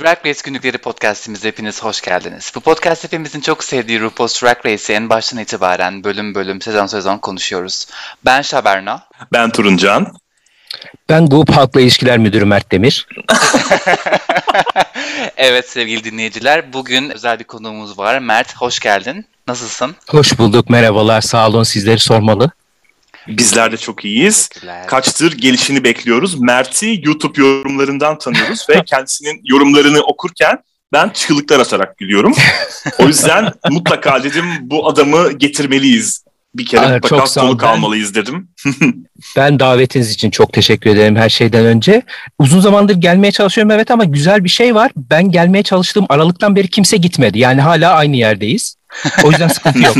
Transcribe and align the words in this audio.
Drag 0.00 0.26
Race 0.26 0.40
Günlükleri 0.44 0.78
podcastimize 0.78 1.48
hepiniz 1.48 1.82
hoş 1.82 2.00
geldiniz. 2.00 2.52
Bu 2.54 2.60
podcast 2.60 3.04
hepimizin 3.04 3.40
çok 3.40 3.64
sevdiği 3.64 4.00
RuPaul's 4.00 4.42
Drag 4.42 4.66
Race'i 4.66 4.96
en 4.96 5.10
baştan 5.10 5.40
itibaren 5.40 6.04
bölüm 6.04 6.34
bölüm, 6.34 6.60
sezon 6.60 6.86
sezon 6.86 7.18
konuşuyoruz. 7.18 7.86
Ben 8.24 8.42
Şaberna. 8.42 9.08
Ben 9.32 9.50
Turuncan. 9.50 10.12
Ben 11.08 11.26
Grup 11.26 11.50
Halkla 11.50 11.80
İlişkiler 11.80 12.18
Müdürü 12.18 12.44
Mert 12.44 12.72
Demir. 12.72 13.06
evet 15.36 15.68
sevgili 15.68 16.04
dinleyiciler, 16.04 16.72
bugün 16.72 17.10
özel 17.10 17.38
bir 17.38 17.44
konuğumuz 17.44 17.98
var. 17.98 18.18
Mert, 18.18 18.56
hoş 18.56 18.78
geldin. 18.78 19.26
Nasılsın? 19.48 19.96
Hoş 20.08 20.38
bulduk, 20.38 20.70
merhabalar, 20.70 21.20
sağ 21.20 21.48
olun. 21.48 21.62
Sizleri 21.62 21.98
sormalı. 21.98 22.50
Bizler 23.28 23.72
de 23.72 23.76
çok 23.76 24.04
iyiyiz. 24.04 24.48
Kaçtır 24.86 25.32
gelişini 25.38 25.84
bekliyoruz. 25.84 26.40
Mert'i 26.40 27.00
YouTube 27.04 27.40
yorumlarından 27.40 28.18
tanıyoruz 28.18 28.66
ve 28.68 28.84
kendisinin 28.86 29.40
yorumlarını 29.44 30.00
okurken 30.00 30.58
ben 30.92 31.10
çığlıklar 31.14 31.60
atarak 31.60 31.98
gülüyorum. 31.98 32.34
o 32.98 33.06
yüzden 33.06 33.52
mutlaka 33.70 34.24
dedim 34.24 34.44
bu 34.60 34.88
adamı 34.88 35.32
getirmeliyiz. 35.32 36.24
Bir 36.54 36.66
kere 36.66 36.86
evet, 36.86 37.02
mutlaka 37.02 37.26
soluk 37.26 37.64
almalıyız 37.64 38.14
dedim. 38.14 38.48
ben 39.36 39.60
davetiniz 39.60 40.10
için 40.10 40.30
çok 40.30 40.52
teşekkür 40.52 40.90
ederim 40.90 41.16
her 41.16 41.28
şeyden 41.28 41.64
önce. 41.64 42.02
Uzun 42.38 42.60
zamandır 42.60 42.94
gelmeye 42.94 43.32
çalışıyorum 43.32 43.70
evet 43.70 43.90
ama 43.90 44.04
güzel 44.04 44.44
bir 44.44 44.48
şey 44.48 44.74
var. 44.74 44.92
Ben 44.96 45.30
gelmeye 45.30 45.62
çalıştığım 45.62 46.06
aralıktan 46.08 46.56
beri 46.56 46.68
kimse 46.68 46.96
gitmedi. 46.96 47.38
Yani 47.38 47.60
hala 47.60 47.92
aynı 47.92 48.16
yerdeyiz. 48.16 48.76
O 49.24 49.30
yüzden 49.30 49.48
sıkıntı 49.48 49.78
yok. 49.78 49.96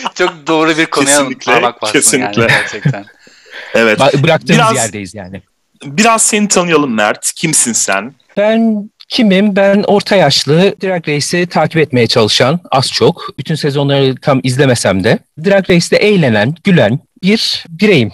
Çok 0.14 0.46
doğru 0.46 0.78
bir 0.78 0.86
konuya 0.86 1.16
kesinlikle, 1.16 1.52
parmak 1.52 1.82
bastın 1.82 1.98
kesinlikle. 1.98 2.42
yani 2.42 2.50
gerçekten. 2.50 3.04
evet. 3.74 3.98
Bıraktığımız 3.98 4.58
biraz, 4.58 4.76
yerdeyiz 4.76 5.14
yani. 5.14 5.42
Biraz 5.84 6.22
seni 6.22 6.48
tanıyalım 6.48 6.94
Mert. 6.94 7.32
Kimsin 7.32 7.72
sen? 7.72 8.14
Ben 8.36 8.90
kimim? 9.08 9.56
Ben 9.56 9.84
orta 9.86 10.16
yaşlı 10.16 10.74
Drag 10.82 11.08
Race'i 11.08 11.46
takip 11.46 11.76
etmeye 11.76 12.06
çalışan 12.06 12.60
az 12.70 12.92
çok. 12.92 13.38
Bütün 13.38 13.54
sezonları 13.54 14.14
tam 14.16 14.40
izlemesem 14.42 15.04
de 15.04 15.18
Drag 15.44 15.70
Race'de 15.70 15.96
eğlenen, 15.96 16.54
gülen 16.64 16.98
bir 17.22 17.64
bireyim. 17.68 18.12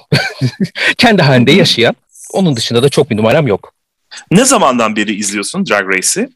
Kendi 0.99 1.23
halinde 1.23 1.53
yaşayan. 1.53 1.97
Onun 2.33 2.57
dışında 2.57 2.83
da 2.83 2.89
çok 2.89 3.11
bir 3.11 3.17
numaram 3.17 3.47
yok. 3.47 3.73
Ne 4.31 4.45
zamandan 4.45 4.97
beri 4.97 5.15
izliyorsun 5.15 5.67
Drag 5.67 5.95
Race'i? 5.95 6.29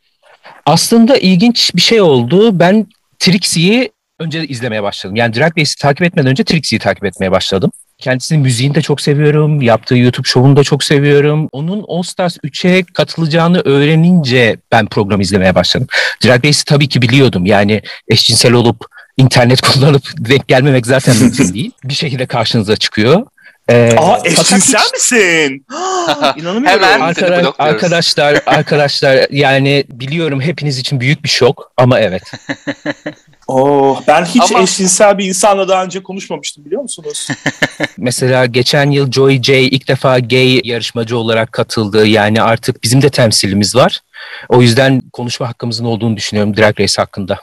Aslında 0.67 1.17
ilginç 1.17 1.75
bir 1.75 1.81
şey 1.81 2.01
oldu. 2.01 2.59
Ben 2.59 2.87
Trixie'yi 3.19 3.93
önce 4.21 4.47
izlemeye 4.47 4.83
başladım. 4.83 5.17
Yani 5.17 5.35
Drag 5.35 5.59
Race'i 5.59 5.77
takip 5.81 6.03
etmeden 6.03 6.31
önce 6.31 6.45
Trixie'yi 6.45 6.81
takip 6.81 7.05
etmeye 7.05 7.31
başladım. 7.31 7.73
Kendisinin 7.99 8.43
müziğini 8.43 8.75
de 8.75 8.83
çok 8.83 9.01
seviyorum. 9.01 9.63
Yaptığı 9.63 9.97
YouTube 9.97 10.29
şovunu 10.29 10.57
da 10.57 10.65
çok 10.65 10.85
seviyorum. 10.85 11.49
Onun 11.53 11.85
All 11.89 12.03
Stars 12.03 12.37
3'e 12.37 12.83
katılacağını 12.83 13.61
öğrenince 13.61 14.57
ben 14.73 14.87
programı 14.87 15.23
izlemeye 15.23 15.55
başladım. 15.55 15.87
Drag 16.25 16.45
Race'i 16.45 16.65
tabii 16.65 16.89
ki 16.89 17.03
biliyordum. 17.03 17.47
Yani 17.47 17.83
eşcinsel 18.09 18.53
olup 18.53 18.85
internet 19.17 19.61
kullanıp 19.67 20.03
denk 20.19 20.49
gelmemek 20.49 20.87
zaten 20.87 21.17
mümkün 21.17 21.55
değil. 21.55 21.71
Bir 21.85 21.95
şekilde 21.95 22.27
karşınıza 22.27 22.77
çıkıyor. 22.77 23.27
Ee, 23.71 23.95
Aa 23.97 24.19
eşcinsel 24.25 24.81
hiç... 24.81 24.93
misin? 24.93 25.67
İnanamıyorum. 26.37 26.67
Hemen 26.67 27.01
Arkadaş, 27.01 27.47
arkadaşlar, 27.59 28.43
arkadaşlar 28.47 29.27
yani 29.31 29.85
biliyorum 29.89 30.41
hepiniz 30.41 30.79
için 30.79 31.01
büyük 31.01 31.25
bir 31.25 31.29
şok 31.29 31.73
ama 31.77 32.01
evet. 32.01 32.23
Oh, 33.53 34.03
ben 34.07 34.25
hiç 34.25 34.43
Ama... 34.51 34.63
eşcinsel 34.63 35.19
bir 35.19 35.25
insanla 35.25 35.69
daha 35.69 35.85
önce 35.85 36.03
konuşmamıştım 36.03 36.65
biliyor 36.65 36.83
musunuz? 36.83 37.29
Mesela 37.99 38.47
geçen 38.47 38.91
yıl 38.91 39.11
Joy 39.11 39.43
J 39.43 39.63
ilk 39.63 39.89
defa 39.89 40.19
gay 40.19 40.61
yarışmacı 40.65 41.19
olarak 41.19 41.53
katıldı. 41.53 42.07
Yani 42.07 42.43
artık 42.43 42.83
bizim 42.83 43.03
de 43.03 43.11
temsilimiz 43.11 43.77
var. 43.77 44.01
O 44.49 44.63
yüzden 44.63 45.03
konuşma 45.13 45.49
hakkımızın 45.49 45.85
olduğunu 45.85 46.17
düşünüyorum 46.17 46.57
Drag 46.57 46.81
Race 46.81 46.95
hakkında. 46.97 47.39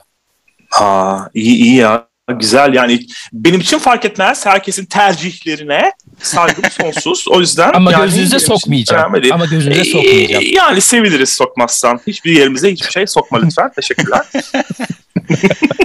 Aa, 0.79 1.19
iyi 1.33 1.55
iyi 1.55 1.75
ya. 1.75 2.07
Güzel 2.33 2.73
yani 2.73 3.05
benim 3.33 3.59
için 3.59 3.79
fark 3.79 4.05
etmez. 4.05 4.45
Herkesin 4.45 4.85
tercihlerine 4.85 5.91
saygım 6.21 6.63
sonsuz. 6.81 7.27
O 7.27 7.39
yüzden 7.39 7.73
ama 7.73 7.91
yani 7.91 8.03
gözünüze 8.03 8.39
sokmayacağım. 8.39 9.13
Ama 9.33 9.45
gözünüze 9.45 9.83
sokmayacağım. 9.83 10.43
Yani 10.51 10.81
seviniriz 10.81 11.29
sokmazsan. 11.29 11.99
Hiçbir 12.07 12.31
yerimize 12.31 12.71
hiçbir 12.71 12.91
şey 12.91 13.07
sokma 13.07 13.39
lütfen. 13.41 13.71
Teşekkürler. 13.75 14.21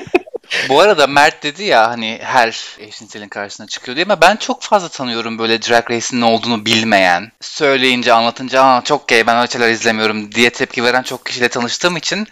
Bu 0.69 0.81
arada 0.81 1.07
Mert 1.07 1.43
dedi 1.43 1.65
ya 1.65 1.89
hani 1.91 2.19
her 2.23 2.63
eşcinselin 2.79 3.29
karşısına 3.29 3.67
çıkıyor 3.67 3.97
diye 3.97 4.05
ama 4.05 4.21
ben 4.21 4.37
çok 4.37 4.63
fazla 4.63 4.89
tanıyorum 4.89 5.39
böyle 5.39 5.63
Drag 5.63 5.91
Race'in 5.91 6.21
ne 6.21 6.25
olduğunu 6.25 6.67
bilmeyen. 6.67 7.33
Söyleyince 7.41 8.13
anlatınca 8.13 8.63
Aa, 8.63 8.83
çok 8.85 9.09
gay 9.09 9.27
ben 9.27 9.37
öyle 9.37 9.51
şeyler 9.51 9.71
izlemiyorum 9.71 10.33
diye 10.33 10.51
tepki 10.51 10.85
veren 10.85 11.03
çok 11.03 11.27
kişiyle 11.27 11.49
tanıştığım 11.49 11.97
için 11.97 12.27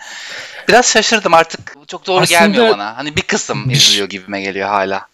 biraz 0.68 0.86
şaşırdım 0.86 1.34
artık 1.34 1.76
çok 1.88 2.06
doğru 2.06 2.20
Aslında... 2.20 2.40
gelmiyor 2.40 2.68
bana. 2.68 2.96
Hani 2.96 3.16
bir 3.16 3.22
kısım 3.22 3.70
izliyor 3.70 4.08
gibime 4.08 4.40
geliyor 4.40 4.68
hala 4.68 5.10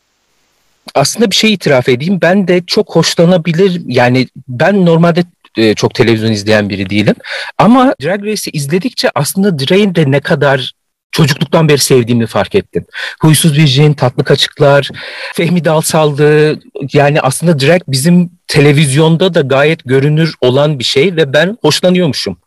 aslında 0.95 1.31
bir 1.31 1.37
şey 1.37 1.53
itiraf 1.53 1.89
edeyim. 1.89 2.19
Ben 2.23 2.49
de 2.49 2.63
çok 2.67 2.97
hoşlanabilir 2.97 3.83
yani 3.87 4.29
ben 4.49 4.87
normalde 4.87 5.25
e, 5.57 5.75
çok 5.75 5.95
televizyon 5.95 6.33
izleyen 6.33 6.69
biri 6.69 6.91
değilim. 6.91 7.15
Ama 7.59 7.95
Drag 8.03 8.25
Race'i 8.25 8.51
izledikçe 8.51 9.11
aslında 9.15 9.59
Drag'in 9.59 9.95
de 9.95 10.11
ne 10.11 10.21
kadar 10.21 10.73
çocukluktan 11.11 11.69
beri 11.69 11.79
sevdiğimi 11.79 12.27
fark 12.27 12.55
ettim. 12.55 12.87
Huysuz 13.21 13.59
bir 13.59 13.67
jin, 13.67 13.95
tatlı 13.95 14.25
kaçıklar, 14.25 14.91
Fehmi 15.35 15.65
Dalsal'dı. 15.65 16.61
Yani 16.93 17.21
aslında 17.21 17.61
drag 17.61 17.83
bizim 17.89 18.31
televizyonda 18.49 19.35
da 19.35 19.41
gayet 19.41 19.85
görünür 19.85 20.35
olan 20.41 20.79
bir 20.79 20.85
şey 20.85 21.17
ve 21.17 21.33
ben 21.33 21.59
hoşlanıyormuşum. 21.63 22.39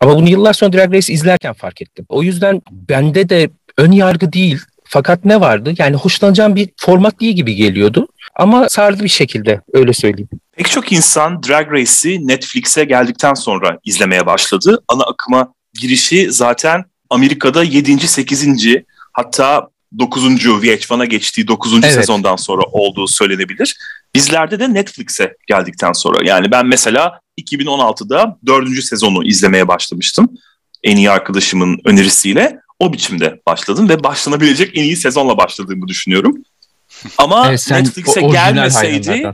Ama 0.00 0.14
bunu 0.16 0.28
yıllar 0.28 0.52
sonra 0.52 0.72
Drag 0.72 0.94
Race 0.94 1.12
izlerken 1.12 1.52
fark 1.52 1.82
ettim. 1.82 2.06
O 2.08 2.22
yüzden 2.22 2.62
bende 2.70 3.28
de 3.28 3.50
ön 3.78 3.92
yargı 3.92 4.32
değil 4.32 4.58
fakat 4.84 5.24
ne 5.24 5.40
vardı? 5.40 5.74
Yani 5.78 5.96
hoşlanacağım 5.96 6.56
bir 6.56 6.68
format 6.76 7.20
değil 7.20 7.36
gibi 7.36 7.54
geliyordu. 7.54 8.08
Ama 8.36 8.68
sardı 8.68 9.04
bir 9.04 9.08
şekilde 9.08 9.60
öyle 9.72 9.92
söyleyeyim. 9.92 10.28
Pek 10.56 10.70
çok 10.70 10.92
insan 10.92 11.42
Drag 11.42 11.72
Race'i 11.72 12.28
Netflix'e 12.28 12.84
geldikten 12.84 13.34
sonra 13.34 13.78
izlemeye 13.84 14.26
başladı. 14.26 14.82
Ana 14.88 15.02
akıma 15.02 15.54
girişi 15.80 16.32
zaten 16.32 16.84
Amerika'da 17.10 17.62
7. 17.62 18.08
8. 18.08 18.46
hatta 19.12 19.68
9. 19.98 20.24
VH1'a 20.24 21.04
geçtiği 21.04 21.48
9. 21.48 21.72
Evet. 21.74 21.94
sezondan 21.94 22.36
sonra 22.36 22.62
olduğu 22.62 23.08
söylenebilir. 23.08 23.76
Bizlerde 24.14 24.60
de 24.60 24.74
Netflix'e 24.74 25.36
geldikten 25.46 25.92
sonra. 25.92 26.18
Yani 26.24 26.50
ben 26.50 26.66
mesela 26.66 27.20
2016'da 27.40 28.38
4. 28.46 28.84
sezonu 28.84 29.24
izlemeye 29.24 29.68
başlamıştım. 29.68 30.28
En 30.82 30.96
iyi 30.96 31.10
arkadaşımın 31.10 31.78
önerisiyle 31.84 32.60
o 32.78 32.92
biçimde 32.92 33.40
başladım 33.46 33.88
ve 33.88 34.04
başlanabilecek 34.04 34.78
en 34.78 34.82
iyi 34.82 34.96
sezonla 34.96 35.36
başladığımı 35.36 35.88
düşünüyorum. 35.88 36.36
Ama 37.18 37.48
evet, 37.48 37.70
Netflix'e 37.70 38.20
gelmeseydi 38.20 39.32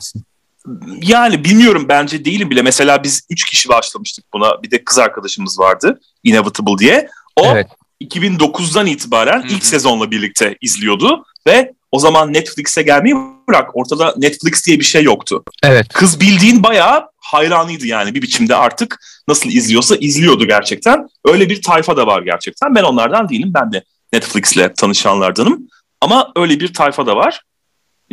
yani 1.02 1.44
bilmiyorum 1.44 1.86
bence 1.88 2.24
değilim 2.24 2.50
bile. 2.50 2.62
Mesela 2.62 3.02
biz 3.02 3.26
üç 3.30 3.44
kişi 3.44 3.68
başlamıştık 3.68 4.24
buna. 4.32 4.62
Bir 4.62 4.70
de 4.70 4.84
kız 4.84 4.98
arkadaşımız 4.98 5.58
vardı. 5.58 6.00
Inevitable 6.24 6.78
diye. 6.78 7.08
O 7.36 7.46
evet. 7.46 7.66
2009'dan 8.00 8.86
itibaren 8.86 9.42
Hı-hı. 9.42 9.52
ilk 9.52 9.64
sezonla 9.64 10.10
birlikte 10.10 10.56
izliyordu 10.60 11.24
ve 11.46 11.72
o 11.92 11.98
zaman 11.98 12.32
Netflix'e 12.32 12.82
gelmeyi 12.82 13.14
bırak. 13.48 13.70
Ortada 13.74 14.14
Netflix 14.16 14.66
diye 14.66 14.78
bir 14.78 14.84
şey 14.84 15.02
yoktu. 15.02 15.44
Evet. 15.62 15.88
Kız 15.88 16.20
bildiğin 16.20 16.62
bayağı 16.62 17.08
hayranıydı 17.18 17.86
yani 17.86 18.14
bir 18.14 18.22
biçimde 18.22 18.56
artık 18.56 19.00
nasıl 19.28 19.50
izliyorsa 19.50 19.96
izliyordu 19.96 20.46
gerçekten. 20.46 21.06
Öyle 21.24 21.50
bir 21.50 21.62
tayfa 21.62 21.96
da 21.96 22.06
var 22.06 22.22
gerçekten. 22.22 22.74
Ben 22.74 22.82
onlardan 22.82 23.28
değilim. 23.28 23.50
Ben 23.54 23.72
de 23.72 23.84
Netflix'le 24.12 24.74
tanışanlardanım. 24.76 25.68
Ama 26.00 26.32
öyle 26.36 26.60
bir 26.60 26.74
tayfa 26.74 27.06
da 27.06 27.16
var. 27.16 27.42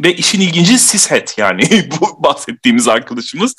Ve 0.04 0.16
işin 0.16 0.42
ilginci 0.42 0.80
Sishet 0.80 1.38
yani 1.38 1.62
bu 2.02 2.24
bahsettiğimiz 2.24 2.88
arkadaşımız. 2.88 3.56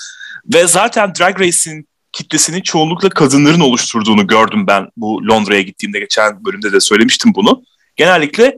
Ve 0.55 0.67
zaten 0.67 1.13
Drag 1.15 1.41
Race'in 1.41 1.89
kitlesinin 2.13 2.61
çoğunlukla 2.61 3.09
kadınların 3.09 3.61
oluşturduğunu 3.61 4.27
gördüm 4.27 4.67
ben 4.67 4.89
bu 4.97 5.29
Londra'ya 5.29 5.63
gittiğimde 5.63 6.01
geçen 6.01 6.45
bölümde 6.45 6.73
de 6.73 6.81
söylemiştim 6.81 7.33
bunu. 7.35 7.63
Genellikle 7.97 8.57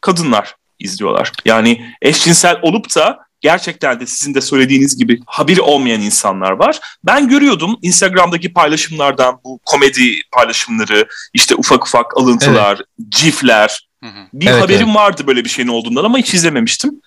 kadınlar 0.00 0.54
izliyorlar. 0.80 1.32
Yani 1.44 1.94
eşcinsel 2.02 2.58
olup 2.62 2.96
da 2.96 3.18
gerçekten 3.40 4.00
de 4.00 4.06
sizin 4.06 4.34
de 4.34 4.40
söylediğiniz 4.40 4.96
gibi 4.96 5.20
haberi 5.26 5.60
olmayan 5.60 6.00
insanlar 6.00 6.50
var. 6.50 6.80
Ben 7.04 7.28
görüyordum 7.28 7.78
Instagram'daki 7.82 8.52
paylaşımlardan 8.52 9.40
bu 9.44 9.60
komedi 9.64 10.14
paylaşımları, 10.32 11.06
işte 11.34 11.54
ufak 11.54 11.86
ufak 11.86 12.16
alıntılar, 12.16 12.74
evet. 12.74 13.10
cifler. 13.10 13.86
Bir 14.32 14.46
evet, 14.46 14.62
haberim 14.62 14.86
evet. 14.86 14.96
vardı 14.96 15.26
böyle 15.26 15.44
bir 15.44 15.48
şeyin 15.48 15.68
olduğundan 15.68 16.04
ama 16.04 16.18
hiç 16.18 16.34
izlememiştim. 16.34 17.00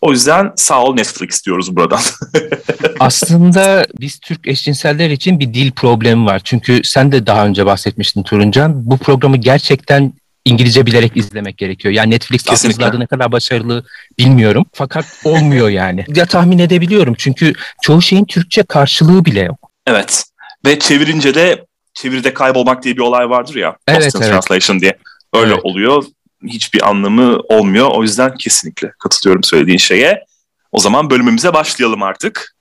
O 0.00 0.12
yüzden 0.12 0.52
sağ 0.56 0.84
ol 0.84 0.94
Netflix 0.94 1.44
diyoruz 1.46 1.76
buradan. 1.76 2.00
Aslında 3.00 3.86
biz 4.00 4.18
Türk 4.18 4.48
eşcinseller 4.48 5.10
için 5.10 5.40
bir 5.40 5.54
dil 5.54 5.72
problemi 5.72 6.26
var. 6.26 6.40
Çünkü 6.44 6.80
sen 6.84 7.12
de 7.12 7.26
daha 7.26 7.46
önce 7.46 7.66
bahsetmiştin 7.66 8.22
Turuncan. 8.22 8.90
Bu 8.90 8.98
programı 8.98 9.36
gerçekten 9.36 10.12
İngilizce 10.44 10.86
bilerek 10.86 11.16
izlemek 11.16 11.58
gerekiyor. 11.58 11.94
Yani 11.94 12.10
Netflix 12.10 12.48
aslında 12.48 12.98
ne 12.98 13.06
kadar 13.06 13.32
başarılı 13.32 13.84
bilmiyorum. 14.18 14.66
Fakat 14.72 15.06
olmuyor 15.24 15.68
yani. 15.82 16.04
Ya 16.08 16.26
tahmin 16.26 16.58
edebiliyorum 16.58 17.14
çünkü 17.18 17.52
çoğu 17.82 18.02
şeyin 18.02 18.24
Türkçe 18.24 18.62
karşılığı 18.62 19.24
bile 19.24 19.40
yok. 19.40 19.70
Evet 19.86 20.24
ve 20.66 20.78
çevirince 20.78 21.34
de 21.34 21.64
çeviride 21.94 22.34
kaybolmak 22.34 22.82
diye 22.82 22.96
bir 22.96 23.00
olay 23.00 23.30
vardır 23.30 23.54
ya. 23.54 23.76
Evet, 23.88 24.12
evet. 24.16 24.28
Translation 24.28 24.80
diye. 24.80 24.98
Öyle 25.34 25.52
Evet. 25.52 25.64
oluyor. 25.64 26.04
Hiçbir 26.46 26.88
anlamı 26.88 27.38
olmuyor. 27.48 27.88
O 27.90 28.02
yüzden 28.02 28.34
kesinlikle 28.36 28.92
katılıyorum 28.98 29.44
söylediğin 29.44 29.78
şeye. 29.78 30.24
O 30.72 30.78
zaman 30.78 31.10
bölümümüze 31.10 31.54
başlayalım 31.54 32.02
artık. 32.02 32.54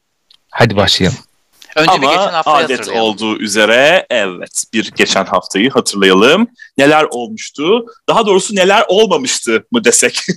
Hadi 0.52 0.76
başlayalım. 0.76 1.18
Önce 1.76 1.92
bir 2.02 2.08
geçen 2.08 2.18
Ama 2.18 2.34
haftayı 2.34 2.66
adet 2.66 2.80
hatırlayalım. 2.80 3.10
olduğu 3.10 3.38
üzere 3.40 4.06
evet 4.10 4.64
bir 4.74 4.92
geçen 4.96 5.26
haftayı 5.26 5.70
hatırlayalım. 5.72 6.48
Neler 6.78 7.06
olmuştu? 7.12 7.86
Daha 8.10 8.26
doğrusu 8.26 8.56
neler 8.56 8.84
olmamıştı 8.88 9.64
mı 9.72 9.84
desek? 9.84 10.22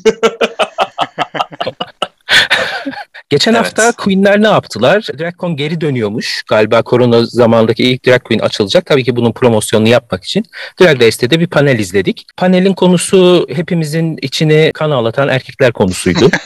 Geçen 3.30 3.54
Evet. 3.54 3.64
hafta 3.64 3.92
Queen'ler 3.92 4.42
ne 4.42 4.46
yaptılar? 4.46 5.06
DragCon 5.18 5.56
geri 5.56 5.80
dönüyormuş. 5.80 6.42
Galiba 6.48 6.82
korona 6.82 7.24
zamandaki 7.26 7.84
ilk 7.84 8.06
Drag 8.06 8.22
Queen 8.24 8.38
açılacak. 8.40 8.86
Tabii 8.86 9.04
ki 9.04 9.16
bunun 9.16 9.32
promosyonunu 9.32 9.88
yapmak 9.88 10.24
için. 10.24 10.44
Drag 10.80 11.02
Race'te 11.02 11.30
de 11.30 11.40
bir 11.40 11.46
panel 11.46 11.78
izledik. 11.78 12.26
Panelin 12.36 12.74
konusu 12.74 13.46
hepimizin 13.52 14.18
içini 14.22 14.70
kan 14.74 14.90
ağlatan 14.90 15.28
erkekler 15.28 15.72
konusuydu. 15.72 16.30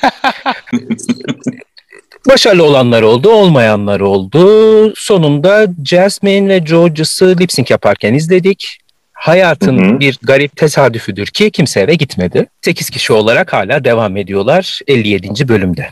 Başarılı 2.29 2.65
olanlar 2.65 3.03
oldu, 3.03 3.31
olmayanlar 3.31 4.01
oldu. 4.01 4.93
Sonunda 4.97 5.67
Jasmine 5.85 6.49
ve 6.49 6.59
George'sı 6.59 7.37
lip 7.41 7.53
sync 7.53 7.71
yaparken 7.71 8.15
izledik. 8.15 8.79
Hayatın 9.13 9.79
Hı 9.79 9.95
hı. 9.95 10.01
bir 10.01 10.19
garip 10.23 10.57
tesadüfüdür 10.57 11.27
ki 11.27 11.51
kimse 11.51 11.81
eve 11.81 11.95
gitmedi. 11.95 12.47
8 12.63 12.91
kişi 12.91 13.13
olarak 13.13 13.53
hala 13.53 13.85
devam 13.85 14.17
ediyorlar 14.17 14.81
57. 14.87 15.49
bölümde. 15.49 15.91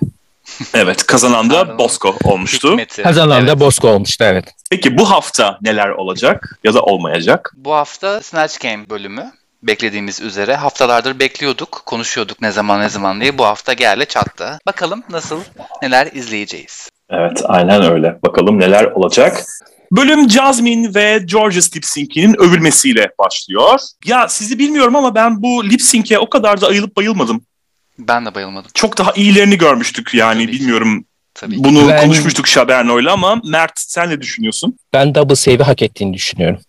evet 0.75 1.06
kazanan 1.06 1.50
da. 1.50 1.79
Bosco 1.79 2.17
olmuştu. 2.25 2.71
Hikmeti. 2.71 3.03
Kazanan 3.03 3.38
Evet. 3.41 3.49
da 3.50 3.61
Bosco 3.61 3.88
olmuştu 3.88 4.25
evet. 4.29 4.44
Peki 4.71 4.99
bu 4.99 5.11
hafta 5.11 5.59
neler 5.62 5.88
olacak 5.88 6.59
ya 6.65 6.75
da 6.75 6.83
olmayacak? 6.83 7.55
Bu 7.56 7.73
hafta 7.75 8.23
Snatch 8.23 8.59
Game 8.62 8.91
bölümü 8.91 9.33
beklediğimiz 9.66 10.20
üzere 10.20 10.54
haftalardır 10.56 11.18
bekliyorduk, 11.18 11.82
konuşuyorduk 11.86 12.42
ne 12.42 12.50
zaman 12.50 12.80
ne 12.80 12.88
zaman 12.88 13.20
diye. 13.20 13.38
Bu 13.38 13.44
hafta 13.44 13.72
geldi 13.72 14.06
çattı. 14.08 14.58
Bakalım 14.66 15.02
nasıl, 15.10 15.40
neler 15.82 16.08
izleyeceğiz. 16.12 16.88
Evet 17.10 17.42
aynen 17.44 17.92
öyle. 17.92 18.18
Bakalım 18.22 18.60
neler 18.60 18.84
olacak. 18.84 19.44
Bölüm 19.92 20.30
Jasmine 20.30 20.94
ve 20.94 21.18
George's 21.24 21.76
lip 21.76 21.84
sync'inin 21.84 22.34
övülmesiyle 22.40 23.08
başlıyor. 23.18 23.78
Ya 24.04 24.28
sizi 24.28 24.58
bilmiyorum 24.58 24.96
ama 24.96 25.14
ben 25.14 25.42
bu 25.42 25.64
lip 25.64 25.82
sync'e 25.82 26.18
o 26.18 26.30
kadar 26.30 26.60
da 26.60 26.66
ayılıp 26.66 26.96
bayılmadım. 26.96 27.44
Ben 27.98 28.26
de 28.26 28.34
bayılmadım 28.34 28.70
Çok 28.74 28.98
daha 28.98 29.12
iyilerini 29.12 29.58
görmüştük 29.58 30.14
yani 30.14 30.42
Tabii 30.46 30.52
ki. 30.52 30.60
bilmiyorum. 30.60 31.04
tabii 31.34 31.56
ki. 31.56 31.64
Bunu 31.64 31.88
Ben- 31.88 32.00
konuşmuştuk 32.00 32.46
Şaberno'yla 32.48 33.12
ama 33.12 33.40
Mert 33.44 33.72
sen 33.76 34.10
ne 34.10 34.20
düşünüyorsun? 34.20 34.76
Ben 34.92 35.14
double 35.14 35.36
save'i 35.36 35.62
hak 35.62 35.82
ettiğini 35.82 36.14
düşünüyorum. 36.14 36.60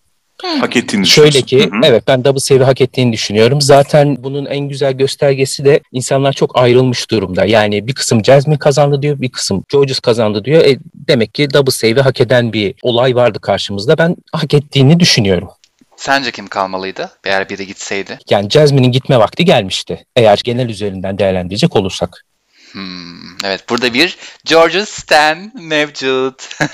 Hak 0.43 0.77
ettiğini 0.77 1.07
Şöyle 1.07 1.41
ki 1.41 1.59
Hı 1.59 1.63
hı. 1.63 1.81
evet 1.83 2.03
ben 2.07 2.23
double 2.25 2.39
save'i 2.39 2.63
hak 2.63 2.81
ettiğini 2.81 3.13
düşünüyorum. 3.13 3.61
Zaten 3.61 4.17
bunun 4.23 4.45
en 4.45 4.69
güzel 4.69 4.93
göstergesi 4.93 5.65
de 5.65 5.79
insanlar 5.91 6.33
çok 6.33 6.59
ayrılmış 6.59 7.11
durumda. 7.11 7.45
Yani 7.45 7.87
bir 7.87 7.93
kısım 7.93 8.25
Jasmine 8.25 8.57
kazandı 8.57 9.01
diyor, 9.01 9.21
bir 9.21 9.29
kısım 9.29 9.63
Georges 9.69 9.99
kazandı 9.99 10.45
diyor. 10.45 10.65
E, 10.65 10.77
demek 10.93 11.33
ki 11.33 11.53
double 11.53 11.71
save'i 11.71 12.01
hak 12.01 12.21
eden 12.21 12.53
bir 12.53 12.75
olay 12.81 13.15
vardı 13.15 13.39
karşımızda. 13.39 13.97
Ben 13.97 14.15
hak 14.31 14.53
ettiğini 14.53 14.99
düşünüyorum. 14.99 15.49
Sence 15.95 16.31
kim 16.31 16.47
kalmalıydı 16.47 17.11
eğer 17.23 17.49
biri 17.49 17.67
gitseydi? 17.67 18.19
Yani 18.29 18.49
Jasmine'in 18.49 18.91
gitme 18.91 19.19
vakti 19.19 19.45
gelmişti. 19.45 20.05
Eğer 20.15 20.41
genel 20.43 20.69
üzerinden 20.69 21.17
değerlendirecek 21.17 21.75
olursak. 21.75 22.25
Hmm, 22.71 23.37
evet 23.45 23.69
burada 23.69 23.93
bir 23.93 24.17
George's 24.45 24.89
Stan 24.89 25.51
mevcut. 25.61 26.49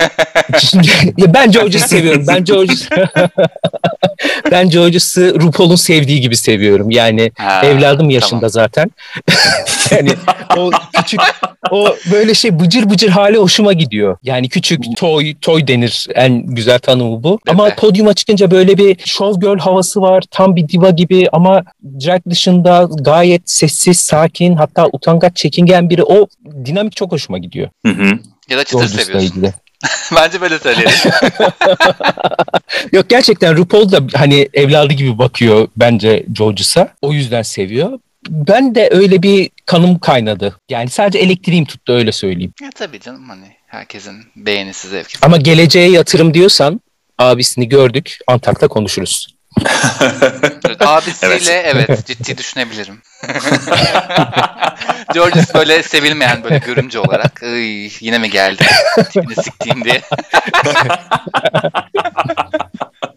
Ya 1.18 1.34
ben 1.34 1.51
Georges'ı 1.51 1.88
seviyorum. 1.88 2.25
Ben 2.28 2.44
Georges 2.44 2.90
ben 4.51 4.69
Georges'ı 4.69 5.40
RuPaul'un 5.42 5.75
sevdiği 5.75 6.22
gibi 6.22 6.36
seviyorum. 6.38 6.92
Yani 6.92 7.31
Ha, 7.38 7.62
evladım 7.66 8.10
yaşında 8.10 8.40
tamam. 8.40 8.50
zaten. 8.50 8.92
yani 9.92 10.10
o 10.57 10.72
küçük 10.98 11.19
o 11.72 11.95
böyle 12.12 12.34
şey 12.34 12.60
bıcır 12.60 12.90
bıcır 12.90 13.10
hali 13.10 13.38
hoşuma 13.38 13.74
gidiyor. 13.74 14.18
Yani 14.24 14.50
küçük 14.50 14.84
toy 14.98 15.36
toy 15.42 15.68
denir 15.68 16.07
en 16.16 16.45
güzel 16.45 16.80
tanımı 16.80 17.24
bu. 17.24 17.40
Ama 17.50 17.66
Bebe. 17.66 17.75
podyuma 17.75 18.13
çıkınca 18.13 18.51
böyle 18.51 18.78
bir 18.78 18.98
show 19.06 19.48
girl 19.48 19.60
havası 19.60 20.01
var. 20.01 20.24
Tam 20.31 20.56
bir 20.56 20.69
diva 20.69 20.90
gibi 20.90 21.28
ama 21.31 21.63
drag 21.84 22.22
dışında 22.30 22.88
gayet 23.01 23.50
sessiz, 23.50 23.98
sakin 24.00 24.56
hatta 24.56 24.90
utangaç, 24.94 25.36
çekingen 25.36 25.90
biri. 25.94 26.04
O 26.04 26.28
dinamik 26.66 26.95
çok 26.95 27.12
hoşuma 27.12 27.38
gidiyor. 27.38 27.69
Hı 27.86 27.92
hı. 27.92 28.19
Ya 28.50 28.57
da 28.57 28.63
çıtır 28.63 28.88
seviyorsun. 28.88 29.28
ilgili. 29.28 29.54
Bence 30.16 30.42
böyle 30.42 30.60
söyleyelim. 30.60 30.92
Yok 32.92 33.10
gerçekten 33.10 33.57
RuPaul 33.57 33.92
da 33.92 34.00
hani 34.13 34.50
evladı 34.54 34.94
gibi 34.94 35.18
bakıyor 35.18 35.68
bence 35.75 36.25
Georges'a. 36.31 36.88
O 37.01 37.13
yüzden 37.13 37.42
seviyor. 37.42 38.00
Ben 38.30 38.75
de 38.75 38.90
öyle 38.92 39.24
bir 39.24 39.50
kanım 39.66 40.00
kaynadı. 40.00 40.56
Yani 40.69 40.90
sadece 40.90 41.19
elektriğim 41.19 41.66
tuttu 41.66 41.94
öyle 41.94 42.12
söyleyeyim. 42.12 42.54
ya 42.62 42.69
tabii 42.75 43.00
canım 43.00 43.30
hani 43.30 43.45
herkesin 43.68 44.16
beğenisi 44.36 44.88
zevki. 44.88 45.18
Ama 45.22 45.38
geleceğe 45.38 45.90
yatırım 45.90 46.34
diyorsan 46.34 46.81
abisini 47.18 47.69
gördük. 47.69 48.18
Antak'ta 48.28 48.68
konuşuruz. 48.68 49.28
Evet, 50.65 50.81
Abisiyle 50.81 51.53
evet. 51.65 52.05
ciddi 52.07 52.38
düşünebilirim. 52.38 53.01
Georges 55.13 55.55
böyle 55.55 55.83
sevilmeyen 55.83 56.44
böyle 56.44 56.57
görümce 56.57 57.00
olarak 57.00 57.41
"Iy, 57.44 57.89
yine 58.00 58.17
mi 58.17 58.29
geldi? 58.29 58.65
Tipini 59.11 59.35
siktiğim 59.35 59.83
diye. 59.83 60.01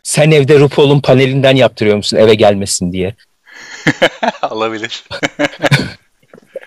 Sen 0.02 0.30
evde 0.30 0.58
RuPaul'un 0.58 1.00
panelinden 1.00 1.56
yaptırıyor 1.56 1.96
musun 1.96 2.16
eve 2.16 2.34
gelmesin 2.34 2.92
diye. 2.92 3.14
Olabilir. 4.50 5.04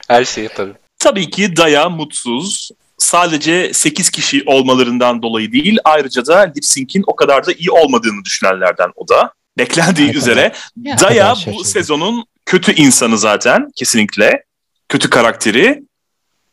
Her 0.07 0.25
şeyi 0.25 0.43
yaparım. 0.43 0.75
Tabii 0.99 1.29
ki 1.29 1.57
Daya 1.57 1.89
mutsuz. 1.89 2.71
Sadece 2.97 3.73
8 3.73 4.09
kişi 4.09 4.43
olmalarından 4.45 5.21
dolayı 5.21 5.51
değil 5.51 5.77
ayrıca 5.83 6.25
da 6.25 6.39
lip 6.39 6.65
sync'in 6.65 7.03
o 7.07 7.15
kadar 7.15 7.45
da 7.45 7.51
iyi 7.51 7.71
olmadığını 7.71 8.25
düşünenlerden 8.25 8.91
o 8.95 9.07
da. 9.07 9.33
Beklendiği 9.57 10.13
üzere 10.13 10.51
Ya, 10.83 10.99
Daya 10.99 11.35
bu 11.45 11.63
sezonun 11.63 12.25
kötü 12.45 12.73
insanı 12.73 13.17
zaten 13.17 13.67
kesinlikle. 13.75 14.43
Kötü 14.89 15.09
karakteri. 15.09 15.83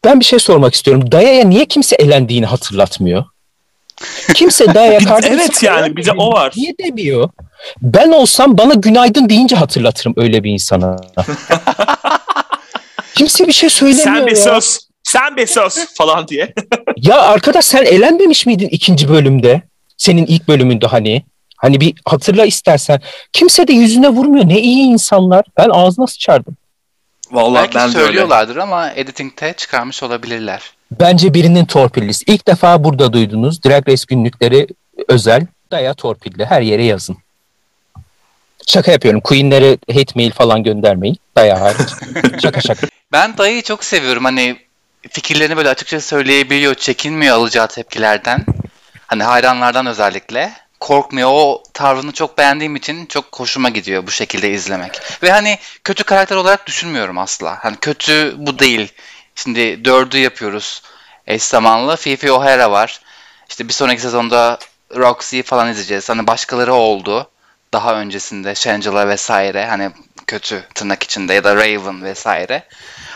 Ben 0.05 0.21
bir 0.21 0.25
şey 0.25 0.39
sormak 0.39 0.75
istiyorum. 0.75 1.13
Daya'ya 1.13 1.45
niye 1.45 1.65
kimse 1.65 1.97
elendiğini 1.97 2.47
hatırlatmıyor? 2.47 3.25
Kimse 4.35 4.75
Daya'ya 4.75 4.99
kardeşim 5.05 5.39
evet 5.39 5.63
yani, 5.63 5.97
bir 5.97 6.05
de 6.05 6.13
o 6.13 6.33
var. 6.33 6.53
Niye 6.57 6.75
demiyor? 6.79 7.31
Ben 7.83 8.13
olsam 8.13 8.59
bana 8.59 8.75
günaydın 8.75 9.29
deyince 9.29 9.57
hatırlatırım 9.57 10.15
öyle 10.17 10.45
bir 10.45 10.51
insana. 10.51 10.97
Kimse 13.15 13.47
bir 13.47 13.53
şey 13.53 13.71
söylemiyor 13.71 14.17
Sen 14.17 14.27
bir 14.27 14.37
ya. 14.37 14.37
söz, 14.37 14.79
sen 15.03 15.37
bir 15.37 15.47
söz 15.47 15.95
falan 15.95 16.29
diye. 16.29 16.55
Ya 16.97 17.21
arkadaş 17.21 17.65
sen 17.65 17.85
elenmemiş 17.85 18.47
miydin 18.47 18.69
ikinci 18.69 19.09
bölümde? 19.09 19.63
Senin 19.97 20.27
ilk 20.27 20.49
bölümünde 20.49 20.87
hani. 20.87 21.25
Hani 21.57 21.81
bir 21.81 21.95
hatırla 22.05 22.47
istersen. 22.47 23.01
Kimse 23.33 23.69
de 23.69 23.73
yüzüne 23.73 24.09
vurmuyor. 24.09 24.49
Ne 24.49 24.59
iyi 24.61 24.83
insanlar. 24.87 25.45
Ben 25.57 25.69
ağzına 25.69 26.07
sıçardım. 26.07 26.57
Vallahi 27.31 27.63
Belki 27.63 27.75
ben 27.75 27.93
de 27.93 27.97
öyle. 27.99 28.07
söylüyorlardır 28.07 28.57
ama 28.57 28.91
editingte 28.91 29.55
çıkarmış 29.57 30.03
olabilirler. 30.03 30.63
Bence 30.91 31.35
birinin 31.35 31.65
torpillisi. 31.65 32.25
İlk 32.27 32.47
defa 32.49 32.85
burada 32.85 33.13
duydunuz. 33.13 33.65
Drag 33.65 33.89
Race 33.89 34.05
günlükleri 34.09 34.67
özel. 35.09 35.47
Daya 35.71 35.95
torpilli. 35.95 36.45
Her 36.45 36.61
yere 36.61 36.85
yazın. 36.85 37.17
Şaka 38.67 38.93
yapıyorum. 38.93 39.21
Queen'lere 39.21 39.79
hate 39.89 40.13
mail 40.15 40.31
falan 40.31 40.63
göndermeyin. 40.63 41.17
Daya 41.37 41.61
hariç. 41.61 41.89
şaka 42.43 42.61
şaka. 42.61 42.87
Ben 43.13 43.39
dayıyı 43.39 43.63
çok 43.63 43.85
seviyorum. 43.85 44.25
Hani 44.25 44.57
fikirlerini 45.11 45.57
böyle 45.57 45.69
açıkça 45.69 46.01
söyleyebiliyor, 46.01 46.75
çekinmiyor 46.75 47.37
alacağı 47.37 47.69
tepkilerden. 47.69 48.45
Hani 49.07 49.23
hayranlardan 49.23 49.87
özellikle. 49.87 50.53
Korkmuyor. 50.81 51.29
O 51.33 51.63
tavrını 51.75 52.13
çok 52.13 52.39
beğendiğim 52.39 52.77
için 52.77 53.07
çok 53.07 53.41
hoşuma 53.41 53.69
gidiyor 53.69 54.07
bu 54.07 54.11
şekilde 54.11 54.51
izlemek. 54.51 55.23
Ve 55.23 55.31
hani 55.31 55.59
kötü 55.85 56.05
karakter 56.05 56.37
olarak 56.37 56.67
düşünmüyorum 56.67 57.19
asla. 57.19 57.59
Hani 57.65 57.77
kötü 57.77 58.35
bu 58.39 58.59
değil. 58.59 58.93
Şimdi 59.35 59.85
dördü 59.85 60.19
yapıyoruz 60.19 60.83
eş 61.27 61.43
zamanlı. 61.43 61.97
Fifi 61.97 62.33
O'Hara 62.33 62.71
var. 62.71 63.01
İşte 63.49 63.69
bir 63.69 63.73
sonraki 63.73 64.01
sezonda 64.01 64.59
Roxy 64.97 65.43
falan 65.43 65.69
izleyeceğiz. 65.69 66.09
Hani 66.09 66.27
başkaları 66.27 66.75
oldu. 66.75 67.31
Daha 67.73 67.95
öncesinde 67.95 68.55
Shangela 68.55 69.09
vesaire. 69.09 69.67
Hani 69.67 69.91
kötü 70.27 70.65
tırnak 70.75 71.03
içinde 71.03 71.35
ya 71.35 71.45
da 71.45 71.57
Raven 71.57 72.05
vesaire. 72.05 72.63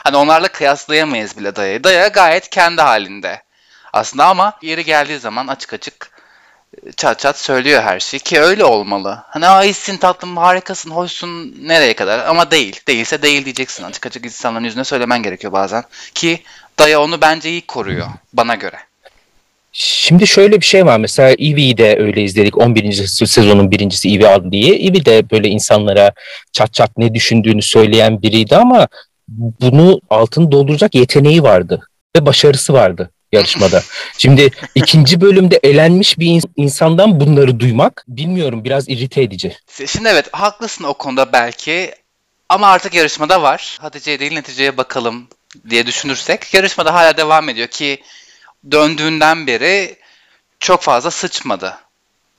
Hani 0.04 0.16
onlarla 0.16 0.48
kıyaslayamayız 0.48 1.38
bile 1.38 1.56
Daya'yı. 1.56 1.84
Daya 1.84 2.08
gayet 2.08 2.50
kendi 2.50 2.82
halinde. 2.82 3.42
Aslında 3.92 4.26
ama 4.26 4.58
yeri 4.62 4.84
geldiği 4.84 5.18
zaman 5.18 5.46
açık 5.46 5.72
açık 5.72 6.09
çat 6.96 7.18
çat 7.18 7.38
söylüyor 7.38 7.82
her 7.82 8.00
şeyi 8.00 8.20
ki 8.20 8.40
öyle 8.40 8.64
olmalı. 8.64 9.18
Hani 9.26 9.46
Aa, 9.46 9.64
iyisin 9.64 9.96
tatlım 9.96 10.37
harikasın 10.37 10.90
hoşsun 10.90 11.54
nereye 11.62 11.94
kadar 11.94 12.26
ama 12.26 12.50
değil. 12.50 12.80
Değilse 12.88 13.22
değil 13.22 13.44
diyeceksin. 13.44 13.84
Açık 13.84 14.06
açık 14.06 14.25
insanların 14.25 14.64
yüzüne 14.64 14.84
söylemen 14.84 15.22
gerekiyor 15.22 15.52
bazen. 15.52 15.84
Ki 16.14 16.42
Daya 16.78 17.02
onu 17.02 17.20
bence 17.20 17.50
iyi 17.50 17.60
koruyor 17.60 18.06
bana 18.32 18.54
göre. 18.54 18.76
Şimdi 19.72 20.26
şöyle 20.26 20.60
bir 20.60 20.66
şey 20.66 20.87
var 20.87 20.99
mesela 20.99 21.28
Eevee'yi 21.30 21.76
de 21.78 21.96
öyle 21.99 22.22
izledik 22.22 22.58
11. 22.58 22.92
sezonun 23.06 23.70
birincisi 23.70 24.08
Eevee 24.08 24.28
aldı 24.28 24.52
diye. 24.52 24.75
Eevee 24.76 25.04
de 25.04 25.30
böyle 25.30 25.49
insanlara 25.49 26.12
çat 26.52 26.72
çat 26.75 26.90
ne 26.96 27.14
düşündüğünü 27.14 27.62
söyleyen 27.62 28.22
biriydi 28.22 28.56
ama 28.56 28.88
bunu 29.60 30.00
altını 30.10 30.52
dolduracak 30.52 30.94
yeteneği 30.94 31.42
vardı 31.42 31.80
ve 32.16 32.26
başarısı 32.26 32.72
vardı 32.72 33.10
yarışmada. 33.32 33.82
Şimdi 34.18 34.50
ikinci 34.75 35.20
bölümde 35.20 35.60
elenmiş 35.62 36.18
bir 36.18 36.42
insandan 36.56 37.20
bunları 37.20 37.60
duymak 37.60 38.04
bilmiyorum 38.08 38.64
biraz 38.64 38.88
irite 38.88 39.22
edici. 39.22 39.56
Şimdi 39.87 40.08
evet 40.08 40.28
haklısın 40.32 40.84
o 40.84 40.94
konuda 40.94 41.32
belki 41.32 41.94
ama 42.49 42.66
artık 42.66 42.94
yarışmada 42.94 43.42
var. 43.42 43.78
Hatice'ye 43.80 44.20
değil 44.20 44.32
neticeye 44.32 44.76
bakalım 44.76 45.28
diye 45.70 45.87
düşünürsek 45.87 46.54
yarışmada 46.54 46.94
hala 46.94 47.16
devam 47.16 47.49
ediyor 47.49 47.68
ki 47.68 48.02
döndüğünden 48.70 49.46
beri 49.46 49.96
çok 50.60 50.82
fazla 50.82 51.10
sıçmadı. 51.10 51.78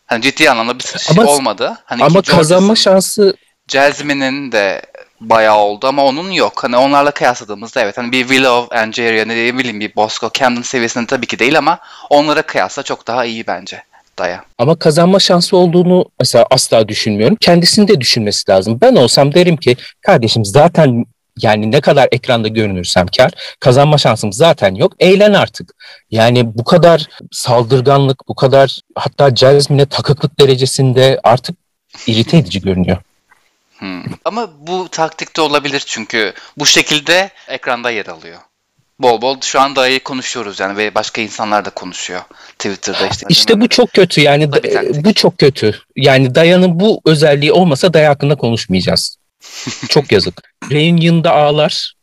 Hani 0.05 0.21
ciddi 0.21 0.49
anlamda 0.49 0.79
bir 0.79 0.83
sıçış 0.83 1.09
ama, 1.09 1.25
olmadı. 1.25 1.77
Hani 1.85 2.03
ama 2.03 2.21
kazanma 2.21 2.75
şansı 2.75 3.35
Jasmine'in 3.67 4.51
de 4.51 4.81
bayağı 5.21 5.57
oldu 5.57 5.87
ama 5.87 6.05
onun 6.05 6.31
yok. 6.31 6.63
Hani 6.63 6.77
onlarla 6.77 7.11
kıyasladığımızda 7.11 7.81
evet 7.81 7.97
hani 7.97 8.11
bir 8.11 8.27
Willow, 8.27 8.79
Angeria 8.79 9.25
ne 9.25 9.57
bileyim 9.57 9.79
bir 9.79 9.95
Bosco 9.95 10.29
Camden 10.33 10.61
seviyesinde 10.61 11.07
tabii 11.07 11.27
ki 11.27 11.39
değil 11.39 11.57
ama 11.57 11.79
onlara 12.09 12.41
kıyasla 12.41 12.83
çok 12.83 13.07
daha 13.07 13.25
iyi 13.25 13.47
bence. 13.47 13.83
Daya. 14.19 14.43
Ama 14.57 14.79
kazanma 14.79 15.19
şansı 15.19 15.57
olduğunu 15.57 16.05
mesela 16.19 16.45
asla 16.51 16.87
düşünmüyorum. 16.87 17.35
Kendisini 17.35 17.87
de 17.87 18.01
düşünmesi 18.01 18.51
lazım. 18.51 18.77
Ben 18.81 18.95
olsam 18.95 19.33
derim 19.33 19.57
ki 19.57 19.77
kardeşim 20.01 20.45
zaten 20.45 21.05
yani 21.41 21.71
ne 21.71 21.81
kadar 21.81 22.07
ekranda 22.11 22.47
görünürsem 22.47 23.07
kar. 23.17 23.31
Kazanma 23.59 23.97
şansım 23.97 24.33
zaten 24.33 24.75
yok. 24.75 24.93
Eğlen 24.99 25.33
artık. 25.33 25.73
Yani 26.11 26.57
bu 26.57 26.63
kadar 26.63 27.07
saldırganlık, 27.31 28.27
bu 28.27 28.35
kadar 28.35 28.79
hatta 28.95 29.35
Jasmine'e 29.35 29.85
takıklık 29.85 30.39
derecesinde 30.39 31.19
artık 31.23 31.55
irite 32.07 32.37
edici 32.37 32.61
görünüyor. 32.61 32.97
Hmm. 33.81 34.03
Ama 34.25 34.49
bu 34.59 34.87
taktikte 34.89 35.41
olabilir 35.41 35.83
çünkü 35.85 36.33
bu 36.57 36.65
şekilde 36.65 37.29
ekranda 37.47 37.91
yer 37.91 38.05
alıyor. 38.05 38.39
Bol 38.99 39.21
bol 39.21 39.41
şu 39.41 39.61
an 39.61 39.75
dayı 39.75 40.03
konuşuyoruz 40.03 40.59
yani 40.59 40.77
ve 40.77 40.95
başka 40.95 41.21
insanlar 41.21 41.65
da 41.65 41.69
konuşuyor 41.69 42.21
Twitter'da 42.59 43.07
işte. 43.07 43.25
İşte 43.29 43.61
bu 43.61 43.69
çok 43.69 43.93
kötü 43.93 44.21
yani 44.21 44.51
bu 45.05 45.13
çok 45.13 45.37
kötü. 45.37 45.81
Yani 45.95 46.35
Dayan'ın 46.35 46.79
bu 46.79 47.01
özelliği 47.05 47.51
olmasa 47.51 47.93
Daya 47.93 48.09
hakkında 48.09 48.35
konuşmayacağız. 48.35 49.17
çok 49.89 50.11
yazık. 50.11 50.41
Reunion'da 50.71 51.31
ağlar. 51.31 51.93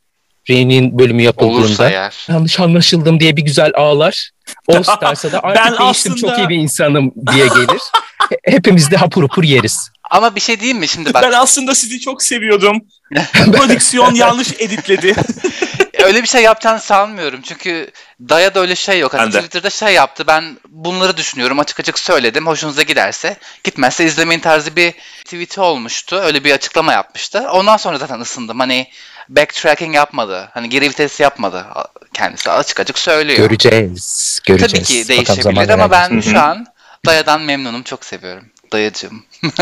Reunion 0.51 0.99
bölümü 0.99 1.23
yapıldığında 1.23 2.13
yanlış 2.29 2.61
anlaşıldım 2.61 3.21
diye 3.21 3.37
bir 3.37 3.43
güzel 3.43 3.73
ağlar. 3.75 4.31
All 4.69 4.83
Stars'a 4.83 5.33
da 5.33 5.41
artık 5.43 5.65
ben 5.65 5.79
değiştim 5.79 6.13
aslında... 6.13 6.17
çok 6.17 6.39
iyi 6.39 6.49
bir 6.49 6.57
insanım 6.57 7.13
diye 7.33 7.47
gelir. 7.47 7.81
Hepimiz 8.45 8.91
de 8.91 8.97
hapur 8.97 9.23
hapur 9.23 9.45
yeriz. 9.45 9.91
Ama 10.11 10.35
bir 10.35 10.41
şey 10.41 10.61
diyeyim 10.61 10.79
mi 10.79 10.89
şimdi 10.89 11.15
bak. 11.15 11.23
Ben 11.23 11.33
aslında 11.33 11.75
sizi 11.75 12.01
çok 12.01 12.23
seviyordum. 12.23 12.81
Prodüksiyon 13.33 14.15
yanlış 14.15 14.53
editledi. 14.59 15.15
öyle 16.03 16.23
bir 16.23 16.29
şey 16.29 16.43
yapacağını 16.43 16.81
sanmıyorum. 16.81 17.41
Çünkü 17.43 17.91
Daya 18.29 18.55
da 18.55 18.61
öyle 18.61 18.77
şey 18.77 18.99
yok. 18.99 19.15
Hani 19.15 19.33
Twitter'da 19.33 19.71
şey 19.71 19.95
yaptı. 19.95 20.27
Ben 20.27 20.59
bunları 20.69 21.17
düşünüyorum. 21.17 21.59
Açık 21.59 21.81
açık 21.81 21.99
söyledim. 21.99 22.47
Hoşunuza 22.47 22.83
giderse. 22.83 23.37
Gitmezse 23.65 24.05
izlemeyin 24.05 24.41
tarzı 24.41 24.77
bir 24.77 24.95
tweet'i 25.25 25.61
olmuştu. 25.61 26.17
Öyle 26.17 26.45
bir 26.45 26.53
açıklama 26.53 26.93
yapmıştı. 26.93 27.47
Ondan 27.53 27.77
sonra 27.77 27.99
zaten 27.99 28.21
ısındım. 28.21 28.61
Hani 28.61 28.89
backtracking 29.29 29.95
yapmadı. 29.95 30.49
Hani 30.55 30.69
geri 30.69 30.89
vites 30.89 31.21
yapmadı 31.21 31.67
kendisi. 32.15 32.51
Açık 32.51 32.81
açık 32.81 32.99
söylüyor. 32.99 33.39
Göreceğiz. 33.39 34.41
Göreceğiz. 34.45 34.73
Tabii 34.73 34.85
ki 34.85 35.09
değişebilir 35.09 35.69
ama 35.69 35.91
ben 35.91 36.21
şu 36.21 36.41
an 36.41 36.67
Daya'dan 37.07 37.43
memnunum. 37.43 37.83
Çok 37.83 38.05
seviyorum. 38.05 38.45
Dayıcım. 38.73 39.25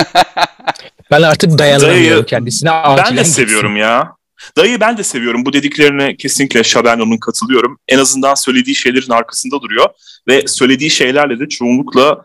ben 1.11 1.23
artık 1.23 1.59
dayanamıyorum 1.59 2.16
Dayı, 2.16 2.25
kendisine. 2.25 2.71
Ben 2.71 3.16
de 3.16 3.25
seviyorum 3.25 3.76
ya. 3.76 4.16
Dayı 4.57 4.81
ben 4.81 4.97
de 4.99 5.02
seviyorum. 5.02 5.45
Bu 5.45 5.52
dediklerine 5.52 6.16
kesinlikle 6.16 6.64
Şabenon'un 6.64 7.19
katılıyorum. 7.19 7.78
En 7.88 7.99
azından 7.99 8.35
söylediği 8.35 8.76
şeylerin 8.76 9.11
arkasında 9.11 9.61
duruyor. 9.62 9.87
Ve 10.28 10.47
söylediği 10.47 10.90
şeylerle 10.90 11.40
de 11.40 11.49
çoğunlukla 11.49 12.25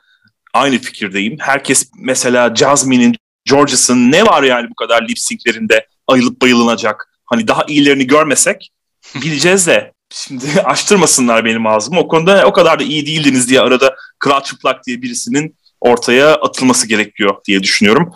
aynı 0.54 0.80
fikirdeyim. 0.80 1.38
Herkes 1.40 1.90
mesela 1.98 2.56
Jasmine'in, 2.56 3.16
George's'ın 3.46 4.12
ne 4.12 4.26
var 4.26 4.44
yani 4.44 4.70
bu 4.70 4.76
kadar 4.76 5.08
lip 5.08 5.20
sync'lerinde 5.20 5.88
ayılıp 6.08 6.42
bayılınacak. 6.42 7.08
Hani 7.26 7.48
daha 7.48 7.64
iyilerini 7.68 8.08
görmesek 8.08 8.72
bileceğiz 9.16 9.68
de 9.68 9.94
şimdi 10.12 10.62
açtırmasınlar 10.66 11.46
benim 11.46 11.68
ağzımı. 11.68 12.00
O 12.00 12.08
konuda 12.08 12.44
o 12.46 12.54
kadar 12.54 12.80
da 12.80 12.84
iyi 12.84 13.06
değildiniz 13.06 13.50
diye 13.50 13.62
arada 13.62 13.96
Kral 14.20 14.42
Çıplak 14.42 14.86
diye 14.88 15.02
birisinin 15.02 15.56
ortaya 15.82 16.36
atılması 16.36 16.88
gerekiyor 16.88 17.36
diye 17.48 17.64
düşünüyorum. 17.64 18.14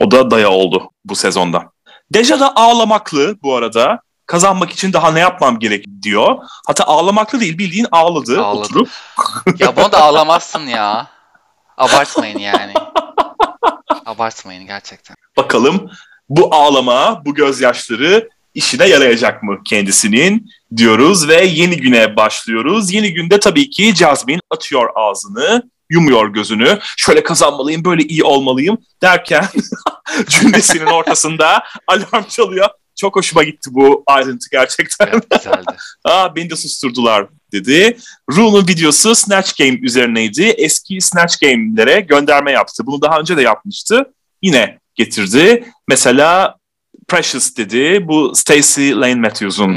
O 0.00 0.10
da 0.10 0.30
daya 0.30 0.50
oldu 0.50 0.90
bu 1.04 1.16
sezonda. 1.16 1.62
Deja 2.14 2.40
da 2.40 2.56
ağlamaklı 2.56 3.36
bu 3.42 3.56
arada. 3.56 4.00
Kazanmak 4.26 4.70
için 4.70 4.92
daha 4.92 5.10
ne 5.12 5.20
yapmam 5.20 5.58
gerek 5.58 5.84
diyor. 6.02 6.36
Hatta 6.66 6.84
ağlamaklı 6.84 7.40
değil 7.40 7.58
bildiğin 7.58 7.86
ağladı 7.92 8.40
Ağladı. 8.44 8.60
oturup. 8.60 8.88
ya 9.58 9.76
bunu 9.76 9.92
da 9.92 10.02
ağlamazsın 10.02 10.66
ya. 10.66 11.06
Abartmayın 11.76 12.38
yani. 12.38 12.72
Abartmayın 14.06 14.66
gerçekten. 14.66 15.16
Bakalım 15.36 15.90
bu 16.28 16.54
ağlama, 16.54 17.22
bu 17.24 17.34
gözyaşları 17.34 18.28
işine 18.54 18.86
yarayacak 18.86 19.42
mı 19.42 19.58
kendisinin 19.64 20.50
diyoruz 20.76 21.28
ve 21.28 21.44
yeni 21.44 21.76
güne 21.76 22.16
başlıyoruz. 22.16 22.92
Yeni 22.92 23.14
günde 23.14 23.40
tabii 23.40 23.70
ki 23.70 23.94
Jasmine 23.94 24.40
açıyor 24.50 24.88
ağzını, 24.94 25.70
yumuyor 25.90 26.28
gözünü. 26.28 26.78
Şöyle 26.96 27.22
kazanmalıyım, 27.22 27.84
böyle 27.84 28.02
iyi 28.02 28.24
olmalıyım 28.24 28.78
derken 29.02 29.44
cümlesinin 30.28 30.86
ortasında 30.86 31.62
alarm 31.86 32.24
çalıyor. 32.28 32.68
Çok 33.00 33.16
hoşuma 33.16 33.42
gitti 33.42 33.70
bu 33.72 34.02
ayrıntı 34.06 34.50
gerçekten. 34.52 35.08
Evet, 35.12 35.30
güzeldi. 35.30 35.76
Aa, 36.04 36.36
beni 36.36 36.50
de 36.50 36.56
susturdular 36.56 37.26
dedi. 37.52 37.96
Rule'un 38.32 38.68
videosu 38.68 39.14
Snatch 39.14 39.58
Game 39.58 39.78
üzerineydi. 39.82 40.42
Eski 40.42 41.00
Snatch 41.00 41.40
Game'lere 41.40 42.00
gönderme 42.00 42.52
yaptı. 42.52 42.86
Bunu 42.86 43.02
daha 43.02 43.20
önce 43.20 43.36
de 43.36 43.42
yapmıştı. 43.42 44.12
Yine 44.42 44.78
getirdi. 44.94 45.64
Mesela 45.88 46.56
Precious 47.08 47.56
dedi. 47.56 48.08
Bu 48.08 48.32
Stacey 48.34 48.90
Lane 48.90 49.14
Matthews'un 49.14 49.76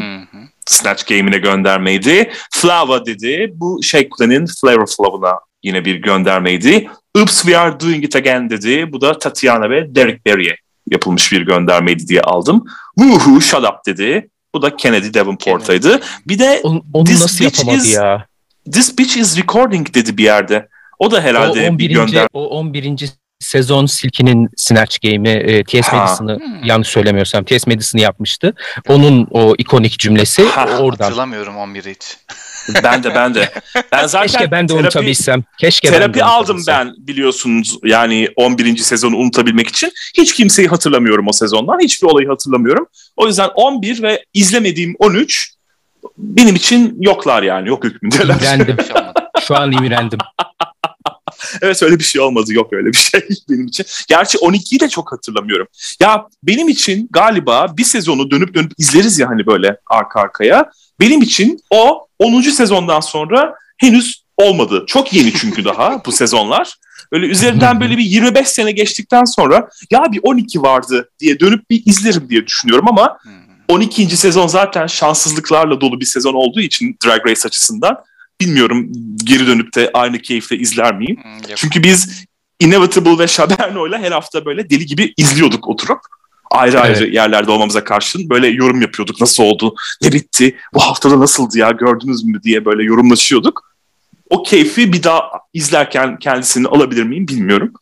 Snatch 0.65 1.05
Game'ine 1.05 1.37
göndermeydi. 1.37 2.31
Flava 2.51 3.05
dedi. 3.05 3.51
Bu 3.55 3.79
Shake 3.83 4.09
Clan'in 4.17 4.45
Flavor 4.61 4.87
Flav'ına 4.87 5.33
yine 5.63 5.85
bir 5.85 5.95
göndermeydi. 5.95 6.89
Oops 7.17 7.41
We 7.41 7.57
Are 7.57 7.79
Doing 7.79 8.05
It 8.05 8.15
Again 8.15 8.49
dedi. 8.49 8.93
Bu 8.93 9.01
da 9.01 9.19
Tatiana 9.19 9.69
ve 9.69 9.95
Derek 9.95 10.25
Barry'e 10.25 10.55
yapılmış 10.91 11.31
bir 11.31 11.41
göndermeydi 11.41 12.07
diye 12.07 12.21
aldım. 12.21 12.65
Woohoo 12.99 13.41
Shut 13.41 13.63
Up 13.63 13.85
dedi. 13.85 14.29
Bu 14.55 14.61
da 14.61 14.75
Kennedy 14.75 15.13
Davenport'taydı. 15.13 16.01
Bir 16.27 16.39
de 16.39 16.59
onu, 16.63 16.83
onu 16.93 17.03
this 17.03 17.21
nasıl 17.21 17.43
yapamadı 17.43 17.77
is, 17.77 17.95
ya? 17.95 18.25
This 18.71 18.97
bitch 18.97 19.17
is 19.17 19.37
recording 19.37 19.93
dedi 19.93 20.17
bir 20.17 20.23
yerde. 20.23 20.67
O 20.99 21.11
da 21.11 21.21
herhalde 21.21 21.61
o 21.61 21.69
11. 21.69 21.79
bir 21.79 21.93
gönder. 21.93 22.27
O 22.33 22.47
11 22.49 22.83
sezon 23.41 23.85
Silky'nin 23.85 24.49
Snatch 24.55 24.97
Game'i 25.03 25.29
e, 25.29 25.63
T.S. 25.63 25.95
Madison'ı 25.95 26.39
hmm. 26.39 26.63
yanlış 26.63 26.87
söylemiyorsam 26.87 27.43
T.S. 27.43 27.71
Madison'ı 27.71 28.01
yapmıştı. 28.01 28.53
Onun 28.87 29.27
o 29.31 29.55
ikonik 29.57 29.99
cümlesi 29.99 30.43
ha, 30.43 30.77
oradan. 30.79 31.03
Hatırlamıyorum 31.03 31.55
11'i 31.55 31.95
hiç. 31.95 32.17
Ben 32.83 33.03
de 33.03 33.15
ben 33.15 33.35
de. 33.35 33.49
Ben 33.91 34.07
zaten 34.07 34.27
Keşke 34.27 34.51
ben 34.51 34.63
de 34.63 34.67
terapi, 34.67 34.83
unutabilsem. 34.83 35.43
Keşke 35.57 35.89
terapi 35.89 36.19
ben 36.19 36.25
aldım 36.25 36.63
ben 36.67 36.93
biliyorsunuz 36.97 37.77
yani 37.83 38.27
11. 38.35 38.77
sezonu 38.77 39.17
unutabilmek 39.17 39.67
için. 39.67 39.91
Hiç 40.17 40.33
kimseyi 40.33 40.67
hatırlamıyorum 40.67 41.27
o 41.27 41.31
sezondan. 41.31 41.79
Hiçbir 41.79 42.07
olayı 42.07 42.27
hatırlamıyorum. 42.27 42.87
O 43.15 43.27
yüzden 43.27 43.49
11 43.55 44.01
ve 44.01 44.25
izlemediğim 44.33 44.95
13 44.99 45.53
benim 46.17 46.55
için 46.55 46.97
yoklar 46.99 47.43
yani. 47.43 47.69
Yok 47.69 47.83
hükmündeler. 47.83 48.35
İmrendim. 48.35 48.77
Şu 49.47 49.55
an 49.55 49.71
imrendim. 49.71 50.19
evet 51.61 51.83
öyle 51.83 51.99
bir 51.99 52.03
şey 52.03 52.21
olmadı. 52.21 52.53
Yok 52.53 52.73
öyle 52.73 52.87
bir 52.87 52.97
şey 52.97 53.27
benim 53.49 53.67
için. 53.67 53.85
Gerçi 54.07 54.37
12'yi 54.37 54.79
de 54.79 54.89
çok 54.89 55.11
hatırlamıyorum. 55.11 55.67
Ya 55.99 56.25
benim 56.43 56.69
için 56.69 57.07
galiba 57.11 57.77
bir 57.77 57.83
sezonu 57.83 58.31
dönüp 58.31 58.53
dönüp 58.53 58.71
izleriz 58.77 59.19
ya 59.19 59.29
hani 59.29 59.45
böyle 59.45 59.77
arka 59.87 60.19
arkaya. 60.21 60.71
Benim 60.99 61.21
için 61.21 61.59
o 61.69 62.07
10. 62.19 62.41
sezondan 62.41 62.99
sonra 62.99 63.53
henüz 63.77 64.23
olmadı. 64.37 64.83
Çok 64.87 65.13
yeni 65.13 65.33
çünkü 65.33 65.65
daha 65.65 66.01
bu 66.05 66.11
sezonlar. 66.11 66.75
Öyle 67.11 67.25
üzerinden 67.25 67.79
böyle 67.79 67.97
bir 67.97 68.03
25 68.03 68.47
sene 68.47 68.71
geçtikten 68.71 69.23
sonra 69.23 69.69
ya 69.91 70.03
bir 70.11 70.19
12 70.23 70.61
vardı 70.61 71.09
diye 71.19 71.39
dönüp 71.39 71.69
bir 71.69 71.83
izlerim 71.85 72.29
diye 72.29 72.47
düşünüyorum 72.47 72.87
ama 72.87 73.17
12. 73.69 74.17
sezon 74.17 74.47
zaten 74.47 74.87
şanssızlıklarla 74.87 75.81
dolu 75.81 75.99
bir 75.99 76.05
sezon 76.05 76.33
olduğu 76.33 76.61
için 76.61 76.97
Drag 77.05 77.25
Race 77.27 77.41
açısından 77.45 77.97
bilmiyorum 78.41 78.91
geri 79.23 79.47
dönüp 79.47 79.75
de 79.75 79.89
aynı 79.93 80.19
keyifle 80.19 80.57
izler 80.57 80.95
miyim? 80.97 81.17
Çünkü 81.55 81.83
biz 81.83 82.25
Inevitable 82.59 83.19
ve 83.19 83.27
Shaberno 83.27 83.87
ile 83.87 83.97
her 83.97 84.11
hafta 84.11 84.45
böyle 84.45 84.69
deli 84.69 84.85
gibi 84.85 85.13
izliyorduk 85.17 85.67
oturup 85.67 85.99
ayrı 86.51 86.77
evet. 86.77 86.97
ayrı 86.97 87.09
yerlerde 87.09 87.51
olmamıza 87.51 87.83
karşın 87.83 88.29
böyle 88.29 88.47
yorum 88.47 88.81
yapıyorduk. 88.81 89.21
Nasıl 89.21 89.43
oldu? 89.43 89.75
Ne 90.01 90.11
bitti? 90.11 90.55
Bu 90.73 90.79
haftada 90.79 91.19
nasıldı 91.19 91.57
ya? 91.57 91.71
Gördünüz 91.71 92.23
mü 92.23 92.43
diye 92.43 92.65
böyle 92.65 92.83
yorumlaşıyorduk. 92.83 93.71
o 94.29 94.43
keyfi 94.43 94.93
bir 94.93 95.03
daha 95.03 95.21
izlerken 95.53 96.19
kendisini 96.19 96.67
alabilir 96.67 97.03
miyim 97.03 97.27
bilmiyorum. 97.27 97.73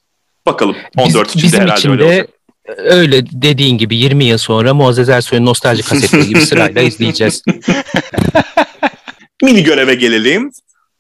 Bakalım 0.45 0.75
14 0.97 1.35
Biz- 1.35 1.43
bizim 1.43 1.59
herhalde 1.59 1.79
için 1.79 1.89
öyle 1.91 2.01
de 2.01 2.05
olacak. 2.05 2.29
öyle 2.77 3.25
dediğin 3.31 3.77
gibi 3.77 3.95
20 3.97 4.25
yıl 4.25 4.37
sonra 4.37 4.73
Muazzez 4.73 5.09
Ersoy'un 5.09 5.45
nostalji 5.45 5.83
kasetleri 5.83 6.27
gibi 6.27 6.41
sırayla 6.41 6.81
izleyeceğiz. 6.89 7.43
Mini 9.43 9.63
göreve 9.63 9.95
gelelim. 9.95 10.51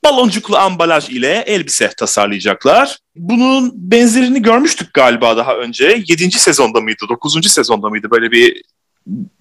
Baloncuklu 0.05 0.57
ambalaj 0.57 1.09
ile 1.09 1.43
elbise 1.47 1.89
tasarlayacaklar. 1.97 2.97
Bunun 3.15 3.71
benzerini 3.75 4.41
görmüştük 4.41 4.93
galiba 4.93 5.37
daha 5.37 5.55
önce. 5.55 6.03
7. 6.07 6.31
sezonda 6.31 6.81
mıydı, 6.81 7.05
9. 7.09 7.51
sezonda 7.51 7.89
mıydı 7.89 8.07
böyle 8.11 8.31
bir 8.31 8.61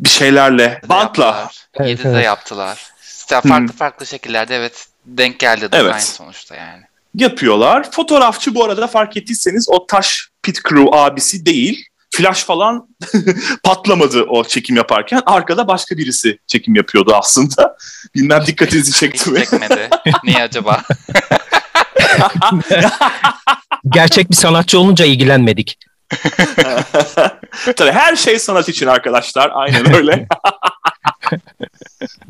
bir 0.01 0.09
şeylerle, 0.09 0.81
bantla. 0.89 1.25
Yaptılar. 1.25 1.67
Evet, 1.75 2.01
7'de 2.01 2.09
evet. 2.09 2.25
yaptılar. 2.25 2.87
İşte 3.03 3.41
farklı 3.41 3.73
farklı 3.73 4.07
şekillerde 4.07 4.57
evet 4.57 4.87
denk 5.07 5.39
geldi 5.39 5.73
design 5.73 5.87
Evet. 5.87 6.03
sonuçta 6.03 6.55
yani. 6.55 6.83
yapıyorlar. 7.15 7.91
Fotoğrafçı 7.91 8.55
bu 8.55 8.65
arada 8.65 8.87
fark 8.87 9.17
ettiyseniz 9.17 9.69
o 9.69 9.87
taş 9.87 10.29
pit 10.43 10.61
crew 10.69 10.97
abisi 10.99 11.47
değil. 11.47 11.88
Flash 12.19 12.45
falan 12.45 12.89
patlamadı 13.63 14.23
o 14.23 14.45
çekim 14.45 14.77
yaparken. 14.77 15.23
Arkada 15.27 15.69
başka 15.69 15.97
birisi 15.97 16.39
çekim 16.47 16.75
yapıyordu 16.75 17.15
aslında. 17.15 17.77
Bilmem 18.15 18.47
dikkatinizi 18.47 18.93
çekti 18.93 19.31
mi? 19.31 19.39
çekmedi. 19.39 19.89
Niye 20.25 20.43
acaba? 20.43 20.83
Gerçek 23.89 24.31
bir 24.31 24.37
sanatçı 24.37 24.79
olunca 24.79 25.05
ilgilenmedik. 25.05 25.79
Tabii 27.77 27.93
her 27.93 28.17
şey 28.17 28.39
sanat 28.39 28.69
için 28.69 28.87
arkadaşlar. 28.87 29.51
Aynen 29.55 29.95
öyle. 29.95 30.27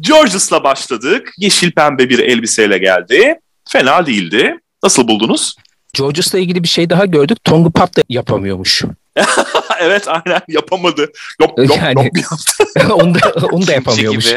Georges'la 0.01 0.65
başladık. 0.65 1.33
Yeşil 1.39 1.73
pembe 1.73 2.09
bir 2.09 2.19
elbiseyle 2.19 2.79
geldi. 2.79 3.41
Fena 3.69 4.07
değildi. 4.07 4.59
Nasıl 4.83 5.09
buldunuz? 5.09 5.57
Georges'la 5.93 6.39
ilgili 6.39 6.63
bir 6.63 6.69
şey 6.69 6.91
daha 6.91 7.07
gördük. 7.07 7.45
Tongu 7.45 7.71
Pat 7.71 7.97
da 7.97 8.03
yapamıyormuş. 8.09 8.85
evet 9.81 10.09
aynen 10.09 10.41
yapamadı. 10.49 11.13
Lop 11.41 11.59
lop 11.59 11.77
Yani- 11.77 12.05
yaptı. 12.05 12.93
onu 12.95 13.15
da, 13.15 13.47
onu 13.53 13.67
da 13.67 13.73
yapamıyormuş. 13.73 14.35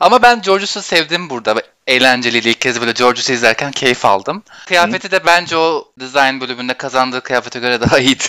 Ama 0.00 0.22
ben 0.22 0.42
George'u 0.42 0.66
sevdim 0.66 1.30
burada. 1.30 1.62
Eğlenceliydi. 1.86 2.48
İlk 2.48 2.60
kez 2.60 2.80
böyle 2.80 2.92
George'u 2.92 3.32
izlerken 3.32 3.72
keyif 3.72 4.04
aldım. 4.04 4.42
Kıyafeti 4.66 5.10
de 5.10 5.26
bence 5.26 5.56
o 5.56 5.92
design 6.00 6.40
bölümünde 6.40 6.74
kazandığı 6.74 7.20
kıyafete 7.20 7.60
göre 7.60 7.80
daha 7.80 7.98
iyiydi. 7.98 8.24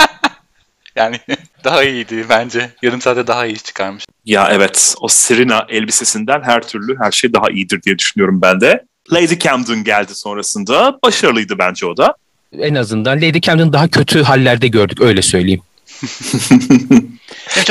yani 0.96 1.20
daha 1.64 1.84
iyiydi 1.84 2.26
bence. 2.28 2.70
Yarım 2.82 3.00
saate 3.00 3.26
daha 3.26 3.46
iyi 3.46 3.58
çıkarmış. 3.58 4.04
Ya 4.24 4.48
evet 4.52 4.94
o 5.00 5.08
Serena 5.08 5.66
elbisesinden 5.68 6.42
her 6.42 6.62
türlü 6.62 6.98
her 6.98 7.10
şey 7.12 7.32
daha 7.32 7.50
iyidir 7.50 7.82
diye 7.82 7.98
düşünüyorum 7.98 8.42
ben 8.42 8.60
de. 8.60 8.84
Lady 9.12 9.38
Camden 9.38 9.84
geldi 9.84 10.14
sonrasında. 10.14 10.98
Başarılıydı 11.02 11.58
bence 11.58 11.86
o 11.86 11.96
da. 11.96 12.14
En 12.58 12.74
azından 12.74 13.16
Lady 13.16 13.40
Camden'ı 13.40 13.72
daha 13.72 13.88
kötü 13.88 14.22
hallerde 14.22 14.68
gördük 14.68 15.00
öyle 15.00 15.22
söyleyeyim. 15.22 15.62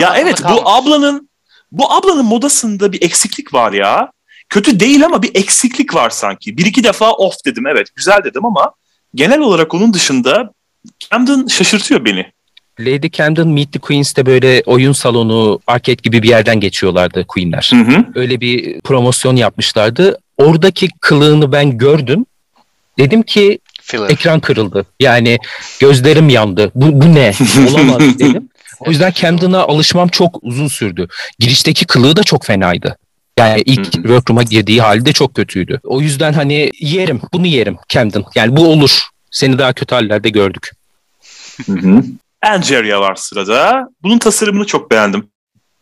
Ya 0.01 0.15
evet 0.17 0.43
bu 0.43 0.69
ablanın 0.69 1.29
bu 1.71 1.91
ablanın 1.91 2.25
modasında 2.25 2.91
bir 2.91 3.01
eksiklik 3.01 3.53
var 3.53 3.73
ya. 3.73 4.11
Kötü 4.49 4.79
değil 4.79 5.05
ama 5.05 5.23
bir 5.23 5.31
eksiklik 5.33 5.95
var 5.95 6.09
sanki. 6.09 6.57
Bir 6.57 6.65
iki 6.65 6.83
defa 6.83 7.11
off 7.11 7.35
dedim 7.45 7.67
evet 7.67 7.87
güzel 7.95 8.23
dedim 8.23 8.45
ama 8.45 8.71
genel 9.15 9.39
olarak 9.39 9.73
onun 9.73 9.93
dışında 9.93 10.53
Camden 10.99 11.47
şaşırtıyor 11.47 12.05
beni. 12.05 12.31
Lady 12.79 13.09
Camden 13.09 13.47
Meet 13.47 13.73
the 13.73 13.79
Queens'te 13.79 14.25
böyle 14.25 14.63
oyun 14.65 14.93
salonu, 14.93 15.59
arcade 15.67 16.01
gibi 16.03 16.23
bir 16.23 16.29
yerden 16.29 16.59
geçiyorlardı 16.59 17.25
Queen'ler. 17.27 17.71
Hı 17.73 17.79
hı. 17.79 18.05
Öyle 18.15 18.41
bir 18.41 18.81
promosyon 18.81 19.35
yapmışlardı. 19.35 20.17
Oradaki 20.37 20.89
kılığını 21.01 21.51
ben 21.51 21.77
gördüm. 21.77 22.25
Dedim 22.97 23.23
ki 23.23 23.59
Filler. 23.91 24.09
ekran 24.09 24.39
kırıldı. 24.39 24.85
Yani 24.99 25.37
gözlerim 25.79 26.29
yandı. 26.29 26.71
Bu, 26.75 27.01
bu 27.01 27.15
ne? 27.15 27.33
Olamaz 27.73 28.19
dedim. 28.19 28.49
O 28.79 28.89
yüzden 28.89 29.11
Camden'a 29.11 29.63
alışmam 29.63 30.07
çok 30.07 30.39
uzun 30.41 30.67
sürdü. 30.67 31.07
Girişteki 31.39 31.85
kılığı 31.85 32.15
da 32.15 32.23
çok 32.23 32.45
fenaydı. 32.45 32.97
Yani 33.39 33.61
ilk 33.65 33.91
workroom'a 33.91 34.43
girdiği 34.43 34.81
halde 34.81 35.13
çok 35.13 35.35
kötüydü. 35.35 35.79
O 35.83 36.01
yüzden 36.01 36.33
hani 36.33 36.71
yerim, 36.79 37.21
bunu 37.33 37.47
yerim 37.47 37.77
Camden. 37.89 38.23
Yani 38.35 38.57
bu 38.57 38.67
olur. 38.67 39.01
Seni 39.31 39.57
daha 39.57 39.73
kötü 39.73 39.95
hallerde 39.95 40.29
gördük. 40.29 40.71
Hı 41.65 41.71
hı. 41.73 42.03
Var 42.99 43.15
sırada. 43.15 43.87
Bunun 44.03 44.19
tasarımını 44.19 44.65
çok 44.65 44.91
beğendim. 44.91 45.29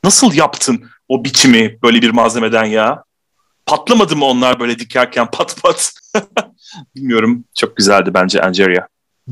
Nasıl 0.03 0.33
yaptın 0.33 0.89
o 1.07 1.23
biçimi 1.23 1.77
böyle 1.83 2.01
bir 2.01 2.09
malzemeden 2.09 2.65
ya? 2.65 3.03
Patlamadı 3.65 4.15
mı 4.15 4.25
onlar 4.25 4.59
böyle 4.59 4.79
dikerken 4.79 5.31
pat 5.31 5.55
pat? 5.63 5.93
Bilmiyorum. 6.95 7.43
Çok 7.56 7.77
güzeldi 7.77 8.13
bence 8.13 8.41
Angeria. 8.41 8.88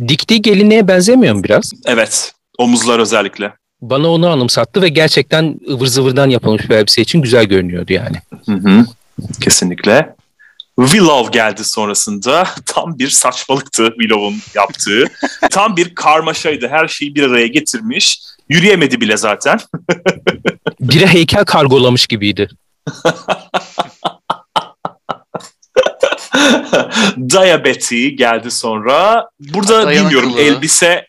Diktiği 0.07 0.41
gelinliğe 0.41 0.87
benzemiyor 0.87 1.35
mu 1.35 1.43
biraz? 1.43 1.71
Evet. 1.85 2.33
Omuzlar 2.57 2.99
özellikle. 2.99 3.53
Bana 3.81 4.07
onu 4.07 4.29
anımsattı 4.29 4.81
ve 4.81 4.89
gerçekten 4.89 5.59
ıvır 5.69 5.87
zıvırdan 5.87 6.29
yapılmış 6.29 6.69
bir 6.69 6.75
elbise 6.75 7.01
için 7.01 7.21
güzel 7.21 7.45
görünüyordu 7.45 7.93
yani. 7.93 8.17
Hı 8.45 8.51
hı. 8.51 8.85
Kesinlikle. 9.41 10.15
Willow 10.79 11.31
geldi 11.39 11.63
sonrasında. 11.63 12.47
Tam 12.65 12.99
bir 12.99 13.09
saçmalıktı 13.09 13.89
Willow'un 13.89 14.35
yaptığı. 14.55 15.05
Tam 15.51 15.77
bir 15.77 15.95
karmaşaydı. 15.95 16.67
Her 16.67 16.87
şeyi 16.87 17.15
bir 17.15 17.23
araya 17.23 17.47
getirmiş. 17.47 18.21
Yürüyemedi 18.49 19.01
bile 19.01 19.17
zaten. 19.17 19.59
Biri 20.79 21.07
heykel 21.07 21.45
kargolamış 21.45 22.07
gibiydi. 22.07 22.49
Diabeti 27.29 28.15
geldi 28.15 28.51
sonra. 28.51 29.29
Burada 29.39 29.85
Dayanıklılığı. 29.85 30.23
bilmiyorum 30.23 30.33
elbise 30.39 31.07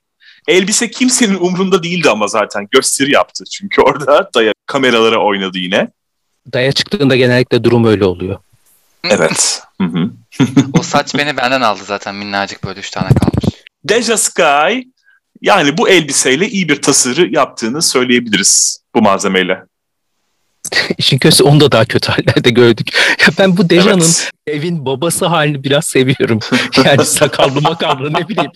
elbise 0.49 0.91
kimsenin 0.91 1.35
umrunda 1.35 1.83
değildi 1.83 2.11
ama 2.11 2.29
zaten 2.29 2.69
gösteri 2.71 3.13
yaptı. 3.13 3.45
Çünkü 3.45 3.81
orada 3.83 4.31
Daya 4.35 4.53
kameralara 4.67 5.19
oynadı 5.19 5.59
yine. 5.59 5.89
Daya 6.53 6.73
çıktığında 6.73 7.17
genellikle 7.17 7.65
durum 7.65 7.85
öyle 7.85 8.05
oluyor. 8.05 8.39
Evet. 9.05 9.63
Hı 9.81 9.85
hı. 9.85 10.11
O 10.79 10.83
saç 10.83 11.15
beni 11.15 11.37
benden 11.37 11.61
aldı 11.61 11.81
zaten 11.85 12.15
minnacık 12.15 12.65
böyle 12.65 12.81
üç 12.81 12.91
tane 12.91 13.09
kalmış. 13.09 13.63
Deja 13.85 14.17
Sky 14.17 14.81
yani 15.43 15.79
bu 15.79 15.89
elbiseyle 15.89 16.49
iyi 16.49 16.69
bir 16.69 16.83
tasarı 16.83 17.35
yaptığını 17.35 17.83
söyleyebiliriz 17.83 18.81
bu 18.95 19.03
malzemeyle. 19.03 19.63
İşin 20.99 21.19
kötüsü 21.19 21.45
onu 21.45 21.61
da 21.61 21.73
daha 21.73 21.85
kötü 21.85 22.13
hallerde 22.13 22.51
gördük. 22.51 22.89
Ya 23.21 23.29
ben 23.39 23.57
bu 23.57 23.71
Deja'nın 23.71 24.01
Evet. 24.01 24.31
evin 24.47 24.87
babası 24.87 25.27
halini 25.27 25.65
biraz 25.65 25.85
seviyorum. 25.85 26.41
Yani 26.85 27.05
sakallı 27.05 27.61
makallı 27.61 28.13
ne 28.13 28.29
bileyim. 28.29 28.51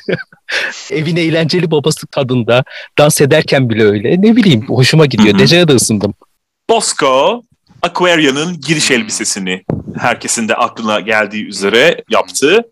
evin 0.90 1.16
eğlenceli 1.16 1.70
babası 1.70 2.06
tadında. 2.06 2.64
Dans 2.98 3.20
ederken 3.20 3.70
bile 3.70 3.84
öyle. 3.84 4.22
Ne 4.22 4.36
bileyim 4.36 4.68
hoşuma 4.68 5.06
gidiyor. 5.06 5.38
Deja'ya 5.38 5.68
da 5.68 5.74
ısındım. 5.74 6.14
Bosco 6.70 7.42
Aquaria'nın 7.82 8.60
giriş 8.60 8.90
elbisesini 8.90 9.64
herkesin 9.98 10.48
de 10.48 10.54
aklına 10.54 11.00
geldiği 11.00 11.46
üzere 11.46 12.04
yaptı. 12.10 12.62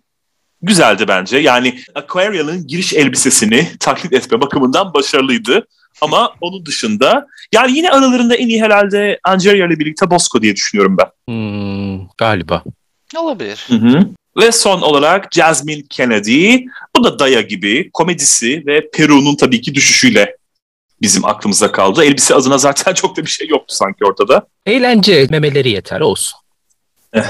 Güzeldi 0.62 1.08
bence. 1.08 1.38
Yani 1.38 1.78
Aquaria'nın 1.94 2.66
giriş 2.66 2.92
elbisesini 2.94 3.68
taklit 3.80 4.12
etme 4.12 4.40
bakımından 4.40 4.94
başarılıydı. 4.94 5.66
Ama 6.00 6.34
onun 6.40 6.66
dışında 6.66 7.26
yani 7.54 7.76
yine 7.76 7.90
aralarında 7.90 8.34
en 8.34 8.48
iyi 8.48 8.62
herhalde 8.62 9.18
Angeria 9.24 9.66
ile 9.66 9.78
birlikte 9.78 10.10
Bosco 10.10 10.42
diye 10.42 10.56
düşünüyorum 10.56 10.96
ben. 10.98 11.32
Hmm, 11.32 12.08
galiba. 12.18 12.62
Olabilir. 13.16 13.64
Hı 13.68 13.74
hı. 13.74 14.00
Ve 14.36 14.52
son 14.52 14.80
olarak 14.82 15.32
Jasmine 15.32 15.82
Kennedy. 15.90 16.56
Bu 16.96 17.04
da 17.04 17.18
Daya 17.18 17.40
gibi 17.40 17.90
komedisi 17.92 18.62
ve 18.66 18.90
Peru'nun 18.90 19.36
tabii 19.36 19.60
ki 19.60 19.74
düşüşüyle 19.74 20.36
bizim 21.02 21.24
aklımıza 21.24 21.72
kaldı. 21.72 22.04
Elbise 22.04 22.34
adına 22.34 22.58
zaten 22.58 22.94
çok 22.94 23.16
da 23.16 23.22
bir 23.24 23.30
şey 23.30 23.48
yoktu 23.48 23.74
sanki 23.74 24.04
ortada. 24.04 24.46
Eğlence 24.66 25.26
memeleri 25.30 25.70
yeter 25.70 26.00
olsun. 26.00 26.38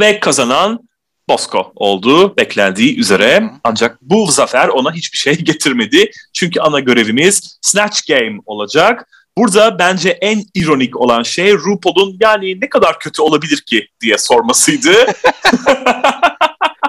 Ve 0.00 0.20
kazanan 0.20 0.87
Bosco 1.28 1.72
oldu 1.76 2.36
beklendiği 2.36 2.98
üzere. 2.98 3.50
Ancak 3.64 3.98
bu 4.02 4.26
zafer 4.30 4.68
ona 4.68 4.92
hiçbir 4.92 5.18
şey 5.18 5.34
getirmedi. 5.44 6.10
Çünkü 6.32 6.60
ana 6.60 6.80
görevimiz 6.80 7.58
Snatch 7.62 8.08
Game 8.08 8.38
olacak. 8.46 9.08
Burada 9.38 9.78
bence 9.78 10.10
en 10.10 10.44
ironik 10.54 10.96
olan 10.96 11.22
şey 11.22 11.52
RuPaul'un 11.52 12.16
yani 12.20 12.60
ne 12.60 12.68
kadar 12.68 12.98
kötü 12.98 13.22
olabilir 13.22 13.60
ki 13.60 13.88
diye 14.00 14.18
sormasıydı. 14.18 14.92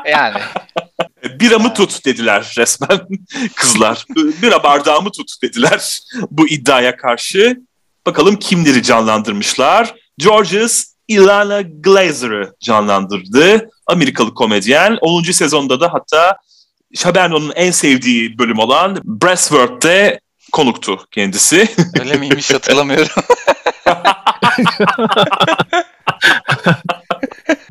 Yani 0.10 0.40
Biramı 1.40 1.74
tut 1.74 2.06
dediler 2.06 2.54
resmen 2.58 3.00
kızlar. 3.56 4.06
Bira 4.42 4.64
bardağımı 4.64 5.12
tut 5.12 5.32
dediler 5.44 6.00
bu 6.32 6.48
iddiaya 6.48 6.98
karşı. 6.98 7.58
Bakalım 8.06 8.36
kimleri 8.36 8.84
canlandırmışlar. 8.84 9.96
Georges 10.18 10.96
Ilana 11.08 11.62
Glazer'ı 11.62 12.54
canlandırdı. 12.60 13.70
Amerikalı 13.90 14.34
komedyen. 14.34 14.98
10. 15.02 15.24
sezonda 15.24 15.82
da 15.82 15.94
hatta 15.94 16.38
Shaberno'nun 16.96 17.52
en 17.56 17.72
sevdiği 17.72 18.38
bölüm 18.38 18.60
olan 18.60 18.98
Breastworth'te 19.04 20.20
konuktu 20.52 21.00
kendisi. 21.12 21.68
öyle 22.00 22.18
miymiş 22.18 22.54
hatırlamıyorum. 22.54 23.24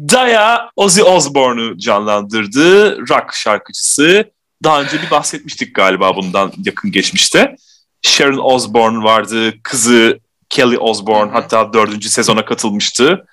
Daya 0.01 0.71
Ozzy 0.77 1.03
Osbourne'u 1.03 1.79
canlandırdı. 1.79 2.99
Rock 2.99 3.35
şarkıcısı. 3.35 4.31
Daha 4.65 4.81
önce 4.83 5.03
bir 5.03 5.11
bahsetmiştik 5.11 5.75
galiba 5.75 6.17
bundan 6.17 6.53
yakın 6.65 6.93
geçmişte. 6.93 7.57
Sharon 8.03 8.55
Osbourne 8.55 9.05
vardı. 9.05 9.55
Kızı 9.63 10.21
Kelly 10.49 10.79
Osbourne 10.79 11.33
hatta 11.33 11.73
dördüncü 11.73 12.09
sezona 12.09 12.45
katılmıştı. 12.45 13.27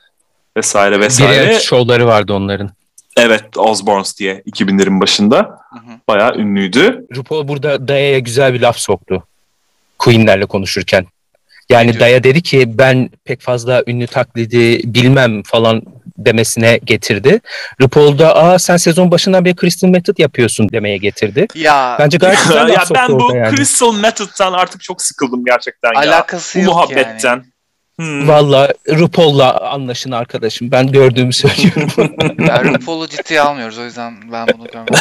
Vesaire 0.58 1.00
vesaire. 1.00 1.44
Birer 1.44 1.60
şovları 1.60 2.08
vardı 2.08 2.34
onların. 2.34 2.72
Evet 3.18 3.58
Osbournes 3.58 4.20
diye 4.20 4.44
2000'lerin 4.52 5.02
başında. 5.02 5.38
Hı 5.38 5.80
hı. 5.80 6.00
Bayağı 6.08 6.36
ünlüydü. 6.36 7.06
RuPaul 7.16 7.48
burada 7.48 7.88
Daya'ya 7.88 8.20
güzel 8.20 8.54
bir 8.54 8.62
laf 8.62 8.78
soktu. 8.78 9.24
Queen'lerle 10.00 10.46
konuşurken. 10.46 11.06
Yani 11.70 11.90
diyor? 11.92 12.00
Daya 12.00 12.24
dedi 12.24 12.42
ki 12.42 12.78
ben 12.78 13.10
pek 13.26 13.42
fazla 13.42 13.84
ünlü 13.88 14.08
taklidi 14.08 14.82
bilmem 14.94 15.44
falan 15.44 15.82
demesine 16.18 16.80
getirdi. 16.84 17.42
RuPaul 17.82 18.20
da 18.20 18.36
aa 18.36 18.60
sen 18.60 18.78
sezon 18.78 19.12
başından 19.12 19.46
beri 19.46 19.56
Crystal 19.56 19.88
Method 19.88 20.18
yapıyorsun 20.18 20.70
demeye 20.70 20.98
getirdi. 20.98 21.48
Ya 21.56 21.98
Bence 22.00 22.18
gayet 22.18 22.40
güzel 22.44 22.56
ya 22.70 22.76
laf 22.76 22.88
soktu 22.88 23.04
ben 23.10 23.20
bu 23.20 23.36
yani. 23.36 23.56
Crystal 23.56 23.94
Method'dan 23.96 24.54
artık 24.54 24.82
çok 24.82 25.02
sıkıldım 25.02 25.46
gerçekten 25.46 25.94
ya. 25.94 26.00
alakası 26.00 26.60
Bu 26.60 26.64
yok 26.64 26.74
muhabbetten. 26.74 27.30
yani. 27.30 27.44
Hmm. 28.00 28.28
Valla 28.28 28.74
RuPaul'la 28.90 29.72
anlaşın 29.72 30.12
arkadaşım. 30.12 30.72
Ben 30.72 30.92
gördüğümü 30.92 31.34
söylüyorum. 31.34 31.90
Ya 32.48 32.64
RuPaul'u 32.64 33.08
ciddiye 33.08 33.42
almıyoruz 33.42 33.78
o 33.78 33.84
yüzden 33.84 34.32
ben 34.32 34.48
bunu 34.58 34.68
görmedim. 34.68 35.00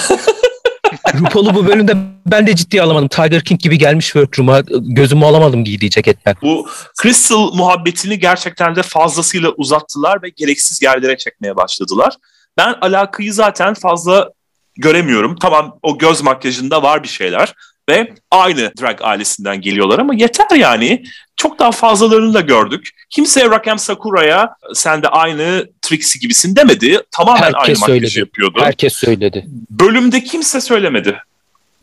RuPaul'u 1.14 1.54
bu 1.54 1.66
bölümde 1.66 1.96
ben 2.26 2.46
de 2.46 2.57
ciddiye 2.57 2.83
alamadım. 2.83 3.09
Tiger 3.09 3.44
King 3.44 3.61
gibi 3.61 3.78
gelmiş 3.78 4.04
workroom'a 4.04 4.61
gözümü 4.70 5.24
alamadım 5.24 5.64
giydiği 5.64 5.90
ceketten. 5.90 6.37
Bu 6.42 6.68
Crystal 7.02 7.52
muhabbetini 7.54 8.18
gerçekten 8.18 8.76
de 8.76 8.83
fazlasıyla 8.83 9.50
uzattılar 9.50 10.22
ve 10.22 10.28
gereksiz 10.28 10.83
yerlere 10.83 11.16
çekmeye 11.16 11.57
başladılar. 11.57 12.14
Ben 12.57 12.74
alakayı 12.80 13.33
zaten 13.33 13.74
fazla 13.74 14.30
göremiyorum. 14.76 15.37
Tamam 15.37 15.78
o 15.83 15.98
göz 15.98 16.22
makyajında 16.22 16.83
var 16.83 17.02
bir 17.02 17.09
şeyler 17.09 17.54
ve 17.88 18.12
aynı 18.31 18.73
drag 18.81 18.99
ailesinden 19.03 19.61
geliyorlar 19.61 19.99
ama 19.99 20.14
yeter 20.14 20.57
yani. 20.57 21.05
Çok 21.37 21.59
daha 21.59 21.73
fazlalarını 21.73 22.35
da 22.35 22.40
gördük. 22.40 22.90
Kimse 23.11 23.51
Rakem 23.51 23.79
Sakura'ya 23.79 24.55
sen 24.75 25.03
de 25.03 25.09
aynı 25.09 25.66
Trixie 25.83 26.20
gibisin 26.20 26.57
demedi. 26.57 27.01
Tamamen 27.11 27.42
Herkes 27.42 27.57
aynı 27.57 27.79
makyajı 27.79 28.07
söyledi. 28.11 28.18
yapıyordu. 28.18 28.59
Herkes 28.62 28.92
söyledi. 28.92 29.44
bölümde 29.70 30.25
kimse 30.25 30.61
söylemedi. 30.61 31.18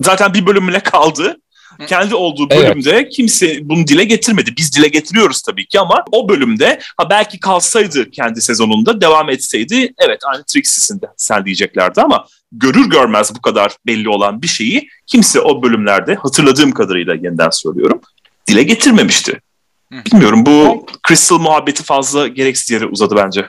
Zaten 0.02 0.34
bir 0.34 0.46
bölümüne 0.46 0.80
kaldı. 0.80 1.38
Kendi 1.88 2.16
olduğu 2.16 2.48
Evet. 2.50 2.70
bölümde 2.70 3.10
kimse 3.10 3.70
bunu 3.70 3.88
dile 3.88 4.04
getirmedi. 4.04 4.54
Biz 4.58 4.76
dile 4.78 4.88
getiriyoruz 4.88 5.42
tabii 5.42 5.68
ki 5.68 5.80
ama 5.80 6.04
o 6.12 6.30
bölümde 6.30 6.80
ha 6.98 7.10
belki 7.10 7.40
kalsaydı 7.40 8.12
kendi 8.12 8.42
sezonunda 8.42 9.02
devam 9.02 9.30
etseydi 9.30 9.94
evet 9.98 10.20
aynı 10.26 10.44
Trixie'sin 10.44 11.02
de 11.02 11.06
sen 11.18 11.46
diyeceklerdi 11.46 12.02
ama 12.02 12.26
görür 12.52 12.90
görmez 12.90 13.36
bu 13.36 13.42
kadar 13.42 13.76
belli 13.86 14.10
olan 14.10 14.42
bir 14.42 14.48
şeyi 14.48 14.90
kimse 15.08 15.42
o 15.42 15.64
bölümlerde 15.64 16.16
hatırladığım 16.16 16.72
kadarıyla 16.72 17.16
yeniden 17.16 17.50
söylüyorum 17.50 18.02
dile 18.48 18.64
getirmemişti. 18.64 19.42
Hı. 19.94 20.06
Bilmiyorum 20.06 20.46
bu 20.46 20.86
Crystal 21.08 21.40
muhabbeti 21.40 21.84
fazla 21.84 22.28
gereksiz 22.28 22.72
yere 22.72 22.86
uzadı 22.86 23.16
bence. 23.16 23.48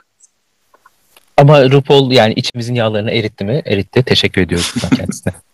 Ama 1.37 1.69
RuPaul 1.69 2.11
yani 2.11 2.33
içimizin 2.33 2.75
yağlarını 2.75 3.11
eritti 3.11 3.45
mi? 3.45 3.61
Eritti. 3.65 4.03
Teşekkür 4.03 4.41
ediyoruz 4.41 4.73
kendisine. 4.97 5.33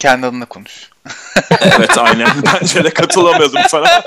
Kendi 0.00 0.26
adına 0.26 0.44
konuş. 0.46 0.90
Evet 1.60 1.98
aynen 1.98 2.28
bence 2.46 2.84
de 2.84 2.90
katılamıyordum 2.90 3.60
sana. 3.68 4.02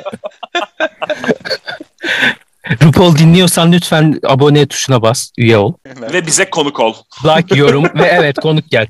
RuPaul 2.84 3.16
dinliyorsan 3.18 3.72
lütfen 3.72 4.20
abone 4.26 4.68
tuşuna 4.68 5.02
bas, 5.02 5.32
üye 5.38 5.58
ol. 5.58 5.74
Ve 5.86 6.26
bize 6.28 6.50
konuk 6.50 6.80
ol. 6.80 6.94
Like, 7.26 7.56
yorum 7.58 7.84
ve 7.84 8.06
evet 8.06 8.36
konuk 8.40 8.70
gel. 8.72 8.88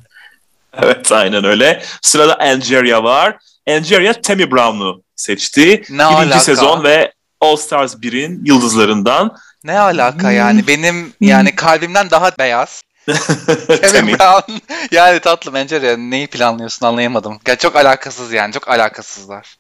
Evet 0.84 1.12
aynen 1.12 1.44
öyle. 1.44 1.84
Sırada 2.02 2.36
Angeria 2.40 3.04
var. 3.04 3.36
Angeria 3.70 4.14
Tammy 4.14 4.52
Brown'u 4.52 5.04
seçti. 5.16 5.70
Ne 5.90 5.98
Birinci 6.04 6.16
alaka? 6.16 6.40
sezon 6.40 6.84
ve 6.84 7.12
All 7.42 7.56
Stars 7.56 7.96
1'in 7.96 8.46
yıldızlarından. 8.46 9.38
Ne 9.64 9.80
alaka 9.80 10.32
yani? 10.32 10.68
Benim 10.68 11.14
yani 11.22 11.56
kalbimden 11.56 12.10
daha 12.12 12.32
beyaz. 12.40 12.82
Kevin 13.82 14.08
Brown. 14.08 14.52
yani 14.92 15.20
tatlım 15.20 15.56
Enceria 15.56 15.98
neyi 15.98 16.28
planlıyorsun 16.28 16.86
anlayamadım. 16.86 17.40
Ya 17.48 17.56
çok 17.56 17.76
alakasız 17.76 18.34
yani 18.34 18.54
çok 18.54 18.70
alakasızlar. 18.70 19.58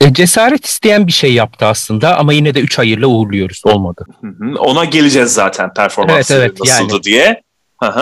E, 0.00 0.12
cesaret 0.12 0.66
isteyen 0.66 1.06
bir 1.06 1.12
şey 1.12 1.32
yaptı 1.32 1.66
aslında 1.66 2.16
ama 2.18 2.32
yine 2.32 2.54
de 2.54 2.60
3 2.60 2.78
hayırla 2.78 3.06
uğurluyoruz. 3.06 3.62
Olmadı. 3.64 4.06
Hı 4.20 4.26
hı. 4.26 4.58
Ona 4.58 4.84
geleceğiz 4.84 5.32
zaten 5.32 5.74
performansları 5.74 6.40
Evet, 6.40 6.50
evet, 6.50 6.68
nasıldı 6.68 6.92
yani. 6.92 7.02
diye. 7.02 7.42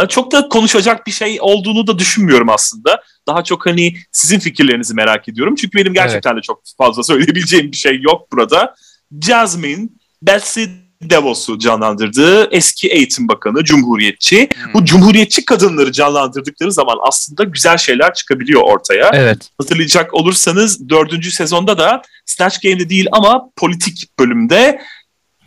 Çok 0.09 0.33
da 0.33 0.49
konuşacak 0.49 1.07
bir 1.07 1.13
şey 1.13 1.39
olduğunu 1.41 1.87
da 1.87 1.99
düşünmüyorum 1.99 2.49
aslında. 2.49 3.03
Daha 3.27 3.45
çok 3.45 3.67
hani 3.67 3.95
sizin 4.13 4.39
fikirlerinizi 4.39 4.95
merak 4.95 5.29
ediyorum. 5.29 5.55
Çünkü 5.55 5.79
benim 5.79 5.95
gerçekten 5.95 6.37
de 6.37 6.41
çok 6.41 6.63
fazla 6.79 7.03
söyleyebileceğim 7.13 7.73
bir 7.73 7.77
şey 7.77 8.01
yok 8.01 8.33
burada. 8.33 8.75
Jasmine, 9.21 9.89
Betsy 10.23 10.65
DeVos'u 11.03 11.59
canlandırdığı 11.59 12.49
eski 12.51 12.89
eğitim 12.89 13.29
bakanı, 13.29 13.65
cumhuriyetçi. 13.65 14.49
Hmm. 14.55 14.75
Bu 14.75 14.85
cumhuriyetçi 14.85 15.45
kadınları 15.45 15.93
canlandırdıkları 15.93 16.73
zaman 16.73 16.99
aslında 17.09 17.45
güzel 17.45 17.77
şeyler 17.77 18.15
çıkabiliyor 18.15 18.63
ortaya. 18.63 19.11
Evet. 19.15 19.51
Hatırlayacak 19.59 20.15
olursanız 20.15 20.89
dördüncü 20.89 21.31
sezonda 21.31 21.79
da 21.79 22.03
Snatch 22.27 22.63
Game'de 22.63 22.89
değil 22.89 23.07
ama 23.13 23.51
politik 23.57 24.19
bölümde 24.19 24.81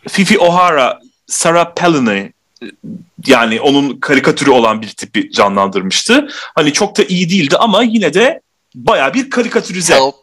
Fifi 0.09 0.39
O'Hara, 0.39 0.99
Sarah 1.27 1.75
Palin'i 1.75 2.33
yani 3.27 3.61
onun 3.61 3.99
karikatürü 3.99 4.49
olan 4.49 4.81
bir 4.81 4.89
tipi 4.89 5.31
canlandırmıştı. 5.31 6.27
Hani 6.55 6.73
çok 6.73 6.97
da 6.97 7.03
iyi 7.03 7.29
değildi 7.29 7.57
ama 7.57 7.83
yine 7.83 8.13
de 8.13 8.41
baya 8.75 9.13
bir 9.13 9.29
karikatürize 9.29 9.95
Help. 9.95 10.15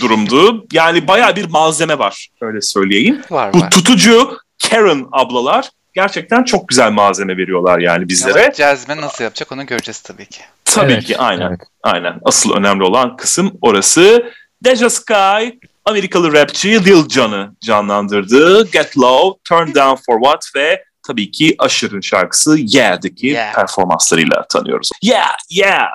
durumdu. 0.00 0.66
Yani 0.72 1.08
baya 1.08 1.36
bir 1.36 1.44
malzeme 1.44 1.98
var 1.98 2.28
öyle 2.40 2.60
söyleyeyim. 2.60 3.20
Var 3.30 3.52
Bu 3.52 3.60
var. 3.60 3.70
tutucu 3.70 4.38
Karen 4.70 5.06
ablalar 5.12 5.70
gerçekten 5.94 6.44
çok 6.44 6.68
güzel 6.68 6.90
malzeme 6.90 7.36
veriyorlar 7.36 7.78
yani 7.78 8.08
bizlere. 8.08 8.44
Ama 8.44 8.54
Jasmine 8.54 9.00
nasıl 9.00 9.24
yapacak 9.24 9.52
onu 9.52 9.66
göreceğiz 9.66 10.00
tabii 10.00 10.26
ki. 10.26 10.40
Tabii 10.64 10.92
Evet, 10.92 11.04
ki 11.04 11.18
aynen. 11.18 11.48
evet. 11.48 11.60
Aynen. 11.82 12.20
Asıl 12.24 12.52
önemli 12.52 12.82
olan 12.84 13.16
kısım 13.16 13.58
orası. 13.60 14.32
Deja 14.64 14.90
Sky, 14.90 15.48
Amerikalı 15.84 16.32
rapçi 16.32 16.84
Lil 16.84 17.08
Jon'ı 17.08 17.54
canlandırdı. 17.60 18.70
Get 18.70 18.98
Low, 18.98 19.40
Turn 19.44 19.74
Down 19.74 20.02
For 20.06 20.20
What 20.22 20.44
ve 20.56 20.84
tabii 21.06 21.30
ki 21.30 21.56
Usher'ın 21.64 22.00
şarkısı 22.00 22.56
Yeah'daki 22.58 23.26
Yeah. 23.26 23.54
performanslarıyla 23.54 24.46
tanıyoruz. 24.48 24.90
Yeah, 25.02 25.36
yeah. 25.50 25.86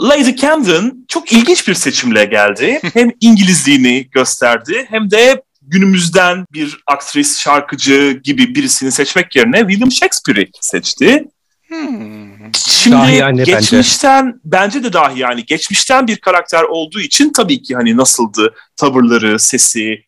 Lady 0.00 0.34
Camden 0.36 1.04
çok 1.08 1.32
ilginç 1.32 1.68
bir 1.68 1.74
seçimle 1.74 2.24
geldi. 2.24 2.80
hem 2.94 3.10
İngilizliğini 3.20 4.08
gösterdi 4.10 4.86
hem 4.90 5.10
de 5.10 5.42
günümüzden 5.66 6.46
bir 6.52 6.78
aktris, 6.86 7.38
şarkıcı 7.38 8.20
gibi 8.24 8.54
birisini 8.54 8.92
seçmek 8.92 9.36
yerine 9.36 9.58
William 9.58 9.92
Shakespeare'i 9.92 10.50
seçti. 10.60 11.24
Hmm. 11.68 12.54
Şimdi 12.56 12.96
Dahiyane 12.96 13.38
bence. 13.38 13.52
geçmişten 13.52 14.40
bence. 14.44 14.84
de 14.84 14.92
dahi 14.92 15.20
yani 15.20 15.44
geçmişten 15.44 16.06
bir 16.06 16.16
karakter 16.16 16.62
olduğu 16.62 17.00
için 17.00 17.32
tabii 17.32 17.62
ki 17.62 17.74
hani 17.74 17.96
nasıldı 17.96 18.54
tavırları, 18.76 19.38
sesi, 19.38 20.04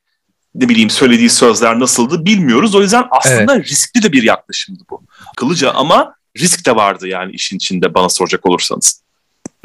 ne 0.55 0.69
bileyim 0.69 0.91
söylediği 0.91 1.31
sözler 1.31 1.81
nasıldı 1.81 2.25
bilmiyoruz. 2.25 2.75
O 2.75 2.83
yüzden 2.83 3.05
aslında 3.11 3.59
riskli 3.59 4.03
de 4.03 4.13
bir 4.13 4.23
yaklaşımdı 4.23 4.83
bu. 4.91 5.03
Akıllıca 5.33 5.71
ama 5.71 6.15
risk 6.39 6.67
de 6.67 6.77
vardı 6.77 7.09
yani 7.09 7.33
işin 7.33 7.57
içinde 7.57 7.95
bana 7.95 8.09
soracak 8.09 8.47
olursanız. 8.47 9.03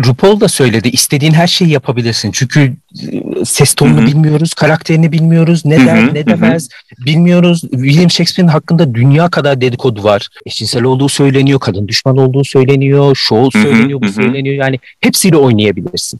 RuPaul 0.08 0.40
da 0.40 0.48
söyledi 0.48 0.90
istediğin 0.90 1.34
her 1.34 1.48
şeyi 1.48 1.72
yapabilirsin. 1.72 2.32
Çünkü 2.32 2.60
e, 2.62 3.46
ses 3.46 3.74
tonunu 3.74 3.98
Hı 3.98 4.02
hı. 4.02 4.08
bilmiyoruz, 4.08 4.54
karakterini 4.54 5.12
bilmiyoruz, 5.12 5.66
ne 5.66 5.86
der 5.86 6.04
Hı 6.04 6.08
hı, 6.08 6.14
ne 6.14 6.26
demez 6.26 6.70
bilmiyoruz. 7.06 7.62
William 7.62 8.12
Shakespeare'in 8.12 8.52
hakkında 8.52 8.96
dünya 8.96 9.30
kadar 9.30 9.62
dedikodu 9.62 10.04
var. 10.04 10.28
Eşcinsel 10.46 10.84
olduğu 10.84 11.10
söyleniyor, 11.10 11.60
kadın 11.60 11.88
düşman 11.88 12.18
olduğu 12.18 12.44
söyleniyor, 12.44 13.16
şov 13.16 13.50
söyleniyor, 13.50 14.02
bu 14.02 14.10
söyleniyor. 14.10 14.56
Yani 14.56 14.80
hepsiyle 15.00 15.38
oynayabilirsin. 15.38 16.20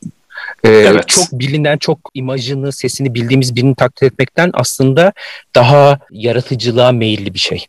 Ee, 0.64 0.70
Evet. 0.70 1.08
Çok 1.08 1.32
bilinen, 1.32 1.78
çok 1.78 2.00
imajını, 2.14 2.72
sesini 2.72 3.14
bildiğimiz 3.14 3.56
birini 3.56 3.76
taklit 3.76 4.04
etmekten 4.04 4.50
aslında 4.54 5.14
daha 5.56 6.00
yaratıcılığa 6.12 6.92
meyilli 6.92 7.34
bir 7.34 7.40
şey. 7.40 7.66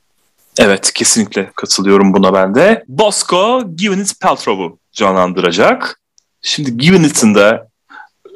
Evet 0.58 0.92
kesinlikle 0.92 1.50
katılıyorum 1.56 2.12
buna 2.12 2.34
ben 2.34 2.54
de. 2.54 2.84
Bosco 2.88 3.62
Gwyneth 3.66 4.12
Paltrow'u 4.20 4.78
canlandıracak. 4.92 6.00
Şimdi 6.42 6.78
de 7.34 7.62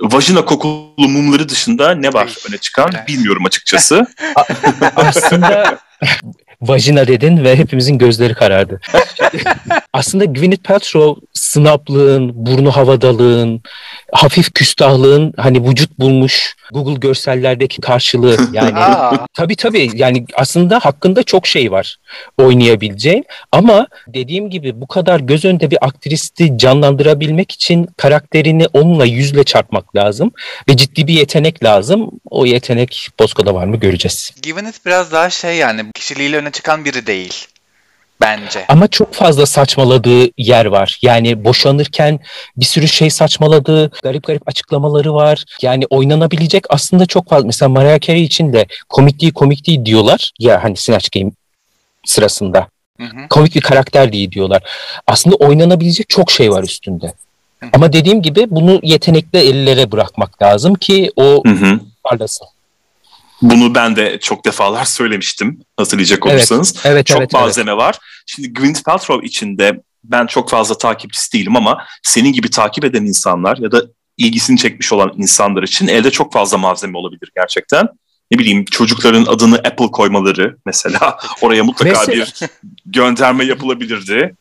vajina 0.01 0.45
kokulu 0.45 1.09
mumları 1.09 1.49
dışında 1.49 1.95
ne 1.95 2.12
var 2.12 2.37
öne 2.49 2.59
çıkan 2.59 2.90
bilmiyorum 3.09 3.45
açıkçası. 3.47 4.07
aslında 4.97 5.79
vajina 6.61 7.07
dedin 7.07 7.45
ve 7.45 7.57
hepimizin 7.57 7.99
gözleri 7.99 8.35
karardı. 8.35 8.81
aslında 9.97 10.25
Gwyneth 10.25 10.63
Paltrow 10.63 11.27
sınaplığın, 11.35 12.47
burnu 12.47 12.71
havadalığın, 12.71 13.63
hafif 14.13 14.55
küstahlığın 14.55 15.33
hani 15.37 15.69
vücut 15.69 15.99
bulmuş 15.99 16.57
Google 16.73 16.95
görsellerdeki 16.95 17.81
karşılığı 17.81 18.37
yani 18.53 19.19
tabii 19.35 19.57
tabii 19.57 19.91
yani 19.95 20.27
aslında 20.35 20.79
hakkında 20.79 21.23
çok 21.23 21.47
şey 21.47 21.73
var 21.73 21.97
oynayabileceğin 22.39 23.25
ama 23.53 23.87
dediğim 24.09 24.51
gibi 24.51 24.81
bu 24.81 24.87
kadar 24.87 25.21
göz 25.21 25.45
önünde 25.45 25.71
bir 25.71 25.79
aktristi 25.87 26.59
canlandırabilmek 26.59 27.53
için 27.53 27.89
karakterini 27.97 28.67
onunla 28.73 29.05
yüzle 29.05 29.45
çarpmak 29.45 29.97
lazım 29.97 30.33
ve 30.69 30.77
ciddi 30.77 31.07
bir 31.07 31.15
yetenek 31.15 31.65
lazım. 31.65 32.11
O 32.31 32.47
yetenek 32.47 33.09
Bosco'da 33.21 33.55
var 33.55 33.67
mı 33.67 33.77
göreceğiz. 33.77 34.33
Gwyneth 34.43 34.87
biraz 34.87 35.13
daha 35.13 35.31
şey 35.31 35.57
yani 35.57 35.93
kişiliğiyle 35.95 36.37
öne 36.37 36.51
çıkan 36.51 36.85
biri 36.85 37.07
değil. 37.07 37.47
Bence. 38.20 38.64
Ama 38.68 38.88
çok 38.88 39.14
fazla 39.14 39.46
saçmaladığı 39.46 40.29
yer 40.38 40.66
var. 40.66 40.98
Yani 41.02 41.44
boşanırken 41.44 42.20
bir 42.57 42.64
sürü 42.64 42.88
şey 42.88 43.11
saçmaladığı, 43.11 43.90
garip 44.02 44.26
garip 44.26 44.48
açıklamaları 44.48 45.14
var. 45.14 45.44
Yani 45.62 45.85
oynanabilecek 45.90 46.64
aslında 46.68 47.07
çok 47.07 47.29
fazla. 47.29 47.46
Mesela 47.46 47.68
Mariah 47.68 48.00
Carey 48.00 48.24
için 48.24 48.52
de 48.52 48.66
komik 48.88 49.20
değil 49.20 49.33
komik 49.33 49.66
değil 49.66 49.85
diyorlar. 49.85 50.33
Ya 50.38 50.64
hani 50.64 50.76
Snatch 50.76 51.09
Game 51.14 51.31
sırasında. 52.05 52.68
Hı 53.00 53.05
hı. 53.05 53.29
Komik 53.31 53.55
bir 53.55 53.61
karakter 53.61 54.12
değil 54.12 54.31
diyorlar. 54.31 54.62
Aslında 55.07 55.37
oynanabilecek 55.37 56.09
çok 56.09 56.31
şey 56.31 56.50
var 56.50 56.62
üstünde. 56.62 57.12
Hı. 57.61 57.66
Ama 57.72 57.92
dediğim 57.92 58.22
gibi 58.22 58.46
bunu 58.50 58.81
yetenekli 58.83 59.38
ellere 59.38 59.92
bırakmak 59.92 60.42
lazım 60.42 60.74
ki 60.74 61.12
o 61.16 61.42
Hı 61.46 61.52
hı. 61.52 61.81
parlasın. 62.05 62.46
Bunu 63.42 63.75
ben 63.75 63.96
de 63.96 64.18
çok 64.20 64.44
defalar 64.44 64.85
söylemiştim 64.85 65.61
hatırlayacak 65.77 66.18
Evet, 66.27 66.37
olursanız. 66.37 66.75
Evet 66.85 67.07
çok 67.07 67.18
evet 67.18 67.31
evet. 67.35 67.42
malzeme 67.42 67.77
var. 67.77 67.99
Şimdi 68.27 68.53
Gwyneth 68.53 68.83
Paltrow 68.85 69.27
için 69.27 69.59
de 69.59 69.81
ben 70.05 70.27
çok 70.27 70.51
fazla 70.51 70.79
takipçisi 70.79 71.33
değilim 71.33 71.57
ama 71.57 71.85
senin 72.03 72.33
gibi 72.33 72.51
takip 72.51 72.85
eden 72.85 73.05
insanlar 73.05 73.57
ya 73.59 73.72
da 73.72 73.83
ilgisini 74.16 74.59
çekmiş 74.59 74.92
olan 74.92 75.12
insanlar 75.16 75.62
için 75.62 75.87
elde 75.88 76.11
çok 76.11 76.33
fazla 76.33 76.59
malzeme 76.59 76.99
olabilir 76.99 77.31
gerçekten. 77.37 77.88
Ne 78.31 78.38
bileyim 78.38 78.64
çocukların 78.64 79.25
adını 79.25 79.57
Apple 79.57 79.90
koymaları 79.90 80.57
mesela 80.66 81.18
oraya 81.40 81.64
mutlaka 81.64 81.90
Mesela- 81.99 82.25
bir 82.27 82.35
gönderme 82.87 83.44
yapılabilirdi. 83.44 84.35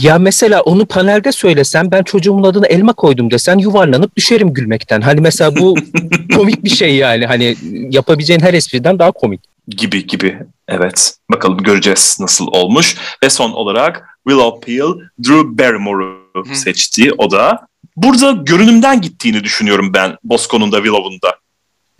Ya 0.00 0.18
mesela 0.18 0.60
onu 0.60 0.86
panelde 0.86 1.32
söylesen 1.32 1.90
ben 1.90 2.02
çocuğumun 2.02 2.42
adını 2.42 2.66
elma 2.66 2.92
koydum 2.92 3.30
desen 3.30 3.58
yuvarlanıp 3.58 4.16
düşerim 4.16 4.54
gülmekten. 4.54 5.00
Hani 5.00 5.20
mesela 5.20 5.56
bu 5.56 5.76
komik 6.34 6.64
bir 6.64 6.70
şey 6.70 6.96
yani 6.96 7.26
hani 7.26 7.56
yapabileceğin 7.90 8.40
her 8.40 8.54
espriden 8.54 8.98
daha 8.98 9.12
komik. 9.12 9.40
gibi 9.68 10.06
gibi. 10.06 10.38
Evet. 10.68 11.14
Bakalım 11.30 11.58
göreceğiz 11.58 12.16
nasıl 12.20 12.46
olmuş. 12.46 12.96
Ve 13.22 13.30
son 13.30 13.52
olarak 13.52 14.18
Willow 14.28 14.66
Peel, 14.66 14.92
Drew 15.24 15.58
Barrymore'u 15.58 16.54
seçti. 16.54 17.12
O 17.18 17.30
da 17.30 17.66
burada 17.96 18.32
görünümden 18.32 19.00
gittiğini 19.00 19.44
düşünüyorum 19.44 19.94
ben 19.94 20.16
Bosco'nun 20.24 20.72
da 20.72 20.76
Willow'un 20.76 21.18
da. 21.22 21.41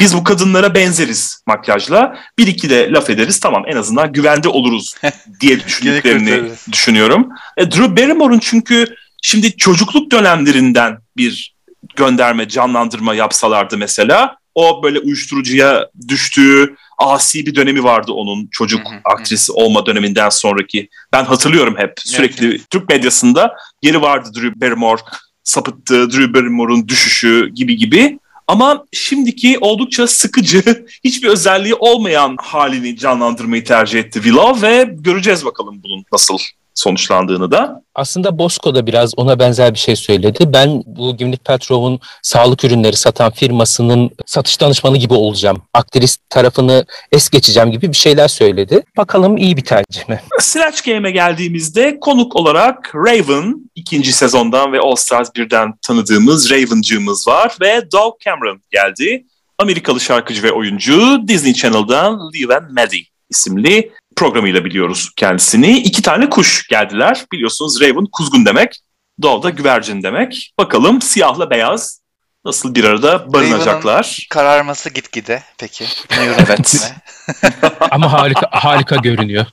Biz 0.03 0.15
bu 0.17 0.25
kadınlara 0.25 0.75
benzeriz 0.75 1.43
makyajla. 1.47 2.19
Bir 2.39 2.47
iki 2.47 2.71
de 2.71 2.93
laf 2.93 3.11
ederiz 3.11 3.41
tamam 3.41 3.65
en 3.67 3.77
azından 3.77 4.13
güvende 4.13 4.49
oluruz 4.49 4.95
diye 5.41 5.65
düşündüklerini 5.65 6.51
düşünüyorum. 6.73 7.29
E, 7.57 7.71
Drew 7.71 7.97
Barrymore'un 7.97 8.39
çünkü 8.39 8.95
şimdi 9.23 9.57
çocukluk 9.57 10.11
dönemlerinden 10.13 10.99
bir 11.17 11.55
gönderme, 11.97 12.49
canlandırma 12.49 13.15
yapsalardı 13.15 13.79
mesela 13.79 14.37
o 14.55 14.83
böyle 14.83 14.99
uyuşturucuya 14.99 15.89
düştüğü 16.09 16.77
asi 16.99 17.47
bir 17.47 17.55
dönemi 17.55 17.85
vardı 17.85 18.13
onun 18.13 18.49
çocuk 18.53 18.81
Hı 18.81 18.89
hı, 18.89 18.95
hı. 18.95 19.01
aktrisi 19.05 19.53
olma 19.53 19.87
döneminden 19.87 20.29
sonraki. 20.29 20.89
Ben 21.13 21.25
hatırlıyorum 21.25 21.75
hep 21.79 21.93
sürekli 22.05 22.49
evet. 22.49 22.71
Türk 22.71 22.89
medyasında 22.89 23.57
yeri 23.83 24.03
vardı 24.03 24.31
Drew 24.35 24.61
Barrymore 24.61 25.01
sapıttı, 25.45 26.11
Drew 26.11 26.35
Barrymore'un 26.35 26.89
düşüşü 26.89 27.49
gibi 27.55 27.77
gibi. 27.77 28.19
Ama 28.47 28.85
şimdiki 28.93 29.59
oldukça 29.61 30.07
sıkıcı, 30.07 30.87
hiçbir 31.05 31.29
özelliği 31.29 31.75
olmayan 31.75 32.37
halini 32.41 32.97
canlandırmayı 32.97 33.65
tercih 33.65 34.01
etti 34.01 34.23
Willow 34.23 34.69
ve 34.69 34.85
göreceğiz 34.99 35.45
bakalım 35.45 35.83
bunun 35.83 36.05
nasıl 36.13 36.39
sonuçlandığını 36.75 37.51
da. 37.51 37.83
Aslında 37.95 38.39
Bosco 38.39 38.75
da 38.75 38.87
biraz 38.87 39.13
ona 39.17 39.39
benzer 39.39 39.75
bir 39.75 39.79
şey 39.79 39.97
söyledi. 39.97 40.53
Ben 40.53 40.83
bu 40.87 41.17
Gwyneth 41.17 41.45
Paltrow'un 41.45 42.01
sağlık 42.23 42.65
ürünleri 42.65 42.97
satan 42.97 43.31
firmasının 43.31 44.11
satış 44.27 44.61
danışmanı 44.61 44.97
gibi 44.97 45.15
olacağım. 45.15 45.63
Aktrist 45.75 46.21
tarafını 46.31 46.85
es 47.13 47.31
geçeceğim 47.31 47.71
gibi 47.71 47.89
bir 47.89 47.97
şeyler 47.97 48.29
söyledi. 48.29 48.83
Bakalım 48.97 49.37
iyi 49.37 49.57
bir 49.57 49.65
tercih 49.65 50.09
mi? 50.09 50.21
Snatch 50.39 50.85
Game'e 50.85 51.11
geldiğimizde 51.11 52.01
konuk 52.01 52.37
olarak 52.37 52.93
Raven 52.95 53.71
ikinci 53.75 54.13
sezondan 54.13 54.73
ve 54.73 54.81
All 54.81 54.95
Stars 54.95 55.29
1'den 55.29 55.75
tanıdığımız 55.83 56.51
Ravencığımız 56.51 57.29
var 57.29 57.57
ve 57.61 57.93
Doug 57.93 58.21
Cameron 58.21 58.63
geldi. 58.71 59.27
Amerikalı 59.59 60.01
şarkıcı 60.01 60.43
ve 60.43 60.53
oyuncu 60.53 61.29
Disney 61.29 61.55
Channel'dan 61.55 62.33
Live 62.35 62.57
and 62.57 62.71
Maddie 62.71 63.05
isimli 63.31 63.93
programıyla 64.23 64.65
biliyoruz 64.65 65.11
kendisini. 65.17 65.79
İki 65.79 66.03
tane 66.03 66.31
kuş 66.31 66.69
geldiler. 66.69 67.25
Biliyorsunuz 67.33 67.81
Raven 67.81 68.07
kuzgun 68.13 68.47
demek, 68.47 68.81
Dove 69.23 69.43
da 69.43 69.51
güvercin 69.51 70.03
demek. 70.03 70.53
Bakalım 70.59 71.03
siyahla 71.03 71.51
beyaz 71.51 72.01
nasıl 72.45 72.75
bir 72.75 72.85
arada 72.85 73.33
barınacaklar. 73.33 74.27
Kararması 74.31 74.91
gitgide 74.91 75.43
peki. 75.59 75.85
Evet. 76.21 76.93
Ama 77.91 78.13
harika 78.13 78.49
harika 78.51 78.97
görünüyor. 78.97 79.47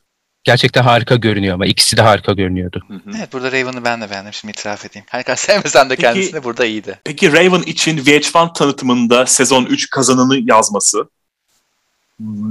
Gerçekten 0.44 0.84
harika 0.84 1.16
görünüyor 1.16 1.54
ama 1.54 1.66
ikisi 1.66 1.98
de 1.98 2.02
harika 2.02 2.32
görünüyordu. 2.32 2.84
Hı 2.88 2.94
hı. 2.94 3.18
Evet 3.18 3.34
burada 3.34 3.52
Raven'ı 3.52 3.86
ben 3.86 4.02
de 4.02 4.10
beğendim 4.10 4.34
şimdi 4.34 4.52
itiraf 4.52 4.86
edeyim. 4.86 5.06
Her 5.10 5.24
kadar 5.24 5.38
sevmesem 5.38 5.86
de 5.86 5.96
Peki- 5.96 6.02
kendisini 6.02 6.44
burada 6.44 6.66
iyiydi. 6.66 7.00
Peki 7.04 7.34
Raven 7.34 7.62
için 7.62 7.98
VH1 7.98 8.54
tanıtımında 8.54 9.26
sezon 9.26 9.66
3 9.66 9.90
kazananı 9.90 10.38
yazması 10.50 11.10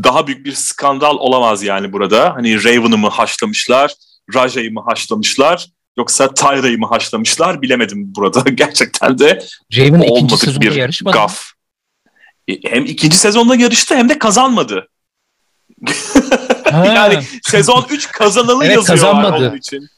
daha 0.04 0.26
büyük 0.26 0.46
bir 0.46 0.52
skandal 0.52 1.16
olamaz 1.16 1.62
yani 1.62 1.92
burada. 1.92 2.34
Hani 2.34 2.64
Raven'ı 2.64 2.98
mı 2.98 3.08
haşlamışlar, 3.08 3.94
Raja'yı 4.34 4.72
mı 4.72 4.82
haşlamışlar 4.86 5.66
yoksa 5.98 6.34
Tyra'yı 6.34 6.78
mı 6.78 6.86
haşlamışlar 6.86 7.62
bilemedim 7.62 8.14
burada. 8.14 8.40
Gerçekten 8.50 9.18
de 9.18 9.44
Raven 9.76 10.00
ikinci 10.00 10.12
olmadık 10.12 10.38
sezonda 10.38 10.60
bir 10.60 10.74
yarışmadı. 10.74 11.14
gaf. 11.16 11.44
E, 12.48 12.70
Hem 12.70 12.84
ikinci 12.84 13.16
sezonda 13.16 13.54
yarıştı 13.56 13.96
hem 13.96 14.08
de 14.08 14.18
kazanmadı. 14.18 14.88
Yani 16.72 17.22
sezon 17.42 17.86
3 17.90 18.08
kazananı 18.12 18.64
Evet, 18.64 18.76
yazıyorlar 18.76 19.22
kazanmadı. 19.22 19.48
onun 19.48 19.56
için. 19.56 19.88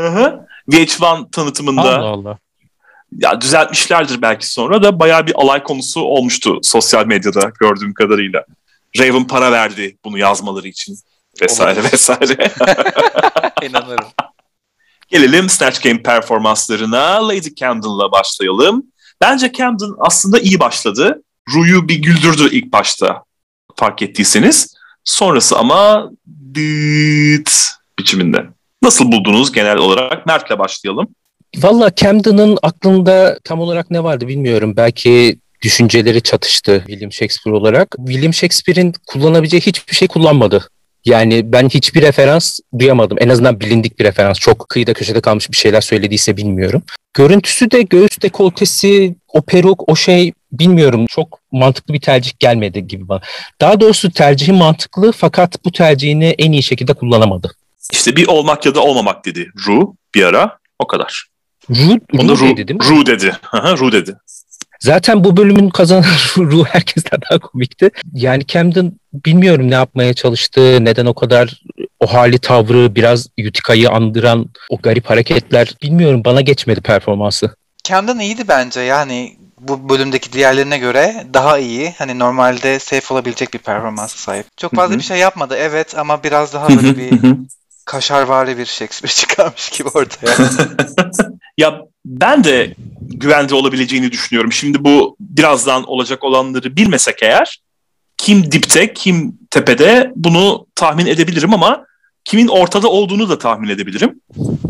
Hı 0.00 0.08
hı. 0.08 0.46
VH1 0.70 1.30
tanıtımında 1.30 1.82
Allah 1.98 2.06
Allah. 2.06 2.38
ya 3.12 3.40
düzeltmişlerdir 3.40 4.22
belki 4.22 4.50
sonra 4.50 4.82
da 4.82 4.98
bayağı 5.00 5.26
bir 5.26 5.34
alay 5.40 5.62
konusu 5.62 6.00
olmuştu 6.00 6.58
sosyal 6.62 7.06
medyada 7.06 7.52
gördüğüm 7.60 7.94
kadarıyla. 7.94 8.44
Raven 8.98 9.26
para 9.26 9.52
verdi 9.52 9.98
bunu 10.04 10.18
yazmaları 10.18 10.68
için 10.68 10.98
vesaire 11.42 11.80
Olabilir. 11.80 11.92
vesaire. 11.92 12.52
İnanırım. 13.62 14.08
Gelelim 15.08 15.48
Snatch 15.48 15.82
Game 15.82 16.02
performanslarına. 16.02 17.28
Lady 17.28 17.54
Camden'la 17.54 18.12
başlayalım. 18.12 18.82
Bence 19.20 19.52
Camden 19.52 19.90
aslında 19.98 20.38
iyi 20.38 20.60
başladı. 20.60 21.22
Ru'yu 21.54 21.88
bir 21.88 22.02
güldürdü 22.02 22.48
ilk 22.52 22.72
başta 22.72 23.24
fark 23.76 24.02
ettiyseniz. 24.02 24.74
Sonrası 25.04 25.58
ama 25.58 26.10
dıt 26.54 27.50
biçiminde. 27.98 28.46
Nasıl 28.82 29.12
buldunuz 29.12 29.52
genel 29.52 29.76
olarak? 29.76 30.26
Mert'le 30.26 30.58
başlayalım. 30.58 31.08
Valla 31.56 31.94
Camden'ın 31.94 32.58
aklında 32.62 33.38
tam 33.44 33.60
olarak 33.60 33.90
ne 33.90 34.04
vardı 34.04 34.28
bilmiyorum. 34.28 34.76
Belki 34.76 35.38
düşünceleri 35.66 36.22
çatıştı 36.22 36.84
William 36.86 37.12
Shakespeare 37.12 37.56
olarak. 37.56 37.94
William 38.06 38.34
Shakespeare'in 38.34 38.94
kullanabileceği 39.06 39.60
hiçbir 39.60 39.94
şey 39.94 40.08
kullanmadı. 40.08 40.68
Yani 41.04 41.52
ben 41.52 41.68
hiçbir 41.68 42.02
referans 42.02 42.58
duyamadım. 42.78 43.18
En 43.20 43.28
azından 43.28 43.60
bilindik 43.60 43.98
bir 43.98 44.04
referans. 44.04 44.38
Çok 44.38 44.68
kıyıda 44.68 44.92
köşede 44.92 45.20
kalmış 45.20 45.50
bir 45.50 45.56
şeyler 45.56 45.80
söylediyse 45.80 46.36
bilmiyorum. 46.36 46.82
Görüntüsü 47.14 47.70
de 47.70 47.82
göğüs 47.82 48.22
dekoltesi, 48.22 49.16
o 49.28 49.42
peruk, 49.42 49.88
o 49.88 49.96
şey 49.96 50.32
bilmiyorum. 50.52 51.06
Çok 51.08 51.38
mantıklı 51.52 51.94
bir 51.94 52.00
tercih 52.00 52.32
gelmedi 52.38 52.86
gibi 52.86 53.08
bana. 53.08 53.20
Daha 53.60 53.80
doğrusu 53.80 54.10
tercihi 54.10 54.52
mantıklı 54.52 55.12
fakat 55.12 55.64
bu 55.64 55.72
tercihini 55.72 56.34
en 56.38 56.52
iyi 56.52 56.62
şekilde 56.62 56.94
kullanamadı. 56.94 57.52
İşte 57.92 58.16
bir 58.16 58.26
olmak 58.26 58.66
ya 58.66 58.74
da 58.74 58.80
olmamak 58.80 59.24
dedi 59.24 59.50
Ru 59.66 59.94
bir 60.14 60.22
ara. 60.22 60.58
O 60.78 60.86
kadar. 60.86 61.26
Ru, 61.70 61.98
Onu 62.18 62.38
Ru 62.38 62.40
Ru, 62.40 62.56
dedi 62.56 62.68
değil 62.68 62.80
mi? 62.80 62.86
Ru 62.88 63.06
dedi. 63.06 63.36
Ru 63.54 63.92
dedi. 63.92 64.16
Zaten 64.80 65.24
bu 65.24 65.36
bölümün 65.36 65.70
kazanan 65.70 66.04
ruhu 66.36 66.64
herkesten 66.64 67.20
daha 67.30 67.38
komikti. 67.38 67.90
Yani 68.12 68.46
Camden 68.46 68.92
bilmiyorum 69.12 69.70
ne 69.70 69.74
yapmaya 69.74 70.14
çalıştı, 70.14 70.84
neden 70.84 71.06
o 71.06 71.14
kadar 71.14 71.62
o 72.00 72.06
hali 72.06 72.38
tavrı 72.38 72.94
biraz 72.94 73.26
Utica'yı 73.48 73.90
andıran 73.90 74.46
o 74.70 74.78
garip 74.78 75.10
hareketler 75.10 75.74
bilmiyorum 75.82 76.22
bana 76.24 76.40
geçmedi 76.40 76.80
performansı. 76.80 77.56
Camden 77.84 78.18
iyiydi 78.18 78.42
bence 78.48 78.80
yani 78.80 79.36
bu 79.60 79.88
bölümdeki 79.88 80.32
diğerlerine 80.32 80.78
göre 80.78 81.26
daha 81.34 81.58
iyi. 81.58 81.94
Hani 81.98 82.18
normalde 82.18 82.78
safe 82.78 83.14
olabilecek 83.14 83.54
bir 83.54 83.58
performansa 83.58 84.18
sahip. 84.18 84.46
Çok 84.56 84.74
fazla 84.74 84.90
Hı 84.90 84.94
hı. 84.94 84.98
bir 84.98 85.04
şey 85.04 85.18
yapmadı 85.18 85.56
evet 85.58 85.98
ama 85.98 86.22
biraz 86.22 86.54
daha 86.54 86.68
böyle 86.68 86.96
bir 86.96 87.20
kaşarvari 87.84 88.58
bir 88.58 88.66
Shakespeare 88.66 89.14
çıkarmış 89.14 89.70
gibi 89.70 89.88
ortaya. 89.88 90.36
ya 91.58 91.80
ben 92.04 92.44
de 92.44 92.74
güvende 93.08 93.54
olabileceğini 93.54 94.12
düşünüyorum. 94.12 94.52
Şimdi 94.52 94.84
bu 94.84 95.16
birazdan 95.20 95.84
olacak 95.84 96.24
olanları 96.24 96.76
bilmesek 96.76 97.22
eğer 97.22 97.60
kim 98.16 98.52
dipte 98.52 98.94
kim 98.94 99.38
tepede 99.50 100.12
bunu 100.16 100.66
tahmin 100.74 101.06
edebilirim 101.06 101.54
ama 101.54 101.86
kimin 102.24 102.48
ortada 102.48 102.88
olduğunu 102.88 103.28
da 103.28 103.38
tahmin 103.38 103.68
edebilirim. 103.68 104.20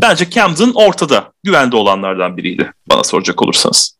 Bence 0.01 0.29
Camden 0.29 0.71
ortada 0.75 1.31
güvende 1.43 1.75
olanlardan 1.75 2.37
biriydi 2.37 2.71
bana 2.87 3.03
soracak 3.03 3.41
olursanız. 3.41 3.97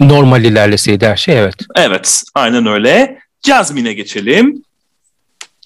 Normal 0.00 0.44
ilerleseydi 0.44 1.06
her 1.06 1.16
şey 1.16 1.38
evet. 1.38 1.54
Evet 1.74 2.22
aynen 2.34 2.66
öyle. 2.66 3.18
Jasmine'e 3.46 3.92
geçelim. 3.92 4.62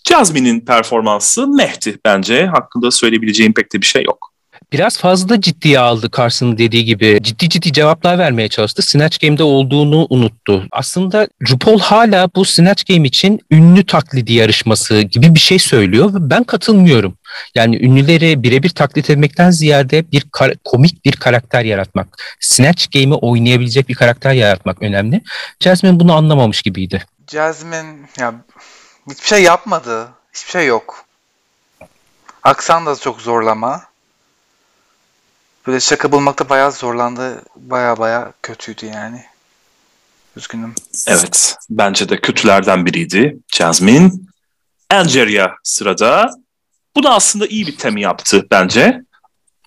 Jasmine'in 0.09 0.61
performansı 0.61 1.49
mehti 1.49 1.99
bence. 2.05 2.47
Hakkında 2.47 2.91
söyleyebileceğim 2.91 3.53
pek 3.53 3.73
de 3.73 3.81
bir 3.81 3.87
şey 3.87 4.05
yok. 4.05 4.30
Biraz 4.73 4.99
fazla 4.99 5.41
ciddiye 5.41 5.79
aldı 5.79 6.11
Carson'ın 6.17 6.59
dediği 6.59 6.85
gibi. 6.85 7.19
Ciddi 7.23 7.49
ciddi 7.49 7.73
cevaplar 7.73 8.19
vermeye 8.19 8.49
çalıştı. 8.49 8.83
Snatch 8.83 9.19
Game'de 9.19 9.43
olduğunu 9.43 10.07
unuttu. 10.11 10.67
Aslında 10.73 11.29
RuPaul 11.51 11.81
hala 11.81 12.29
bu 12.35 12.45
Snatch 12.45 12.85
Game 12.89 13.09
için 13.09 13.41
ünlü 13.51 13.87
taklidi 13.87 14.33
yarışması 14.33 15.01
gibi 15.01 15.35
bir 15.35 15.41
şey 15.41 15.59
söylüyor 15.59 16.15
ve 16.15 16.31
ben 16.31 16.45
katılmıyorum. 16.45 17.19
Yani 17.55 17.77
ünlüleri 17.85 18.43
birebir 18.43 18.69
taklit 18.69 19.11
etmekten 19.11 19.51
ziyade 19.51 20.13
bir 20.13 20.27
komik 20.65 21.05
bir 21.05 21.13
karakter 21.13 21.65
yaratmak. 21.65 22.09
Snatch 22.41 22.87
Game'i 22.93 23.15
oynayabilecek 23.15 23.89
bir 23.89 23.95
karakter 23.95 24.33
yaratmak 24.33 24.83
önemli. 24.83 25.23
Jasmine 25.61 26.01
bunu 26.01 26.15
anlamamış 26.15 26.63
gibiydi. 26.63 27.05
Jasmine 27.33 27.97
ya 28.19 28.35
hiçbir 29.11 29.27
şey 29.27 29.43
yapmadı. 29.43 30.09
Hiçbir 30.35 30.51
şey 30.51 30.67
yok. 30.67 31.05
Aksan 32.43 32.87
da 32.87 32.97
çok 32.97 33.21
zorlama. 33.21 33.90
Böyle 35.67 35.81
şaka 35.81 36.13
bulmakta 36.13 36.49
bayağı 36.49 36.73
zorlandı. 36.73 37.43
Baya 37.57 37.99
baya 37.99 38.33
kötüydü 38.43 38.87
yani. 38.87 39.25
Üzgünüm. 40.37 40.75
Evet. 41.07 41.57
Bence 41.71 42.09
de 42.09 42.21
kötülerden 42.21 42.87
biriydi 42.87 43.39
Jasmine. 43.53 44.11
Angeria 44.91 45.49
sırada. 45.63 46.31
Bu 46.97 47.03
da 47.03 47.15
aslında 47.15 47.47
iyi 47.47 47.67
bir 47.67 47.77
temi 47.77 48.01
yaptı 48.01 48.47
bence. 48.51 49.03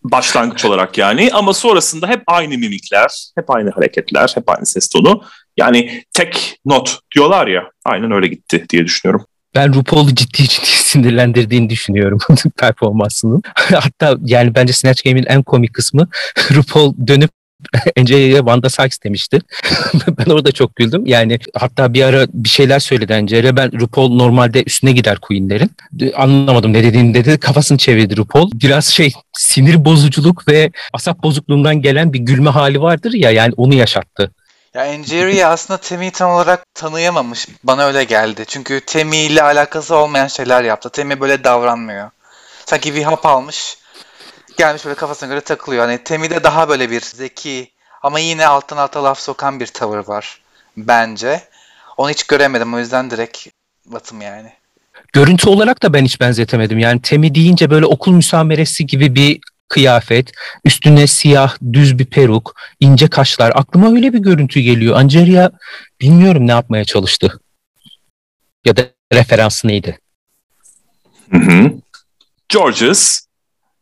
Başlangıç 0.03 0.65
olarak 0.65 0.97
yani. 0.97 1.29
Ama 1.33 1.53
sonrasında 1.53 2.07
hep 2.07 2.23
aynı 2.27 2.57
mimikler, 2.57 3.31
hep 3.35 3.49
aynı 3.49 3.71
hareketler, 3.71 4.31
hep 4.35 4.49
aynı 4.49 4.65
ses 4.65 4.87
tonu. 4.87 5.23
Yani 5.57 6.03
tek 6.13 6.59
not 6.65 6.99
diyorlar 7.15 7.47
ya. 7.47 7.71
Aynen 7.85 8.11
öyle 8.11 8.27
gitti 8.27 8.65
diye 8.69 8.85
düşünüyorum. 8.85 9.25
Ben 9.55 9.73
RuPaul'u 9.73 10.15
ciddi 10.15 10.47
ciddi 10.47 10.65
sinirlendirdiğini 10.65 11.69
düşünüyorum 11.69 12.19
performansının. 12.57 13.41
Hatta 13.55 14.17
yani 14.25 14.55
bence 14.55 14.73
Snatch 14.73 15.03
Game'in 15.03 15.25
en 15.25 15.43
komik 15.43 15.73
kısmı 15.73 16.07
RuPaul 16.51 16.93
dönüp 17.07 17.29
Angelia'ya 17.99 18.37
Wanda 18.37 18.69
Sykes 18.69 19.03
demişti. 19.03 19.39
ben 20.17 20.31
orada 20.31 20.51
çok 20.51 20.75
güldüm. 20.75 21.05
Yani 21.05 21.39
hatta 21.53 21.93
bir 21.93 22.03
ara 22.03 22.27
bir 22.33 22.49
şeyler 22.49 22.79
söyledi 22.79 23.15
Angelia. 23.15 23.55
Ben 23.57 23.79
RuPaul 23.79 24.15
normalde 24.15 24.63
üstüne 24.63 24.91
gider 24.91 25.17
Queen'lerin. 25.17 25.71
Anlamadım 26.15 26.73
ne 26.73 26.83
dediğini 26.83 27.13
dedi. 27.13 27.37
Kafasını 27.37 27.77
çevirdi 27.77 28.17
RuPaul. 28.17 28.51
Biraz 28.53 28.85
şey 28.85 29.13
sinir 29.33 29.85
bozuculuk 29.85 30.47
ve 30.47 30.71
asap 30.93 31.23
bozukluğundan 31.23 31.81
gelen 31.81 32.13
bir 32.13 32.19
gülme 32.19 32.49
hali 32.49 32.81
vardır 32.81 33.13
ya 33.13 33.31
yani 33.31 33.53
onu 33.57 33.73
yaşattı. 33.73 34.31
Ya 34.73 34.83
Angeria 34.83 35.49
aslında 35.49 35.77
Temmy'yi 35.77 36.11
tam 36.11 36.31
olarak 36.31 36.65
tanıyamamış. 36.73 37.47
Bana 37.63 37.85
öyle 37.85 38.03
geldi. 38.03 38.45
Çünkü 38.47 38.81
Temmy 38.85 39.25
ile 39.25 39.43
alakası 39.43 39.95
olmayan 39.95 40.27
şeyler 40.27 40.63
yaptı. 40.63 40.89
Temmy 40.89 41.19
böyle 41.19 41.43
davranmıyor. 41.43 42.09
Sanki 42.65 42.95
bir 42.95 43.03
hap 43.03 43.25
almış. 43.25 43.77
Gelmiş 44.57 44.85
böyle 44.85 44.95
kafasına 44.95 45.29
göre 45.29 45.41
takılıyor. 45.41 45.85
Hani 45.85 46.03
Temmy'de 46.03 46.43
daha 46.43 46.69
böyle 46.69 46.89
bir 46.89 47.01
zeki 47.01 47.71
ama 48.01 48.19
yine 48.19 48.47
alttan 48.47 48.77
alta 48.77 49.03
laf 49.03 49.19
sokan 49.19 49.59
bir 49.59 49.67
tavır 49.67 50.07
var. 50.07 50.41
Bence. 50.77 51.43
Onu 51.97 52.09
hiç 52.09 52.23
göremedim. 52.23 52.73
O 52.73 52.79
yüzden 52.79 53.11
direkt 53.11 53.47
batım 53.85 54.21
yani. 54.21 54.53
Görüntü 55.13 55.49
olarak 55.49 55.83
da 55.83 55.93
ben 55.93 56.05
hiç 56.05 56.19
benzetemedim. 56.19 56.79
Yani 56.79 57.01
Temi 57.01 57.35
deyince 57.35 57.69
böyle 57.69 57.85
okul 57.85 58.11
müsameresi 58.11 58.87
gibi 58.87 59.15
bir 59.15 59.39
kıyafet, 59.69 60.31
üstüne 60.65 61.07
siyah 61.07 61.57
düz 61.73 61.99
bir 61.99 62.05
peruk, 62.05 62.55
ince 62.79 63.07
kaşlar. 63.07 63.51
Aklıma 63.55 63.91
öyle 63.91 64.13
bir 64.13 64.19
görüntü 64.19 64.59
geliyor. 64.59 64.95
Angeria 64.95 65.49
bilmiyorum 66.01 66.47
ne 66.47 66.51
yapmaya 66.51 66.85
çalıştı. 66.85 67.39
Ya 68.65 68.77
da 68.77 68.81
referansı 69.13 69.67
neydi? 69.67 69.99
Hı 71.31 71.37
hı. 71.37 71.71
Georges. 72.49 73.27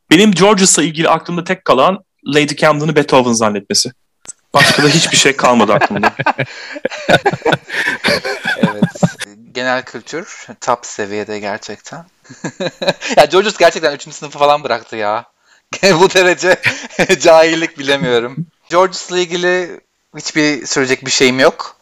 Benim 0.10 0.32
Georges'la 0.32 0.84
ilgili 0.84 1.10
aklımda 1.10 1.44
tek 1.44 1.66
kalan 1.66 2.04
Lady 2.26 2.56
Camden'ı 2.56 2.96
Beethoven 2.96 3.34
zannetmesi. 3.34 3.92
Başka 4.54 4.84
da 4.84 4.88
hiçbir 4.88 5.18
şey 5.18 5.36
kalmadı 5.36 5.74
aklımda. 5.74 6.14
evet. 8.58 8.84
Genel 9.54 9.84
kültür 9.86 10.48
top 10.62 10.86
seviyede 10.86 11.40
gerçekten. 11.40 12.06
ya 13.18 13.26
Georges 13.26 13.58
gerçekten 13.58 13.96
3. 13.96 14.14
sınıfı 14.14 14.40
falan 14.40 14.64
bıraktı 14.64 14.96
ya. 14.96 15.31
bu 15.84 16.14
derece 16.14 16.62
cahillik 17.20 17.80
bilemiyorum. 17.80 18.46
Georges'la 18.70 19.20
ilgili 19.20 19.80
hiçbir 20.18 20.66
söyleyecek 20.66 21.06
bir 21.06 21.12
şeyim 21.12 21.40
yok. 21.40 21.76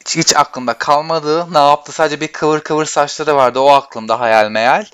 Hiç, 0.00 0.16
hiç 0.16 0.36
aklımda 0.36 0.74
kalmadı. 0.74 1.46
Ne 1.52 1.58
yaptı? 1.58 1.92
Sadece 1.92 2.20
bir 2.20 2.28
kıvır 2.28 2.60
kıvır 2.60 2.84
saçları 2.84 3.36
vardı. 3.36 3.60
O 3.60 3.68
aklımda 3.68 4.20
hayal 4.20 4.50
meyal. 4.50 4.84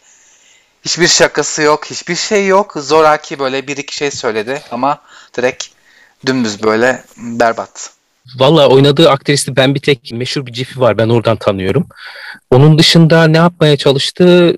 Hiçbir 0.85 1.09
şakası 1.09 1.63
yok. 1.63 1.85
Hiçbir 1.91 2.17
şey 2.17 2.47
yok. 2.47 2.73
Zoraki 2.77 3.39
böyle 3.39 3.67
bir 3.67 3.77
iki 3.77 3.97
şey 3.97 4.11
söyledi 4.11 4.63
ama 4.71 4.99
direkt 5.37 5.67
dümdüz 6.27 6.63
böyle 6.63 7.05
berbat. 7.17 7.91
Valla 8.37 8.69
oynadığı 8.69 9.11
aktristi 9.11 9.57
ben 9.57 9.75
bir 9.75 9.81
tek 9.81 10.13
meşhur 10.13 10.47
bir 10.47 10.53
cifi 10.53 10.81
var 10.81 10.99
ben 10.99 11.09
oradan 11.09 11.37
tanıyorum. 11.37 11.87
Onun 12.51 12.79
dışında 12.79 13.25
ne 13.25 13.37
yapmaya 13.37 13.77
çalıştı 13.77 14.57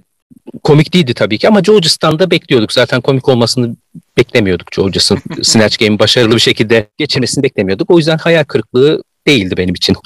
komik 0.62 0.95
değildi 0.95 1.14
tabii 1.14 1.38
ki 1.38 1.49
ama 1.49 1.61
Georges'tan 1.61 2.19
da 2.19 2.31
bekliyorduk. 2.31 2.73
Zaten 2.73 3.01
komik 3.01 3.29
olmasını 3.29 3.77
beklemiyorduk 4.16 4.73
Georges'ın. 4.73 5.19
Snatch 5.43 5.79
Game'i 5.79 5.99
başarılı 5.99 6.35
bir 6.35 6.40
şekilde 6.40 6.88
geçirmesini 6.99 7.43
beklemiyorduk. 7.43 7.90
O 7.90 7.99
yüzden 7.99 8.19
hayal 8.19 8.45
kırıklığı 8.45 9.03
değildi 9.27 9.57
benim 9.57 9.75
için. 9.75 9.97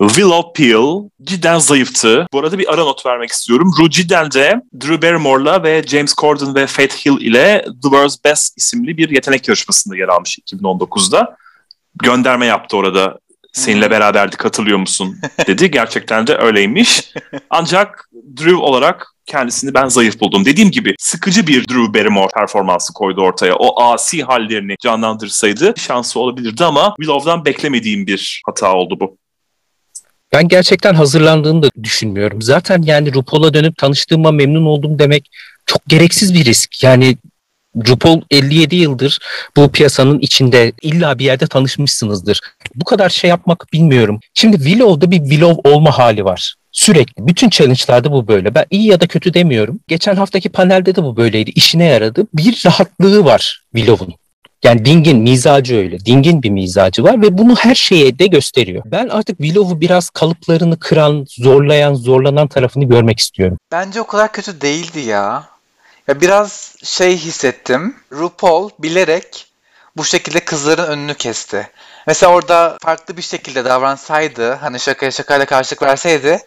Willow 0.00 0.62
Peel 0.62 1.10
cidden 1.22 1.58
zayıftı. 1.58 2.26
Bu 2.32 2.38
arada 2.38 2.58
bir 2.58 2.74
ara 2.74 2.84
not 2.84 3.06
vermek 3.06 3.30
istiyorum. 3.30 3.70
Ru 3.78 3.90
cidden 3.90 4.30
de 4.30 4.62
Drew 4.80 5.02
Barrymore'la 5.02 5.62
ve 5.62 5.82
James 5.86 6.14
Corden 6.14 6.54
ve 6.54 6.66
Faith 6.66 7.06
Hill 7.06 7.20
ile 7.20 7.64
The 7.64 7.82
World's 7.82 8.24
Best 8.24 8.58
isimli 8.58 8.96
bir 8.96 9.10
yetenek 9.10 9.48
yarışmasında 9.48 9.96
yer 9.96 10.08
almış 10.08 10.38
2019'da. 10.38 11.36
Gönderme 12.02 12.46
yaptı 12.46 12.76
orada 12.76 13.18
seninle 13.52 13.90
beraberdi 13.90 14.36
katılıyor 14.36 14.78
musun 14.78 15.16
dedi. 15.46 15.70
Gerçekten 15.70 16.26
de 16.26 16.36
öyleymiş. 16.36 17.12
Ancak 17.50 18.10
Drew 18.36 18.56
olarak 18.56 19.13
kendisini 19.26 19.74
ben 19.74 19.88
zayıf 19.88 20.20
buldum. 20.20 20.44
Dediğim 20.44 20.70
gibi 20.70 20.94
sıkıcı 20.98 21.46
bir 21.46 21.68
Drew 21.68 21.94
Barrymore 21.94 22.32
performansı 22.34 22.92
koydu 22.92 23.20
ortaya. 23.20 23.54
O 23.56 23.82
asi 23.82 24.22
hallerini 24.22 24.74
canlandırsaydı 24.82 25.74
şansı 25.76 26.20
olabilirdi 26.20 26.64
ama 26.64 26.94
Willow'dan 27.00 27.44
beklemediğim 27.44 28.06
bir 28.06 28.42
hata 28.46 28.72
oldu 28.72 29.00
bu. 29.00 29.16
Ben 30.32 30.48
gerçekten 30.48 30.94
hazırlandığını 30.94 31.62
da 31.62 31.70
düşünmüyorum. 31.82 32.42
Zaten 32.42 32.82
yani 32.82 33.14
RuPaul'a 33.14 33.54
dönüp 33.54 33.76
tanıştığıma 33.76 34.32
memnun 34.32 34.66
oldum 34.66 34.98
demek 34.98 35.30
çok 35.66 35.86
gereksiz 35.88 36.34
bir 36.34 36.44
risk. 36.44 36.82
Yani 36.82 37.16
RuPaul 37.88 38.20
57 38.30 38.76
yıldır 38.76 39.18
bu 39.56 39.68
piyasanın 39.68 40.18
içinde 40.18 40.72
illa 40.82 41.18
bir 41.18 41.24
yerde 41.24 41.46
tanışmışsınızdır. 41.46 42.40
Bu 42.74 42.84
kadar 42.84 43.08
şey 43.08 43.30
yapmak 43.30 43.66
bilmiyorum. 43.72 44.20
Şimdi 44.34 44.56
Willow'da 44.56 45.10
bir 45.10 45.18
Willow 45.18 45.70
olma 45.70 45.98
hali 45.98 46.24
var. 46.24 46.54
Sürekli. 46.72 47.26
Bütün 47.26 47.50
challenge'larda 47.50 48.12
bu 48.12 48.28
böyle. 48.28 48.54
Ben 48.54 48.64
iyi 48.70 48.86
ya 48.86 49.00
da 49.00 49.06
kötü 49.06 49.34
demiyorum. 49.34 49.80
Geçen 49.88 50.16
haftaki 50.16 50.48
panelde 50.48 50.96
de 50.96 51.02
bu 51.02 51.16
böyleydi. 51.16 51.50
İşine 51.50 51.84
yaradı. 51.84 52.26
Bir 52.34 52.62
rahatlığı 52.66 53.24
var 53.24 53.62
Willow'un. 53.74 54.14
Yani 54.64 54.84
dingin, 54.84 55.18
mizacı 55.18 55.76
öyle. 55.76 56.00
Dingin 56.00 56.42
bir 56.42 56.50
mizacı 56.50 57.04
var 57.04 57.22
ve 57.22 57.38
bunu 57.38 57.56
her 57.56 57.74
şeye 57.74 58.18
de 58.18 58.26
gösteriyor. 58.26 58.82
Ben 58.86 59.08
artık 59.08 59.38
Willow'u 59.38 59.80
biraz 59.80 60.10
kalıplarını 60.10 60.78
kıran, 60.78 61.26
zorlayan, 61.28 61.94
zorlanan 61.94 62.48
tarafını 62.48 62.84
görmek 62.84 63.18
istiyorum. 63.18 63.58
Bence 63.72 64.00
o 64.00 64.06
kadar 64.06 64.32
kötü 64.32 64.60
değildi 64.60 65.00
ya. 65.00 65.53
Ya 66.08 66.20
biraz 66.20 66.76
şey 66.82 67.16
hissettim. 67.16 67.96
RuPaul 68.12 68.70
bilerek 68.78 69.46
bu 69.96 70.04
şekilde 70.04 70.44
kızların 70.44 70.86
önünü 70.86 71.14
kesti. 71.14 71.70
Mesela 72.06 72.32
orada 72.32 72.78
farklı 72.82 73.16
bir 73.16 73.22
şekilde 73.22 73.64
davransaydı, 73.64 74.52
hani 74.52 74.80
şakaya 74.80 75.10
şakayla 75.10 75.46
karşılık 75.46 75.82
verseydi 75.82 76.40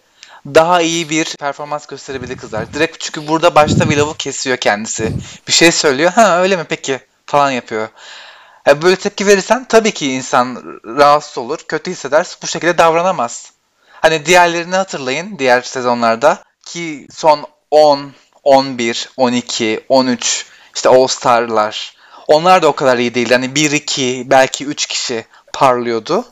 daha 0.45 0.81
iyi 0.81 1.09
bir 1.09 1.35
performans 1.39 1.85
gösterebilir 1.85 2.37
kızlar. 2.37 2.73
Direkt 2.73 2.99
çünkü 2.99 3.27
burada 3.27 3.55
başta 3.55 3.83
Willow'u 3.83 4.13
kesiyor 4.17 4.57
kendisi. 4.57 5.13
Bir 5.47 5.53
şey 5.53 5.71
söylüyor. 5.71 6.11
Ha 6.11 6.41
öyle 6.41 6.55
mi 6.55 6.65
peki 6.69 6.99
falan 7.25 7.51
yapıyor. 7.51 7.87
Yani 8.67 8.81
böyle 8.81 8.95
tepki 8.95 9.27
verirsen 9.27 9.65
tabii 9.65 9.91
ki 9.91 10.13
insan 10.13 10.79
rahatsız 10.85 11.37
olur, 11.37 11.59
kötü 11.67 11.91
hisseder. 11.91 12.37
Bu 12.41 12.47
şekilde 12.47 12.77
davranamaz. 12.77 13.51
Hani 13.91 14.25
diğerlerini 14.25 14.75
hatırlayın 14.75 15.39
diğer 15.39 15.61
sezonlarda 15.61 16.43
ki 16.65 17.07
son 17.11 17.47
10 17.71 18.11
11, 18.47 19.09
12, 19.17 19.85
13 19.89 20.45
işte 20.75 20.89
All 20.89 21.07
Star'lar 21.07 21.93
onlar 22.27 22.61
da 22.61 22.67
o 22.67 22.73
kadar 22.73 22.97
iyi 22.97 23.15
değildi. 23.15 23.33
Hani 23.33 23.55
1, 23.55 23.71
2 23.71 24.23
belki 24.25 24.65
3 24.65 24.85
kişi 24.85 25.25
parlıyordu. 25.53 26.25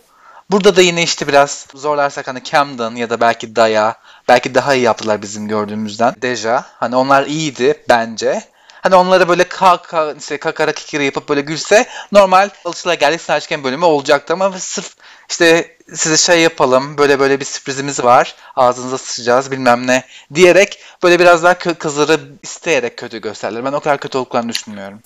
Burada 0.51 0.75
da 0.75 0.81
yine 0.81 1.03
işte 1.03 1.27
biraz 1.27 1.67
zorlarsak 1.75 2.27
hani 2.27 2.43
Camden 2.43 2.95
ya 2.95 3.09
da 3.09 3.21
belki 3.21 3.55
Daya 3.55 3.95
belki 4.27 4.55
daha 4.55 4.75
iyi 4.75 4.83
yaptılar 4.83 5.21
bizim 5.21 5.47
gördüğümüzden. 5.47 6.15
Deja 6.21 6.65
hani 6.79 6.95
onlar 6.95 7.25
iyiydi 7.25 7.83
bence. 7.89 8.43
Hani 8.85 8.95
onlara 8.95 9.29
böyle 9.29 9.43
kaka, 9.43 10.11
işte 10.19 10.37
kakara 10.37 10.71
kikiri 10.71 11.05
yapıp 11.05 11.29
böyle 11.29 11.41
gülse 11.41 11.85
normal 12.11 12.49
alışıla 12.65 12.93
geldik 12.93 13.21
Snatchken 13.21 13.63
bölümü 13.63 13.85
olacaktı 13.85 14.33
ama 14.33 14.51
sırf 14.59 14.95
işte 15.29 15.77
size 15.93 16.17
şey 16.17 16.41
yapalım 16.41 16.97
böyle 16.97 17.19
böyle 17.19 17.39
bir 17.39 17.45
sürprizimiz 17.45 18.03
var 18.03 18.35
ağzınıza 18.55 18.97
sıçacağız 18.97 19.51
bilmem 19.51 19.87
ne 19.87 20.03
diyerek 20.33 20.79
böyle 21.03 21.19
biraz 21.19 21.43
daha 21.43 21.57
kızları 21.57 22.19
isteyerek 22.43 22.97
kötü 22.97 23.21
gösterdiler. 23.21 23.65
Ben 23.65 23.73
o 23.73 23.79
kadar 23.79 23.97
kötü 23.97 24.17
olduklarını 24.17 24.49
düşünmüyorum. 24.49 24.99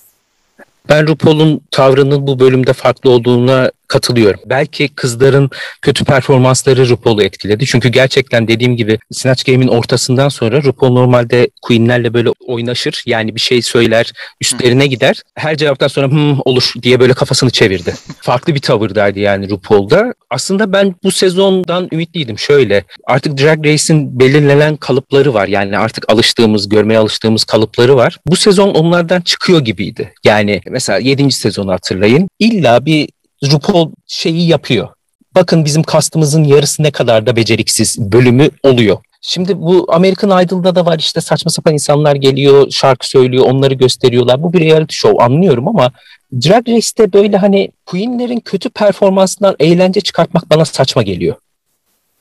Ben 0.90 1.08
RuPaul'un 1.08 1.62
tavrının 1.72 2.28
bu 2.28 2.40
bölümde 2.40 2.74
farklı 2.74 3.10
olduğuna 3.10 3.72
katılıyorum. 3.90 4.40
Belki 4.46 4.88
kızların 4.88 5.50
kötü 5.82 6.06
performansları 6.06 6.90
RuPaul'u 6.90 7.24
etkiledi. 7.24 7.66
Çünkü 7.66 7.90
gerçekten 7.90 8.48
dediğim 8.48 8.78
gibi 8.78 9.00
Snatch 9.12 9.46
Game'in 9.46 9.68
ortasından 9.68 10.30
sonra 10.30 10.64
RuPaul 10.64 10.94
normalde 10.94 11.50
Queen'lerle 11.62 12.14
böyle 12.14 12.30
oynaşır. 12.48 13.04
Yani 13.06 13.36
bir 13.36 13.40
şey 13.40 13.62
söyler, 13.62 14.14
üstlerine 14.42 14.88
gider. 14.88 15.22
Her 15.36 15.58
cevaptan 15.58 15.88
sonra 15.88 16.08
hmm, 16.08 16.38
olur 16.46 16.74
diye 16.82 17.00
böyle 17.00 17.14
kafasını 17.14 17.50
çevirdi. 17.50 17.94
Farklı 18.22 18.56
bir 18.56 18.60
tavırdaydı 18.60 19.20
yani 19.20 19.50
RuPaul'da. 19.50 20.14
Aslında 20.30 20.74
ben 20.74 20.96
bu 21.04 21.12
sezondan 21.12 21.88
ümitliydim. 21.92 22.40
Şöyle 22.40 22.84
artık 23.08 23.38
Drag 23.38 23.66
Race'in 23.66 24.20
belirlenen 24.20 24.76
kalıpları 24.76 25.34
var. 25.34 25.48
Yani 25.48 25.78
artık 25.78 26.12
alıştığımız, 26.12 26.70
görmeye 26.70 26.98
alıştığımız 26.98 27.44
kalıpları 27.44 27.96
var. 27.96 28.20
Bu 28.28 28.36
sezon 28.36 28.70
onlardan 28.70 29.22
çıkıyor 29.22 29.60
gibiydi. 29.60 30.14
Yani 30.24 30.62
mesela 30.70 31.00
7. 31.00 31.32
sezonu 31.32 31.72
hatırlayın. 31.72 32.30
İlla 32.40 32.86
bir 32.86 33.10
RuPaul 33.44 33.92
şeyi 34.08 34.48
yapıyor. 34.48 34.88
Bakın 35.36 35.66
bizim 35.66 35.84
kastımızın 35.84 36.44
yarısı 36.44 36.84
ne 36.84 36.92
kadar 36.92 37.26
da 37.26 37.36
beceriksiz 37.36 38.12
bölümü 38.12 38.50
oluyor. 38.64 38.98
Şimdi 39.22 39.62
bu 39.62 39.88
American 39.90 40.44
Idol'da 40.44 40.76
da 40.76 40.86
var 40.86 41.00
işte 41.00 41.22
saçma 41.22 41.52
sapan 41.52 41.74
insanlar 41.74 42.16
geliyor, 42.16 42.72
şarkı 42.72 43.10
söylüyor, 43.10 43.46
onları 43.46 43.74
gösteriyorlar. 43.74 44.44
Bu 44.44 44.54
bir 44.54 44.60
reality 44.60 44.96
show 44.96 45.24
anlıyorum 45.24 45.68
ama 45.68 45.92
Drag 46.34 46.70
Race'te 46.70 47.14
böyle 47.14 47.38
hani 47.38 47.72
Queen'lerin 47.86 48.40
kötü 48.40 48.70
performansından 48.70 49.56
eğlence 49.60 50.02
çıkartmak 50.02 50.50
bana 50.50 50.66
saçma 50.66 51.02
geliyor. 51.02 51.36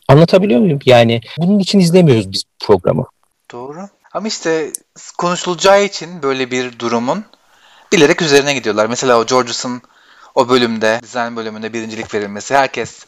Anlatabiliyor 0.08 0.60
muyum? 0.60 0.78
Yani 0.84 1.20
bunun 1.38 1.58
için 1.58 1.80
izlemiyoruz 1.80 2.32
biz 2.32 2.44
programı. 2.60 3.06
Doğru. 3.52 3.88
Ama 4.12 4.28
işte 4.28 4.72
konuşulacağı 5.18 5.84
için 5.84 6.22
böyle 6.22 6.50
bir 6.50 6.78
durumun 6.78 7.24
bilerek 7.92 8.22
üzerine 8.22 8.54
gidiyorlar. 8.54 8.86
Mesela 8.86 9.20
o 9.20 9.26
George'un 9.26 9.82
o 10.38 10.48
bölümde, 10.48 11.00
dizayn 11.02 11.36
bölümünde 11.36 11.72
birincilik 11.72 12.14
verilmesi 12.14 12.54
herkes 12.54 13.06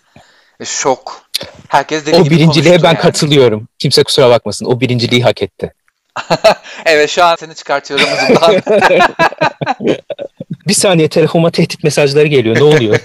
şok. 0.65 1.23
Herkes 1.69 2.07
deli 2.07 2.17
o 2.17 2.25
gibi 2.25 2.35
birinciliğe 2.35 2.83
ben 2.83 2.89
yani. 2.89 2.99
katılıyorum. 2.99 3.69
Kimse 3.79 4.05
kusura 4.05 4.31
bakmasın. 4.31 4.67
O 4.67 4.81
birinciliği 4.81 5.23
hak 5.23 5.43
etti. 5.43 5.75
evet 6.87 7.11
şu 7.11 7.25
an 7.25 7.37
seni 7.37 7.55
çıkartıyorum 7.55 8.07
uzundan. 8.07 8.63
bir 10.69 10.75
saniye 10.75 11.09
telefonuma 11.09 11.51
tehdit 11.51 11.85
mesajları 11.85 12.27
geliyor. 12.27 12.57
Ne 12.57 12.63
oluyor? 12.63 12.99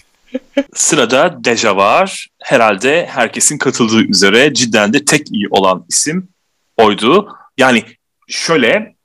Sırada 0.74 1.44
Deja 1.44 1.76
var. 1.76 2.28
Herhalde 2.42 3.06
herkesin 3.06 3.58
katıldığı 3.58 4.02
üzere 4.02 4.54
cidden 4.54 4.92
de 4.92 5.04
tek 5.04 5.30
iyi 5.30 5.48
olan 5.50 5.84
isim 5.88 6.28
oydu. 6.76 7.28
Yani 7.58 7.84
şöyle 8.28 8.95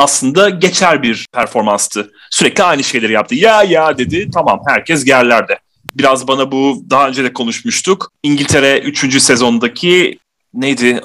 aslında 0.00 0.50
geçer 0.50 1.02
bir 1.02 1.26
performanstı. 1.32 2.10
Sürekli 2.30 2.64
aynı 2.64 2.84
şeyleri 2.84 3.12
yaptı. 3.12 3.34
Ya 3.34 3.62
ya 3.62 3.98
dedi 3.98 4.30
tamam 4.34 4.60
herkes 4.66 5.06
yerlerde. 5.06 5.58
Biraz 5.94 6.28
bana 6.28 6.52
bu 6.52 6.82
daha 6.90 7.08
önce 7.08 7.24
de 7.24 7.32
konuşmuştuk. 7.32 8.12
İngiltere 8.22 8.78
3. 8.78 9.22
sezondaki 9.22 10.18
neydi 10.54 11.00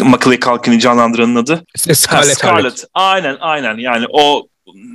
Macaulay 0.00 0.40
Culkin'i 0.40 0.80
canlandıranın 0.80 1.36
adı? 1.36 1.64
Scarlett. 1.76 2.08
Ha, 2.08 2.22
Scarlett. 2.22 2.84
Aynen 2.94 3.36
aynen 3.40 3.78
yani 3.78 4.06
o 4.10 4.46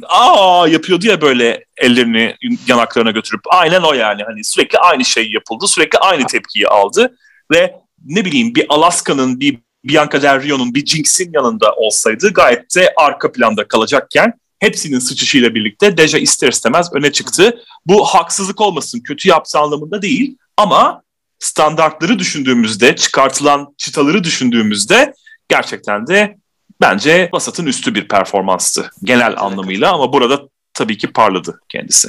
aa 0.08 0.68
yapıyordu 0.68 1.08
ya 1.08 1.22
böyle 1.22 1.66
ellerini 1.78 2.36
yanaklarına 2.68 3.12
götürüp 3.12 3.42
aynen 3.50 3.82
o 3.82 3.94
yani 3.94 4.24
hani 4.24 4.44
sürekli 4.44 4.78
aynı 4.78 5.06
şey 5.06 5.32
yapıldı 5.32 5.68
sürekli 5.68 6.00
aynı 6.00 6.28
tepkiyi 6.28 6.68
aldı 6.68 7.18
ve 7.52 7.76
ne 8.06 8.26
bileyim 8.26 8.56
bir 8.56 8.66
Alaska'nın 8.70 9.40
bir 9.40 9.60
Bianca 9.88 10.22
Del 10.22 10.44
Rio'nun 10.44 10.74
bir 10.74 10.86
Jinx'in 10.86 11.32
yanında 11.34 11.74
olsaydı 11.74 12.34
gayet 12.34 12.76
de 12.76 12.94
arka 12.98 13.32
planda 13.32 13.68
kalacakken 13.68 14.34
hepsinin 14.60 15.00
sıçışıyla 15.00 15.56
birlikte 15.56 15.98
Deja 15.98 16.18
ister 16.18 16.48
istemez 16.48 16.90
öne 16.94 17.12
çıktı. 17.12 17.60
Bu 17.86 18.06
haksızlık 18.06 18.62
olmasın, 18.62 19.00
kötü 19.00 19.30
yaptığı 19.30 19.60
anlamında 19.60 20.02
değil 20.02 20.38
ama 20.58 21.02
standartları 21.40 22.20
düşündüğümüzde, 22.20 22.96
çıkartılan 22.96 23.74
çıtaları 23.78 24.24
düşündüğümüzde 24.24 25.14
gerçekten 25.50 26.08
de 26.08 26.38
bence 26.82 27.30
vasatın 27.34 27.66
üstü 27.66 27.96
bir 27.96 28.08
performanstı 28.08 28.92
genel 29.04 29.34
anlamıyla 29.38 29.94
ama 29.94 30.14
burada 30.14 30.42
tabii 30.74 30.98
ki 30.98 31.08
parladı 31.08 31.62
kendisi. 31.70 32.08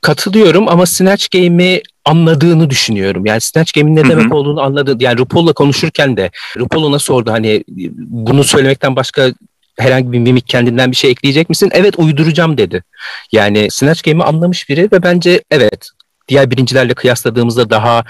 Katılıyorum 0.00 0.68
ama 0.68 0.86
Snatch 0.86 1.30
Game'i 1.30 1.82
anladığını 2.04 2.70
düşünüyorum. 2.70 3.26
Yani 3.26 3.40
Snatch 3.40 3.72
Game'in 3.72 3.96
ne 3.96 4.04
demek 4.08 4.34
olduğunu 4.34 4.60
anladı. 4.60 4.96
Yani 5.00 5.18
RuPaul'la 5.18 5.52
konuşurken 5.52 6.16
de 6.16 6.30
RuPaul 6.56 6.84
ona 6.84 6.98
sordu 6.98 7.30
hani 7.30 7.64
bunu 7.96 8.44
söylemekten 8.44 8.96
başka 8.96 9.32
herhangi 9.78 10.12
bir 10.12 10.18
mimik 10.18 10.48
kendinden 10.48 10.90
bir 10.90 10.96
şey 10.96 11.10
ekleyecek 11.10 11.48
misin? 11.48 11.70
Evet 11.72 11.98
uyduracağım 11.98 12.58
dedi. 12.58 12.84
Yani 13.32 13.70
Snatch 13.70 14.02
Game'i 14.02 14.24
anlamış 14.24 14.68
biri 14.68 14.88
ve 14.92 15.02
bence 15.02 15.42
evet 15.50 15.88
diğer 16.28 16.50
birincilerle 16.50 16.94
kıyasladığımızda 16.94 17.70
daha 17.70 18.04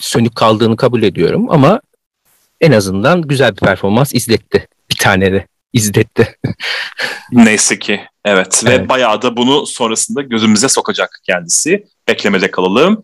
sönük 0.00 0.36
kaldığını 0.36 0.76
kabul 0.76 1.02
ediyorum 1.02 1.50
ama 1.50 1.80
en 2.60 2.72
azından 2.72 3.22
güzel 3.22 3.50
bir 3.50 3.60
performans 3.60 4.14
izletti. 4.14 4.68
Bir 4.90 4.96
tane 4.96 5.32
de 5.32 5.46
izletti. 5.72 6.36
Neyse 7.32 7.78
ki 7.78 8.00
evet. 8.24 8.62
evet 8.66 8.80
ve 8.80 8.88
bayağı 8.88 9.22
da 9.22 9.36
bunu 9.36 9.66
sonrasında 9.66 10.22
gözümüze 10.22 10.68
sokacak 10.68 11.20
kendisi. 11.26 11.84
Beklemede 12.08 12.50
kalalım. 12.50 13.02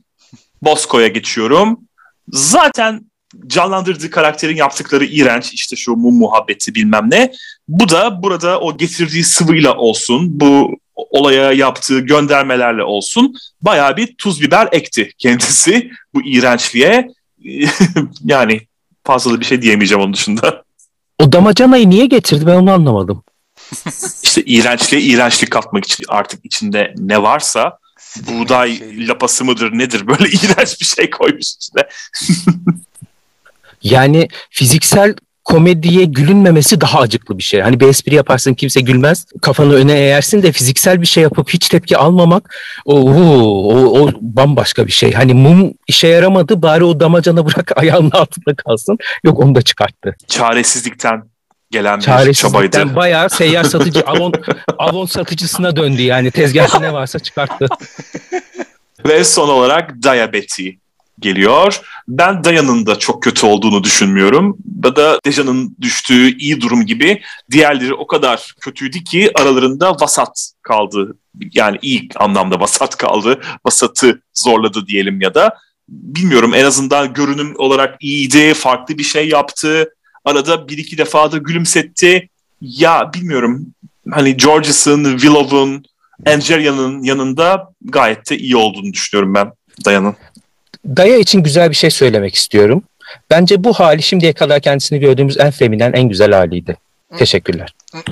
Bosco'ya 0.63 1.09
geçiyorum. 1.09 1.81
Zaten 2.29 3.09
canlandırdığı 3.47 4.11
karakterin 4.11 4.57
yaptıkları 4.57 5.05
iğrenç 5.05 5.53
işte 5.53 5.77
şu 5.77 5.97
mum 5.97 6.15
muhabbeti 6.15 6.75
bilmem 6.75 7.11
ne. 7.11 7.33
Bu 7.69 7.89
da 7.89 8.23
burada 8.23 8.61
o 8.61 8.77
getirdiği 8.77 9.25
sıvıyla 9.25 9.77
olsun 9.77 10.41
bu 10.41 10.77
olaya 10.95 11.53
yaptığı 11.53 12.01
göndermelerle 12.01 12.83
olsun 12.83 13.35
bayağı 13.63 13.97
bir 13.97 14.15
tuz 14.15 14.43
biber 14.43 14.69
ekti 14.73 15.11
kendisi 15.19 15.91
bu 16.15 16.23
iğrençliğe. 16.25 17.09
yani 18.25 18.61
fazla 19.05 19.33
da 19.33 19.41
bir 19.41 19.45
şey 19.45 19.63
diyemeyeceğim 19.63 20.05
onun 20.05 20.15
dışında. 20.15 20.65
O 21.19 21.33
damacanayı 21.33 21.91
niye 21.91 22.07
getirdi 22.07 22.47
ben 22.47 22.55
onu 22.55 22.73
anlamadım. 22.73 23.23
İşte 24.23 24.43
iğrençliğe 24.45 25.03
iğrençlik 25.03 25.51
katmak 25.51 25.85
için 25.85 26.05
artık 26.09 26.45
içinde 26.45 26.95
ne 26.97 27.23
varsa 27.23 27.79
buğday 28.17 28.79
şey. 28.79 29.09
lapası 29.09 29.45
mıdır 29.45 29.73
nedir 29.73 30.07
böyle 30.07 30.29
iğrenç 30.29 30.81
bir 30.81 30.87
şey 30.87 31.11
koymuş 31.11 31.47
içine. 31.55 31.89
yani 33.83 34.29
fiziksel 34.51 35.15
komediye 35.49 36.05
gülünmemesi 36.05 36.81
daha 36.81 37.01
acıklı 37.01 37.39
bir 37.39 37.43
şey. 37.43 37.61
Hani 37.61 37.81
bir 37.81 37.89
espri 37.89 38.15
yaparsın 38.15 38.55
kimse 38.55 38.81
gülmez. 38.81 39.27
Kafanı 39.43 39.75
öne 39.75 39.93
eğersin 39.93 40.43
de 40.43 40.53
fiziksel 40.53 41.01
bir 41.01 41.07
şey 41.07 41.23
yapıp 41.23 41.51
hiç 41.51 41.69
tepki 41.69 41.97
almamak 41.97 42.55
o, 42.85 43.01
o, 43.01 44.01
o 44.01 44.11
bambaşka 44.21 44.87
bir 44.87 44.93
şey. 44.93 45.13
Hani 45.13 45.35
mum 45.35 45.73
işe 45.87 46.09
yaramadı 46.09 46.63
bari 46.63 46.85
o 46.85 47.01
damacana 47.01 47.47
bırak 47.47 47.73
ayağının 47.77 48.11
altında 48.11 48.55
kalsın. 48.55 48.99
Yok 49.25 49.41
onu 49.41 49.55
da 49.55 49.63
çıkarttı. 49.63 50.17
Çaresizlikten 50.29 51.23
gelen 51.71 52.01
bir 52.01 52.35
çabaydı. 52.35 52.97
bayağı 52.97 53.31
seyyar 53.31 53.65
satıcı 53.75 54.01
avon, 54.01 54.33
avon 54.79 55.07
satıcısına 55.07 55.77
döndü 55.77 56.03
yani 56.03 56.31
tezgahta 56.31 56.81
ne 56.81 56.93
varsa 56.93 57.19
çıkarttı. 57.19 57.67
Ve 59.07 59.25
son 59.25 59.49
olarak 59.49 60.03
Diabetes 60.03 60.75
geliyor. 61.21 61.81
Ben 62.09 62.45
Daya'nın 62.45 62.87
da 62.87 62.99
çok 62.99 63.23
kötü 63.23 63.47
olduğunu 63.47 63.85
düşünmüyorum. 63.85 64.59
Ya 64.85 64.97
da 64.97 65.21
Deja'nın 65.27 65.77
düştüğü 65.81 66.39
iyi 66.39 66.61
durum 66.61 66.87
gibi 66.87 67.23
diğerleri 67.51 67.95
o 67.95 68.07
kadar 68.07 68.55
kötüydü 68.61 69.05
ki 69.05 69.31
aralarında 69.35 69.93
vasat 70.01 70.53
kaldı. 70.63 71.17
Yani 71.53 71.79
iyi 71.83 72.09
anlamda 72.17 72.61
vasat 72.61 72.97
kaldı. 72.97 73.41
Vasatı 73.67 74.23
zorladı 74.35 74.87
diyelim 74.87 75.21
ya 75.21 75.35
da. 75.35 75.57
Bilmiyorum 75.89 76.55
en 76.55 76.65
azından 76.65 77.13
görünüm 77.13 77.55
olarak 77.59 77.97
iyiydi, 78.01 78.55
farklı 78.55 78.99
bir 78.99 79.03
şey 79.03 79.29
yaptı. 79.29 79.95
Arada 80.29 80.69
bir 80.69 80.79
iki 80.79 80.99
defa 80.99 81.33
da 81.33 81.39
gülümsetti. 81.39 82.29
Ya 82.61 83.11
bilmiyorum 83.15 83.67
hani 84.11 84.37
Georges'ın, 84.37 85.05
Willow'un, 85.19 85.85
Angelia'nın 86.27 87.03
yanında 87.03 87.71
gayet 87.85 88.31
de 88.31 88.39
iyi 88.39 88.57
olduğunu 88.57 88.93
düşünüyorum 88.93 89.35
ben 89.35 89.53
Dayan'ın. 89.85 90.17
Daya 90.87 91.19
için 91.19 91.43
güzel 91.43 91.71
bir 91.71 91.75
şey 91.75 91.91
söylemek 91.91 92.35
istiyorum. 92.35 92.83
Bence 93.31 93.65
bu 93.65 93.73
hali 93.73 94.03
şimdiye 94.03 94.33
kadar 94.33 94.61
kendisini 94.61 95.01
gördüğümüz 95.01 95.41
en 95.41 95.51
feminen, 95.51 95.93
en 95.93 96.09
güzel 96.09 96.33
haliydi. 96.33 96.77
Teşekkürler. 97.19 97.75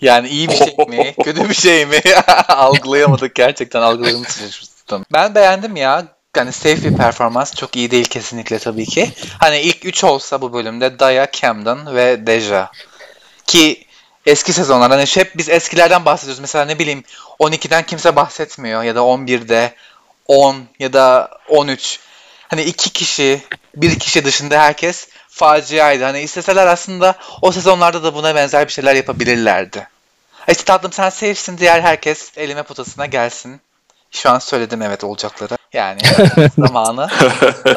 Yani 0.00 0.28
iyi 0.28 0.48
bir 0.48 0.54
şey 0.54 0.74
mi? 0.88 1.14
kötü 1.24 1.48
bir 1.48 1.54
şey 1.54 1.86
mi? 1.86 2.00
Algılayamadık 2.48 3.34
gerçekten 3.34 3.80
algılarımız 3.80 4.38
şaşırttım. 4.38 5.04
Ben 5.12 5.34
beğendim 5.34 5.76
ya. 5.76 6.04
Yani 6.36 6.52
safe 6.52 6.84
bir 6.84 6.96
performans. 6.96 7.54
Çok 7.54 7.76
iyi 7.76 7.90
değil 7.90 8.04
kesinlikle 8.04 8.58
tabii 8.58 8.86
ki. 8.86 9.12
Hani 9.38 9.60
ilk 9.60 9.84
3 9.84 10.04
olsa 10.04 10.40
bu 10.40 10.52
bölümde 10.52 10.98
Daya, 10.98 11.30
Camden 11.32 11.94
ve 11.96 12.26
Deja. 12.26 12.70
Ki 13.46 13.84
eski 14.26 14.52
sezonlar 14.52 14.90
hani 14.90 15.04
hep 15.04 15.38
biz 15.38 15.48
eskilerden 15.48 16.04
bahsediyoruz. 16.04 16.40
Mesela 16.40 16.64
ne 16.64 16.78
bileyim 16.78 17.04
12'den 17.40 17.82
kimse 17.82 18.16
bahsetmiyor 18.16 18.82
ya 18.82 18.94
da 18.94 19.00
11'de 19.00 19.74
10 20.28 20.56
ya 20.78 20.92
da 20.92 21.30
13. 21.48 22.00
Hani 22.48 22.62
iki 22.62 22.90
kişi, 22.90 23.42
bir 23.76 23.98
kişi 23.98 24.24
dışında 24.24 24.60
herkes 24.60 25.08
faciaydı. 25.28 26.04
Hani 26.04 26.20
isteseler 26.20 26.66
aslında 26.66 27.14
o 27.42 27.52
sezonlarda 27.52 28.04
da 28.04 28.14
buna 28.14 28.34
benzer 28.34 28.68
bir 28.68 28.72
şeyler 28.72 28.94
yapabilirlerdi. 28.94 29.88
İşte 30.48 30.64
tatlım 30.64 30.92
sen 30.92 31.10
safe'sin 31.10 31.58
diğer 31.58 31.80
herkes 31.80 32.32
elime 32.36 32.62
potasına 32.62 33.06
gelsin. 33.06 33.60
Şu 34.10 34.30
an 34.30 34.38
söyledim 34.38 34.82
evet 34.82 35.04
olacakları. 35.04 35.61
Yani 35.72 36.00
zamanı. 36.58 37.08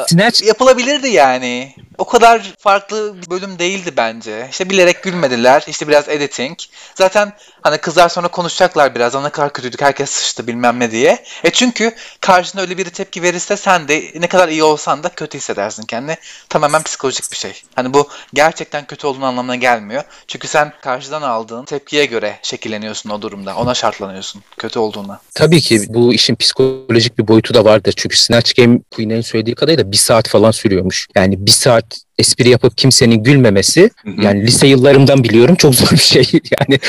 Snatch 0.08 0.44
Yapılabilirdi 0.44 1.08
yani. 1.08 1.76
O 1.98 2.06
kadar 2.06 2.54
farklı 2.60 3.16
bir 3.22 3.30
bölüm 3.30 3.60
değildi 3.60 3.94
bence. 3.98 4.48
İşte 4.52 4.70
bilerek 4.70 5.04
gülmediler. 5.04 5.64
İşte 5.68 5.88
biraz 5.88 6.10
editing. 6.10 6.60
Zaten 6.96 7.34
hani 7.62 7.78
kızlar 7.78 8.10
sonra 8.10 8.28
konuşacaklar 8.28 8.96
biraz. 8.96 9.16
Ne 9.16 9.30
kadar 9.30 9.54
kötüydük 9.54 9.82
herkes 9.82 10.10
sıçtı 10.10 10.48
bilmem 10.48 10.80
ne 10.80 10.92
diye. 10.92 11.24
E 11.44 11.50
çünkü 11.50 11.96
karşına 12.22 12.62
öyle 12.62 12.78
biri 12.78 12.90
tepki 12.90 13.22
verirse 13.22 13.58
sen 13.58 13.88
de 13.88 14.12
ne 14.16 14.28
kadar 14.28 14.50
iyi 14.50 14.64
olsan 14.64 15.04
da 15.04 15.10
kötü 15.10 15.38
hissedersin 15.38 15.84
kendini. 15.84 16.18
Tamamen 16.50 16.84
psikolojik 16.84 17.32
bir 17.32 17.38
şey. 17.38 17.62
Hani 17.76 17.94
bu 17.94 18.08
gerçekten 18.34 18.86
kötü 18.86 19.08
olduğun 19.08 19.22
anlamına 19.22 19.56
gelmiyor. 19.56 20.04
Çünkü 20.28 20.48
sen 20.48 20.74
karşıdan 20.82 21.22
aldığın 21.22 21.66
tepkiye 21.66 22.06
göre 22.06 22.40
şekilleniyorsun 22.44 23.10
o 23.10 23.22
durumda. 23.22 23.56
Ona 23.56 23.74
şartlanıyorsun 23.74 24.44
kötü 24.58 24.80
olduğuna. 24.80 25.20
tabii 25.36 25.62
ki 25.62 25.82
bu 25.90 26.14
işin 26.14 26.36
psikolojik 26.36 27.18
bir 27.18 27.28
boyutu 27.28 27.54
da 27.54 27.66
vardır. 27.86 27.94
Çünkü 27.98 28.18
Snatch 28.18 28.56
Game 28.56 28.80
Queen'in 28.92 29.22
söylediği 29.22 29.56
kadarıyla 29.56 29.92
bir 29.92 29.98
saat 29.98 30.28
falan 30.28 30.52
sürüyormuş. 30.52 31.08
Yani 31.16 31.46
bir 31.46 31.52
saat 31.52 31.86
espri 32.18 32.50
yapıp 32.50 32.78
kimsenin 32.78 33.24
gülmemesi 33.24 33.90
yani 34.22 34.48
lise 34.48 34.68
yıllarımdan 34.68 35.24
biliyorum 35.24 35.56
çok 35.56 35.76
zor 35.76 35.92
bir 35.92 35.98
şey. 35.98 36.26
Yani 36.60 36.80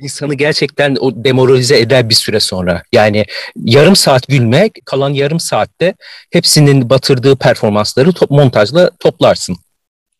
insanı 0.00 0.34
gerçekten 0.34 0.96
o 1.00 1.24
demoralize 1.24 1.78
eder 1.78 2.08
bir 2.08 2.14
süre 2.14 2.40
sonra. 2.40 2.82
Yani 2.92 3.24
yarım 3.56 3.96
saat 3.96 4.28
gülmek 4.28 4.72
kalan 4.84 5.10
yarım 5.10 5.40
saatte 5.40 5.94
hepsinin 6.32 6.90
batırdığı 6.90 7.36
performansları 7.36 8.12
top, 8.12 8.30
montajla 8.30 8.90
toplarsın. 8.98 9.56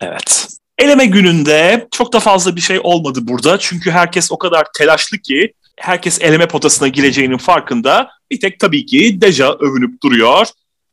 Evet. 0.00 0.46
Eleme 0.78 1.06
gününde 1.06 1.86
çok 1.90 2.12
da 2.12 2.20
fazla 2.20 2.56
bir 2.56 2.60
şey 2.60 2.80
olmadı 2.82 3.18
burada. 3.22 3.58
Çünkü 3.58 3.90
herkes 3.90 4.32
o 4.32 4.38
kadar 4.38 4.66
telaşlı 4.78 5.18
ki 5.18 5.52
herkes 5.76 6.20
eleme 6.20 6.48
potasına 6.48 6.88
gireceğinin 6.88 7.38
farkında. 7.38 8.10
Bir 8.30 8.40
tek 8.40 8.60
tabii 8.60 8.86
ki 8.86 9.20
Deja 9.20 9.52
övünüp 9.52 10.02
duruyor. 10.02 10.46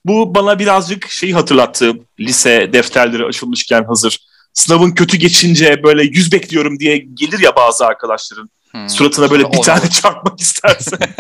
Bu 0.06 0.36
bana 0.36 0.60
birazcık 0.60 1.10
şeyi 1.10 1.34
hatırlattı. 1.34 1.94
Lise 2.20 2.74
defterleri 2.74 3.26
açılmışken 3.26 3.84
hazır. 3.84 4.20
Sınavın 4.54 4.92
kötü 4.92 5.18
geçince 5.18 5.84
böyle 5.84 6.04
yüz 6.04 6.32
bekliyorum 6.32 6.80
diye 6.80 6.98
gelir 6.98 7.40
ya 7.40 7.56
bazı 7.56 7.86
arkadaşların. 7.86 8.50
Hmm. 8.72 8.90
Suratına 8.90 9.32
böyle 9.32 9.52
bir 9.52 9.58
tane 9.58 9.90
çarpmak 10.02 10.40
istersen. 10.40 11.00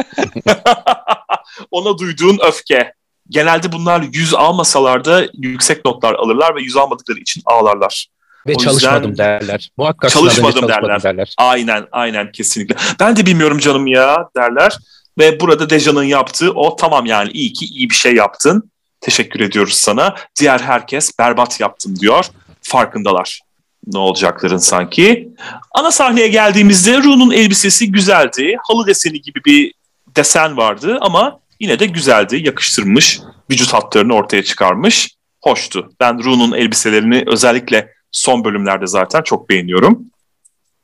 Ona 1.72 1.98
duyduğun 1.98 2.40
öfke. 2.48 2.94
Genelde 3.30 3.72
bunlar 3.72 4.02
yüz 4.14 4.34
almasalar 4.34 5.06
da 5.06 5.28
yüksek 5.34 5.86
notlar 5.86 6.14
alırlar 6.14 6.56
ve 6.56 6.62
yüz 6.62 6.78
almadıkları 6.78 7.20
için 7.20 7.42
ağlarlar. 7.46 8.08
Ve 8.48 8.54
O 8.56 8.60
çalışmadım 8.60 9.10
yüzden- 9.10 9.42
derler. 9.42 9.70
Muhakkak 9.78 10.12
Çalışmadım 10.12 10.64
önce 10.64 10.68
derler. 10.74 11.04
derler. 11.04 11.34
Aynen 11.38 11.88
aynen 11.92 12.32
kesinlikle. 12.32 12.76
Ben 13.00 13.16
de 13.16 13.26
bilmiyorum 13.26 13.58
canım 13.60 13.88
ya 13.88 14.18
derler. 14.38 14.78
Ve 15.20 15.40
burada 15.40 15.70
Deja'nın 15.70 16.04
yaptığı 16.04 16.52
o 16.52 16.76
tamam 16.76 17.06
yani 17.06 17.32
iyi 17.32 17.54
ki 17.54 17.66
iyi 17.66 17.90
bir 17.90 17.96
şey 17.96 18.16
yaptın. 18.16 18.72
Teşekkür 19.02 19.40
ediyoruz 19.40 19.74
sana. 19.74 20.16
Diğer 20.40 20.60
herkes 20.60 21.20
berbat 21.20 21.60
yaptım 21.60 22.00
diyor. 22.00 22.26
Farkındalar 22.62 23.40
ne 23.88 23.98
olacakların 24.00 24.58
sanki. 24.58 25.30
Ana 25.72 25.92
sahneye 25.92 26.28
geldiğimizde 26.28 26.98
Ru'nun 26.98 27.32
elbisesi 27.32 27.92
güzeldi. 27.92 28.56
Halı 28.68 28.88
deseni 28.88 29.22
gibi 29.22 29.42
bir 29.46 29.74
desen 30.16 30.58
vardı 30.58 30.98
ama 31.02 31.40
yine 31.60 31.80
de 31.80 31.86
güzeldi. 31.86 32.42
Yakıştırmış. 32.46 33.20
Vücut 33.52 33.74
hatlarını 33.74 34.14
ortaya 34.14 34.44
çıkarmış. 34.44 35.10
Hoştu. 35.42 35.90
Ben 36.00 36.24
Ru'nun 36.24 36.52
elbiselerini 36.52 37.24
özellikle 37.28 37.94
son 38.12 38.44
bölümlerde 38.44 38.88
zaten 38.88 39.22
çok 39.22 39.50
beğeniyorum. 39.50 40.06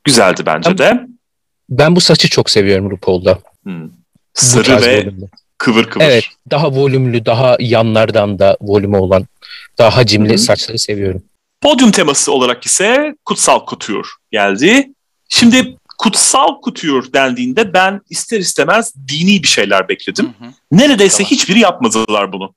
Güzeldi 0.04 0.42
bence 0.46 0.78
de. 0.78 1.08
Ben 1.70 1.96
bu 1.96 2.02
saçı 2.02 2.30
çok 2.30 2.50
seviyorum 2.50 2.92
RuPaul'da. 2.92 3.40
Hmm. 3.64 3.90
Sarı 4.34 4.82
ve 4.82 5.02
volümlü. 5.02 5.28
kıvır 5.58 5.86
kıvır. 5.86 6.06
Evet, 6.06 6.24
daha 6.52 6.72
volümlü, 6.72 7.26
daha 7.26 7.58
yanlardan 7.60 8.40
da 8.40 8.58
volümü 8.62 8.98
olan, 8.98 9.28
daha 9.78 9.98
hacimli 9.98 10.34
hı. 10.34 10.38
saçları 10.38 10.80
seviyorum. 10.80 11.24
Podyum 11.62 11.92
teması 11.92 12.32
olarak 12.32 12.66
ise 12.66 13.16
kutsal 13.26 13.66
kutur 13.66 14.08
geldi. 14.32 14.90
Şimdi 15.30 15.78
kutsal 15.98 16.62
kutur 16.62 17.14
dendiğinde 17.14 17.74
ben 17.74 18.02
ister 18.10 18.40
istemez 18.40 18.94
dini 19.08 19.44
bir 19.44 19.48
şeyler 19.48 19.90
bekledim. 19.90 20.26
Hı 20.40 20.46
hı. 20.46 20.50
Neredeyse 20.72 21.18
Tamam. 21.18 21.32
hiçbiri 21.32 21.60
yapmadılar 21.60 22.32
bunu. 22.34 22.54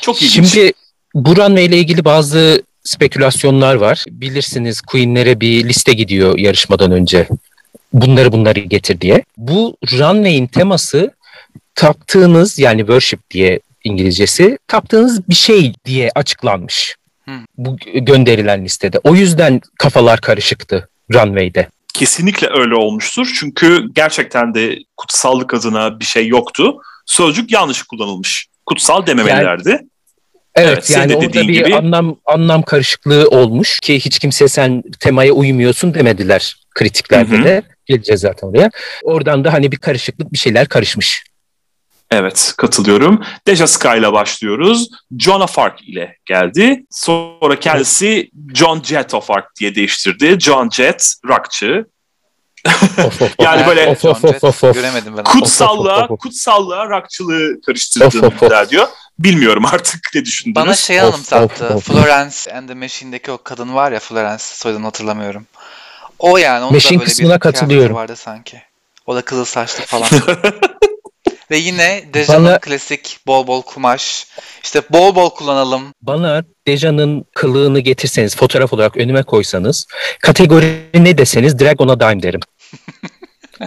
Çok 0.00 0.22
ilginç. 0.22 0.48
Şimdi 0.52 0.72
bu 1.14 1.36
runway 1.36 1.66
ile 1.66 1.78
ilgili 1.78 2.04
bazı 2.04 2.62
spekülasyonlar 2.88 3.74
var. 3.74 4.04
Bilirsiniz 4.10 4.80
Queen'lere 4.80 5.40
bir 5.40 5.68
liste 5.68 5.92
gidiyor 5.92 6.38
yarışmadan 6.38 6.92
önce. 6.92 7.28
Bunları 7.92 8.32
bunları 8.32 8.60
getir 8.60 9.00
diye. 9.00 9.24
Bu 9.36 9.76
runway'in 9.92 10.46
teması 10.46 11.10
taptığınız 11.74 12.58
yani 12.58 12.80
worship 12.80 13.30
diye 13.30 13.60
İngilizcesi 13.84 14.58
taptığınız 14.68 15.28
bir 15.28 15.34
şey 15.34 15.72
diye 15.84 16.10
açıklanmış. 16.14 16.96
Hı. 17.24 17.32
Bu 17.58 17.76
gönderilen 17.94 18.64
listede. 18.64 19.00
O 19.04 19.14
yüzden 19.14 19.60
kafalar 19.78 20.20
karışıktı 20.20 20.88
runway'de. 21.12 21.68
Kesinlikle 21.94 22.48
öyle 22.50 22.74
olmuştur. 22.74 23.36
Çünkü 23.40 23.88
gerçekten 23.94 24.54
de 24.54 24.78
kutsallık 24.96 25.54
adına 25.54 26.00
bir 26.00 26.04
şey 26.04 26.26
yoktu. 26.26 26.76
Sözcük 27.06 27.52
yanlış 27.52 27.82
kullanılmış. 27.82 28.46
Kutsal 28.66 29.06
dememelilerdi. 29.06 29.80
Evet, 30.58 30.72
Evet, 30.72 30.90
yani 30.90 31.16
orada 31.16 31.32
bir 31.32 31.48
gibi. 31.48 31.74
anlam 31.76 32.16
anlam 32.26 32.62
karışıklığı 32.62 33.28
olmuş 33.28 33.80
ki 33.80 34.00
hiç 34.00 34.18
kimse 34.18 34.48
sen 34.48 34.82
temaya 35.00 35.32
uymuyorsun 35.32 35.94
demediler 35.94 36.56
kritiklerde 36.74 37.36
Hı 37.36 37.40
hı. 37.40 37.44
de. 37.44 37.62
Geleceğiz 37.86 38.20
zaten 38.20 38.48
oraya. 38.48 38.70
Oradan 39.02 39.44
da 39.44 39.52
hani 39.52 39.72
bir 39.72 39.76
karışıklık 39.76 40.32
bir 40.32 40.38
şeyler 40.38 40.68
karışmış. 40.68 41.24
Evet 42.10 42.54
katılıyorum. 42.56 43.22
Deja 43.46 43.66
Sky 43.66 43.98
ile 43.98 44.12
başlıyoruz. 44.12 44.88
John 45.18 45.40
of 45.40 45.58
Arc 45.58 45.84
ile 45.86 46.16
geldi. 46.26 46.84
Sonra 46.90 47.60
kendisi 47.60 48.30
John 48.54 48.82
Jett 48.82 49.14
of 49.14 49.30
Arc 49.30 49.46
diye 49.60 49.74
değiştirdi. 49.74 50.36
John 50.40 50.70
Jett 50.70 51.14
rockçı. 51.28 51.84
Of, 53.06 53.22
of, 53.22 53.30
Yani 53.40 53.66
böyle- 53.66 53.86
of, 53.86 54.04
of, 54.04 54.24
of, 54.24 54.44
of, 54.44 54.64
of. 54.64 54.74
Göremedim 54.74 55.16
ben. 55.16 55.24
Kutsalla, 55.24 56.06
kutsalla 56.06 56.88
rockçılığı 56.90 57.60
karıştırdığını 57.66 58.30
iddia 58.36 58.62
ediyor. 58.62 58.88
Bilmiyorum 59.18 59.64
artık 59.66 60.10
ne 60.14 60.24
düşündünüz. 60.24 60.56
Bana 60.56 60.74
şey 60.74 61.00
anımsattı. 61.00 61.78
Florence 61.78 62.52
and 62.54 62.68
the 62.68 62.74
Machine'deki 62.74 63.30
o 63.30 63.38
kadın 63.44 63.74
var 63.74 63.92
ya 63.92 64.00
Florence 64.00 64.42
soyadını 64.44 64.84
hatırlamıyorum. 64.84 65.46
O 66.18 66.36
yani 66.38 66.64
onun 66.64 66.72
Machine 66.72 66.96
da 66.96 67.00
böyle 67.00 67.08
kısmına 67.10 67.34
bir 67.34 67.40
katılıyorum. 67.40 67.96
vardı 67.96 68.16
sanki. 68.16 68.62
O 69.06 69.14
da 69.16 69.22
kızıl 69.22 69.44
saçlı 69.44 69.82
falan. 69.86 70.08
Ve 71.50 71.56
yine 71.56 72.04
Deja'nın 72.14 72.44
Bana- 72.44 72.58
klasik 72.58 73.18
bol 73.26 73.46
bol 73.46 73.62
kumaş. 73.62 74.26
İşte 74.64 74.82
bol 74.90 75.14
bol 75.14 75.30
kullanalım. 75.30 75.82
Bana 76.02 76.44
Deja'nın 76.66 77.24
kılığını 77.34 77.80
getirseniz, 77.80 78.36
fotoğraf 78.36 78.72
olarak 78.72 78.96
önüme 78.96 79.22
koysanız, 79.22 79.86
kategori 80.22 80.82
ne 80.94 81.18
deseniz 81.18 81.58
direkt 81.58 81.80
ona 81.80 82.00
dime 82.00 82.22
derim. 82.22 82.40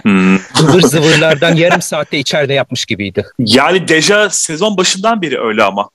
Hmm. 0.02 0.38
Zıvır 0.54 0.82
zıvırlardan 0.82 1.54
yarım 1.54 1.82
saatte 1.82 2.18
içeride 2.18 2.54
yapmış 2.54 2.84
gibiydi. 2.84 3.26
Yani 3.38 3.88
Deja 3.88 4.30
sezon 4.30 4.76
başından 4.76 5.22
beri 5.22 5.40
öyle 5.40 5.62
ama. 5.62 5.88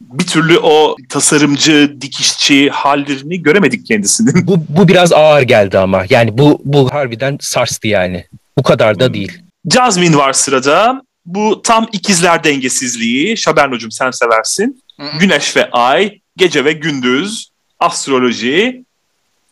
Bir 0.00 0.26
türlü 0.26 0.58
o 0.58 0.96
tasarımcı, 1.08 1.96
dikişçi 2.00 2.70
hallerini 2.70 3.42
göremedik 3.42 3.86
kendisinin. 3.86 4.46
Bu, 4.46 4.64
bu 4.68 4.88
biraz 4.88 5.12
ağır 5.12 5.42
geldi 5.42 5.78
ama. 5.78 6.04
Yani 6.10 6.38
bu, 6.38 6.60
bu 6.64 6.92
harbiden 6.92 7.38
sarstı 7.40 7.88
yani. 7.88 8.26
Bu 8.58 8.62
kadar 8.62 9.00
da 9.00 9.06
Hmm. 9.06 9.14
değil. 9.14 9.38
Jasmine 9.70 10.16
var 10.16 10.32
sırada. 10.32 11.02
Bu 11.26 11.62
tam 11.62 11.88
ikizler 11.92 12.44
dengesizliği. 12.44 13.36
Şaberno'cum 13.36 13.90
sen 13.90 14.10
seversin. 14.10 14.82
Güneş 15.20 15.56
ve 15.56 15.70
ay, 15.70 16.18
gece 16.36 16.64
ve 16.64 16.72
gündüz, 16.72 17.48
astroloji 17.80 18.84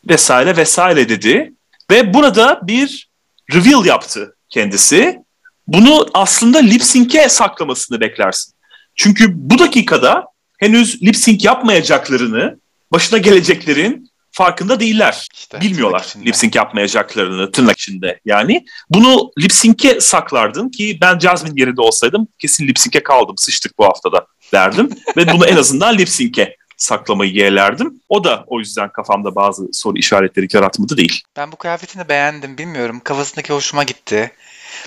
vesaire 0.08 0.56
vesaire 0.56 1.08
dedi. 1.08 1.52
Ve 1.90 2.14
burada 2.14 2.60
bir 2.62 3.09
reveal 3.54 3.86
yaptı 3.86 4.36
kendisi. 4.48 5.18
Bunu 5.66 6.06
aslında 6.14 6.58
lip 6.58 6.82
sync'e 6.82 7.28
saklamasını 7.28 8.00
beklersin. 8.00 8.54
Çünkü 8.96 9.26
bu 9.34 9.58
dakikada 9.58 10.24
henüz 10.58 11.02
lip 11.02 11.16
sync 11.16 11.44
yapmayacaklarını, 11.44 12.58
başına 12.92 13.18
geleceklerin 13.18 14.10
farkında 14.32 14.80
değiller. 14.80 15.28
İşte, 15.34 15.60
Bilmiyorlar 15.60 16.14
lip 16.26 16.36
sync 16.36 16.56
yapmayacaklarını 16.56 17.50
tırnak 17.50 17.78
içinde 17.78 18.20
yani. 18.24 18.64
Bunu 18.90 19.30
lip 19.38 19.52
sync'e 19.52 20.00
saklardım 20.00 20.70
ki 20.70 20.98
ben 21.00 21.18
Jasmine 21.18 21.60
yerinde 21.60 21.80
olsaydım 21.80 22.28
kesin 22.38 22.68
lip 22.68 22.78
sync'e 22.78 23.02
kaldım 23.02 23.34
sıçtık 23.38 23.78
bu 23.78 23.84
haftada 23.84 24.26
derdim. 24.52 24.90
Ve 25.16 25.32
bunu 25.32 25.46
en 25.46 25.56
azından 25.56 25.98
lip 25.98 26.08
sync'e 26.08 26.56
saklamayı 26.80 27.32
yeğlerdim. 27.32 28.00
O 28.08 28.24
da 28.24 28.44
o 28.46 28.58
yüzden 28.58 28.88
kafamda 28.88 29.34
bazı 29.34 29.68
soru 29.72 29.98
işaretleri 29.98 30.48
yaratmadı 30.52 30.96
değil. 30.96 31.22
Ben 31.36 31.52
bu 31.52 31.56
kıyafetini 31.56 32.08
beğendim 32.08 32.58
bilmiyorum. 32.58 33.00
Kafasındaki 33.04 33.52
hoşuma 33.52 33.82
gitti. 33.82 34.32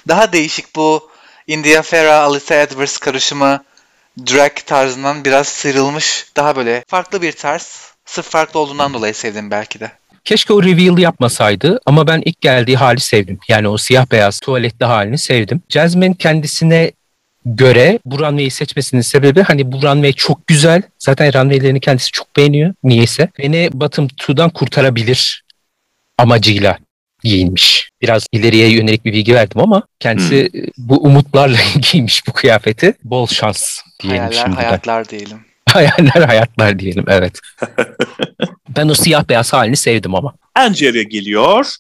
Daha 0.08 0.34
değişik 0.34 0.76
bu 0.76 1.10
India 1.48 1.82
Ferrah, 1.82 2.24
Alicia 2.24 2.62
Edwards 2.62 2.98
karışımı 2.98 3.64
drag 4.20 4.56
tarzından 4.66 5.26
biraz 5.26 5.48
sıyrılmış. 5.48 6.26
Daha 6.36 6.56
böyle 6.56 6.84
farklı 6.88 7.22
bir 7.22 7.32
tarz. 7.32 7.94
Sırf 8.06 8.26
farklı 8.26 8.60
olduğundan 8.60 8.94
dolayı 8.94 9.14
sevdim 9.14 9.52
belki 9.52 9.80
de. 9.80 9.91
Keşke 10.26 10.54
o 10.54 10.64
reveal 10.64 10.98
yapmasaydı 10.98 11.80
ama 11.86 12.08
ben 12.08 12.22
ilk 12.26 12.41
geldiği 12.41 12.78
hali 12.78 13.00
sevdim. 13.00 13.39
Yani 13.48 13.68
o 13.68 13.78
siyah 13.78 14.12
beyaz 14.12 14.39
tuvaletli 14.39 14.86
halini 14.86 15.18
sevdim. 15.18 15.62
Jasmine 15.70 16.16
kendisine 16.16 16.91
göre 17.46 18.00
bu 18.06 18.20
runway'i 18.20 18.52
seçmesinin 18.52 19.02
sebebi 19.02 19.41
hani 19.41 19.72
bu 19.72 19.82
runway 19.82 20.14
çok 20.14 20.48
güzel. 20.48 20.82
Zaten 21.00 21.34
runway'lerini 21.34 21.80
kendisi 21.80 22.12
çok 22.12 22.36
beğeniyor 22.38 22.74
niyeyse. 22.84 23.30
Beni 23.39 23.70
bottom 23.74 24.08
two'dan 24.08 24.50
kurtarabilir 24.50 25.44
amacıyla 26.18 26.78
giyinmiş. 27.24 27.89
Biraz 28.02 28.28
ileriye 28.32 28.70
yönelik 28.70 29.06
bir 29.06 29.14
bilgi 29.14 29.36
verdim 29.36 29.62
ama 29.62 29.84
kendisi 30.00 30.50
bu 30.78 30.98
umutlarla 31.04 31.58
giymiş 31.91 32.28
bu 32.28 32.34
kıyafeti. 32.34 32.94
Bol 33.04 33.28
şans 33.28 33.80
diyelim 34.02 34.20
Hayaller 34.20 34.36
şimdiden. 34.44 34.64
hayatlar 34.64 35.10
diyelim. 35.10 35.38
Hayaller 35.70 36.22
hayatlar 36.28 36.80
diyelim 36.80 37.06
evet. 37.08 37.39
ben 38.78 38.88
o 38.88 38.94
siyah 38.94 39.30
beyaz 39.30 39.54
halini 39.54 39.76
sevdim 39.78 40.16
ama. 40.16 40.34
Angeria 40.56 41.04
geliyor. 41.04 41.76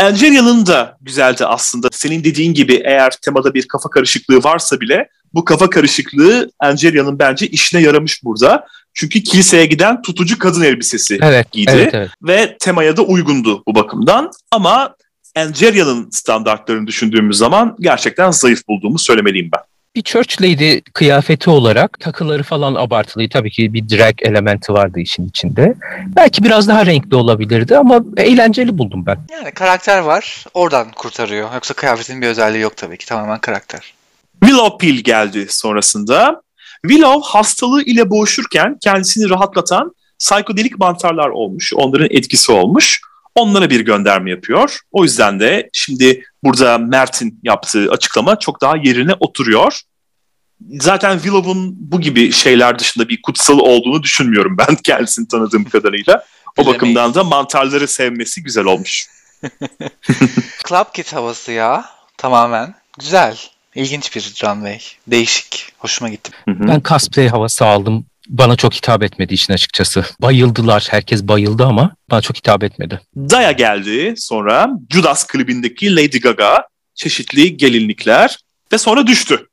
Angeria'nın 0.00 0.66
da 0.66 0.96
güzeldi 1.00 1.46
aslında. 1.46 1.88
Senin 1.92 2.24
dediğin 2.24 2.54
gibi 2.54 2.82
eğer 2.84 3.10
temada 3.22 3.54
bir 3.54 3.68
kafa 3.68 3.90
karışıklığı 3.90 4.44
varsa 4.44 4.80
bile 4.80 5.08
bu 5.34 5.44
kafa 5.44 5.70
karışıklığı 5.70 6.50
Angeria'nın 6.60 7.18
bence 7.18 7.46
işine 7.46 7.80
yaramış 7.80 8.24
burada. 8.24 8.66
Çünkü 8.94 9.22
kiliseye 9.22 9.66
giden 9.66 10.02
tutucu 10.02 10.38
kadın 10.38 10.62
elbisesi 10.62 11.18
Evet, 11.22 11.52
giydi 11.52 11.70
evet, 11.74 11.94
evet. 11.94 12.10
ve 12.22 12.56
temaya 12.60 12.96
da 12.96 13.02
uygundu 13.02 13.62
bu 13.66 13.74
bakımdan. 13.74 14.30
Ama 14.50 14.96
Angeria'nın 15.36 16.10
standartlarını 16.10 16.86
düşündüğümüz 16.86 17.38
zaman 17.38 17.76
gerçekten 17.80 18.30
zayıf 18.30 18.68
bulduğumu 18.68 18.98
söylemeliyim 18.98 19.50
ben. 19.52 19.60
Bir 19.94 20.02
church 20.02 20.42
lady 20.42 20.80
kıyafeti 20.80 21.50
olarak 21.50 22.00
takıları 22.00 22.42
falan 22.42 22.74
abartılı. 22.74 23.28
Tabii 23.28 23.50
ki 23.50 23.72
bir 23.72 23.88
drag 23.88 24.14
elementi 24.22 24.72
vardı 24.72 25.00
işin 25.00 25.28
içinde. 25.28 25.74
Belki 26.16 26.44
biraz 26.44 26.68
daha 26.68 26.86
renkli 26.86 27.16
olabilirdi 27.16 27.78
ama 27.78 28.00
eğlenceli 28.16 28.78
buldum 28.78 29.06
ben. 29.06 29.18
Yani 29.32 29.50
karakter 29.50 29.98
var. 29.98 30.44
Oradan 30.54 30.90
kurtarıyor. 30.90 31.54
Yoksa 31.54 31.74
kıyafetin 31.74 32.22
bir 32.22 32.26
özelliği 32.26 32.62
yok 32.62 32.76
tabii 32.76 32.98
ki. 32.98 33.06
Tamamen 33.06 33.38
karakter. 33.38 33.94
Willow 34.44 34.78
Pill 34.78 35.00
geldi 35.00 35.46
sonrasında. 35.48 36.42
Willow 36.82 37.28
hastalığı 37.38 37.82
ile 37.82 38.10
boğuşurken 38.10 38.78
kendisini 38.80 39.30
rahatlatan 39.30 39.94
psikodelik 40.18 40.78
mantarlar 40.78 41.28
olmuş. 41.28 41.72
Onların 41.74 42.08
etkisi 42.10 42.52
olmuş. 42.52 43.00
Onlara 43.34 43.70
bir 43.70 43.80
gönderme 43.80 44.30
yapıyor. 44.30 44.80
O 44.92 45.04
yüzden 45.04 45.40
de 45.40 45.70
şimdi 45.72 46.24
burada 46.44 46.78
Mert'in 46.78 47.40
yaptığı 47.42 47.90
açıklama 47.90 48.38
çok 48.38 48.60
daha 48.60 48.76
yerine 48.76 49.12
oturuyor. 49.20 49.80
Zaten 50.80 51.14
Willow'un 51.14 51.76
bu 51.78 52.00
gibi 52.00 52.32
şeyler 52.32 52.78
dışında 52.78 53.08
bir 53.08 53.22
kutsal 53.22 53.58
olduğunu 53.58 54.02
düşünmüyorum 54.02 54.56
ben 54.58 54.76
kendisini 54.84 55.28
tanıdığım 55.28 55.64
kadarıyla. 55.64 56.24
O 56.56 56.60
Bilemeyiz. 56.60 56.74
bakımdan 56.74 57.14
da 57.14 57.24
mantarları 57.24 57.88
sevmesi 57.88 58.42
güzel 58.42 58.64
olmuş. 58.64 59.08
Club 60.68 60.94
Kit 60.94 61.12
havası 61.12 61.52
ya. 61.52 61.84
Tamamen. 62.18 62.74
Güzel. 62.98 63.38
İlginç 63.74 64.16
bir 64.16 64.22
runway. 64.44 64.78
Değişik. 65.06 65.72
Hoşuma 65.78 66.08
gitti. 66.08 66.30
Ben 66.46 66.82
cosplay 66.84 67.28
havası 67.28 67.66
aldım. 67.66 68.06
Bana 68.28 68.56
çok 68.56 68.74
hitap 68.74 69.02
etmedi 69.02 69.34
işin 69.34 69.52
açıkçası. 69.52 70.04
Bayıldılar. 70.20 70.86
Herkes 70.90 71.22
bayıldı 71.22 71.64
ama 71.64 71.94
bana 72.10 72.20
çok 72.20 72.36
hitap 72.36 72.64
etmedi. 72.64 73.00
Daya 73.16 73.52
geldi 73.52 74.14
sonra 74.16 74.70
Judas 74.92 75.26
klibindeki 75.26 75.96
Lady 75.96 76.20
Gaga 76.20 76.66
çeşitli 76.94 77.56
gelinlikler 77.56 78.38
ve 78.72 78.78
sonra 78.78 79.06
düştü. 79.06 79.46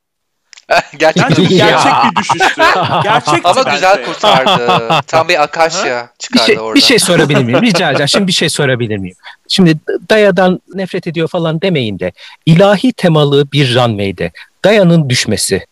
Gerçekten 0.98 1.30
Bence 1.30 1.42
bu 1.44 1.48
gerçek 1.48 1.92
bir 2.10 2.16
düşüştü. 2.20 2.62
Gerçekti 3.02 3.40
Ama 3.44 3.64
bence. 3.66 3.70
güzel 3.70 4.04
kurtardı. 4.04 5.00
Tam 5.06 5.28
bir 5.28 5.42
akasya 5.42 6.02
Bir 6.14 6.18
çıkardı 6.18 6.46
şey, 6.46 6.58
orada. 6.58 6.74
bir 6.74 6.80
şey 6.80 6.98
sorabilir 6.98 7.44
miyim? 7.44 7.62
Rica 7.62 7.90
edeceğim. 7.90 8.08
Şimdi 8.08 8.26
bir 8.26 8.32
şey 8.32 8.48
sorabilir 8.48 8.96
miyim? 8.96 9.16
Şimdi 9.48 9.78
Daya'dan 10.10 10.60
nefret 10.74 11.06
ediyor 11.06 11.28
falan 11.28 11.60
demeyin 11.62 11.98
de 11.98 12.12
ilahi 12.46 12.92
temalı 12.92 13.52
bir 13.52 13.74
runway'de 13.74 14.32
Daya'nın 14.64 15.10
düşmesi 15.10 15.66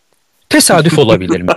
tesadüf 0.49 0.99
olabilir 0.99 1.41
mi? 1.41 1.51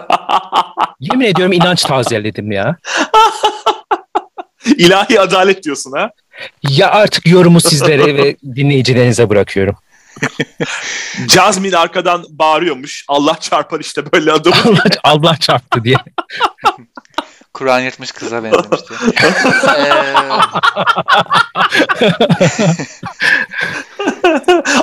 Yemin 1.00 1.24
ediyorum 1.26 1.52
inanç 1.52 1.82
tazeledim 1.82 2.52
ya. 2.52 2.76
İlahi 4.76 5.20
adalet 5.20 5.62
diyorsun 5.64 5.92
ha. 5.92 6.10
Ya 6.68 6.90
artık 6.90 7.26
yorumu 7.26 7.60
sizlere 7.60 8.16
ve 8.16 8.36
dinleyicilerinize 8.56 9.28
bırakıyorum. 9.28 9.76
Jasmine 11.28 11.76
arkadan 11.76 12.24
bağırıyormuş. 12.28 13.04
Allah 13.08 13.36
çarpar 13.40 13.80
işte 13.80 14.12
böyle 14.12 14.32
adamı. 14.32 14.56
Allah, 14.64 14.82
Allah 15.04 15.36
çarptı 15.36 15.84
diye. 15.84 15.96
Kur'an 17.52 17.80
yırtmış 17.80 18.12
kıza 18.12 18.44
benzemişti. 18.44 18.94
Ee, 19.78 20.14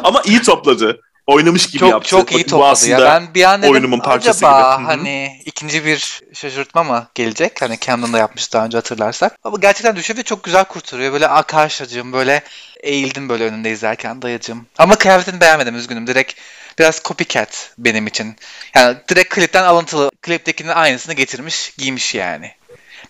Ama 0.04 0.22
iyi 0.26 0.42
topladı. 0.42 1.02
Oynamış 1.28 1.68
gibi 1.68 1.80
çok 1.80 1.90
yaptı. 1.90 2.10
çok 2.10 2.32
iyi 2.32 2.46
topladı 2.46 2.88
ya. 2.88 3.00
Ben 3.00 3.34
bir 3.34 3.44
an 3.44 3.62
dedim 3.62 3.74
oyunumun 3.74 4.00
parçası 4.00 4.48
acaba 4.48 4.76
gibi. 4.76 4.86
Hani 4.86 5.42
ikinci 5.46 5.86
bir 5.86 6.22
şaşırtma 6.34 6.84
mı 6.84 7.08
gelecek? 7.16 7.62
Hani 7.62 7.80
Camden'da 7.80 8.18
yapmış 8.18 8.54
daha 8.54 8.66
önce 8.66 8.78
hatırlarsak. 8.78 9.36
Ama 9.44 9.58
gerçekten 9.62 9.96
düşüyor 9.96 10.18
ve 10.18 10.24
çok 10.24 10.44
güzel 10.44 10.64
kurtarıyor. 10.64 11.14
Böyle 11.14 11.28
akarşacığım 11.28 12.14
böyle 12.14 12.44
eğildim 12.84 13.30
böyle 13.30 13.44
önünde 13.44 13.72
izlerken 13.72 14.22
dayıcım. 14.22 14.66
Ama 14.78 14.96
kıyafetini 14.96 15.42
beğenmedim 15.42 15.76
üzgünüm. 15.76 16.08
Direkt 16.08 16.34
biraz 16.80 17.02
copycat 17.04 17.74
benim 17.78 18.08
için. 18.08 18.36
Yani 18.76 18.98
direkt 19.10 19.36
klipten 19.36 19.64
alıntılı. 19.64 20.12
Kliptekinin 20.22 20.70
aynısını 20.70 21.14
getirmiş 21.14 21.74
giymiş 21.78 22.16
yani. 22.16 22.52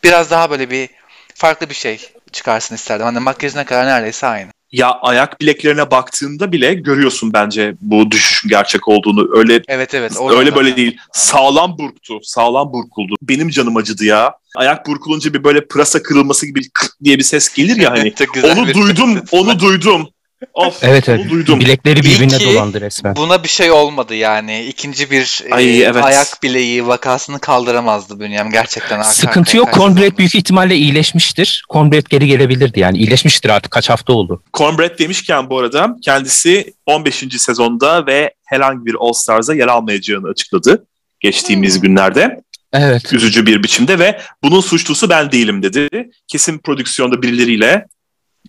Biraz 0.03 0.31
daha 0.31 0.49
böyle 0.49 0.69
bir 0.69 0.89
farklı 1.35 1.69
bir 1.69 1.75
şey 1.75 2.11
çıkarsın 2.31 2.75
isterdim. 2.75 3.05
Hani 3.05 3.19
makyajına 3.19 3.65
kadar 3.65 3.85
neredeyse 3.85 4.27
aynı. 4.27 4.51
Ya 4.71 4.91
ayak 5.01 5.41
bileklerine 5.41 5.91
baktığında 5.91 6.51
bile 6.51 6.73
görüyorsun 6.73 7.33
bence 7.33 7.75
bu 7.81 8.11
düşüşün 8.11 8.49
gerçek 8.49 8.87
olduğunu. 8.87 9.37
Öyle 9.37 9.61
Evet 9.67 9.93
evet. 9.93 10.11
öyle 10.37 10.55
böyle 10.55 10.75
değil. 10.75 10.97
Sağlam 11.13 11.77
burktu. 11.77 12.19
Sağlam 12.23 12.73
burkuldu. 12.73 13.15
Benim 13.21 13.49
canım 13.49 13.77
acıdı 13.77 14.05
ya. 14.05 14.33
Ayak 14.55 14.87
burkulunca 14.87 15.33
bir 15.33 15.43
böyle 15.43 15.67
pırasa 15.67 16.03
kırılması 16.03 16.45
gibi 16.45 16.69
kırt 16.73 16.91
diye 17.03 17.17
bir 17.17 17.23
ses 17.23 17.53
gelir 17.53 17.77
ya 17.77 17.91
hani. 17.97 18.13
Onu 18.43 18.73
duydum. 18.73 19.21
Onu 19.31 19.59
duydum. 19.59 20.07
Of. 20.53 20.83
Evet 20.83 21.09
evet. 21.09 21.29
duydum. 21.29 21.59
Bilekleri 21.59 21.99
birbirine 22.03 22.37
İyi 22.37 22.39
ki 22.39 22.45
dolandı 22.45 22.81
resmen. 22.81 23.15
Buna 23.15 23.43
bir 23.43 23.49
şey 23.49 23.71
olmadı 23.71 24.15
yani. 24.15 24.65
İkinci 24.65 25.11
bir 25.11 25.43
e, 25.49 25.53
Ay, 25.53 25.83
evet. 25.83 26.03
ayak 26.03 26.27
bileği 26.43 26.87
vakasını 26.87 27.39
kaldıramazdı 27.39 28.19
Bünyem 28.19 28.51
gerçekten. 28.51 28.97
arka 28.97 29.09
Sıkıntı 29.09 29.57
yok. 29.57 29.73
Cornbread 29.73 30.17
büyük 30.17 30.35
ihtimalle 30.35 30.75
iyileşmiştir. 30.75 31.63
Cornbread 31.73 32.05
geri 32.09 32.27
gelebilirdi 32.27 32.79
yani. 32.79 32.97
İyileşmiştir 32.97 33.49
artık 33.49 33.71
kaç 33.71 33.89
hafta 33.89 34.13
oldu. 34.13 34.43
Cornbread 34.53 34.99
demişken 34.99 35.49
bu 35.49 35.59
arada 35.59 35.95
kendisi 36.01 36.73
15. 36.85 37.25
sezonda 37.37 38.05
ve 38.05 38.33
herhangi 38.45 38.85
bir 38.85 38.95
All 38.99 39.13
Stars'a 39.13 39.53
yer 39.53 39.67
almayacağını 39.67 40.27
açıkladı 40.27 40.85
geçtiğimiz 41.19 41.75
Hmm. 41.75 41.81
günlerde. 41.81 42.41
Evet. 42.73 43.13
Üzücü 43.13 43.45
bir 43.45 43.63
biçimde 43.63 43.99
ve 43.99 44.21
bunun 44.43 44.61
suçlusu 44.61 45.09
ben 45.09 45.31
değilim 45.31 45.63
dedi. 45.63 45.89
Kesin 46.27 46.57
prodüksiyonda 46.59 47.21
birileriyle 47.21 47.85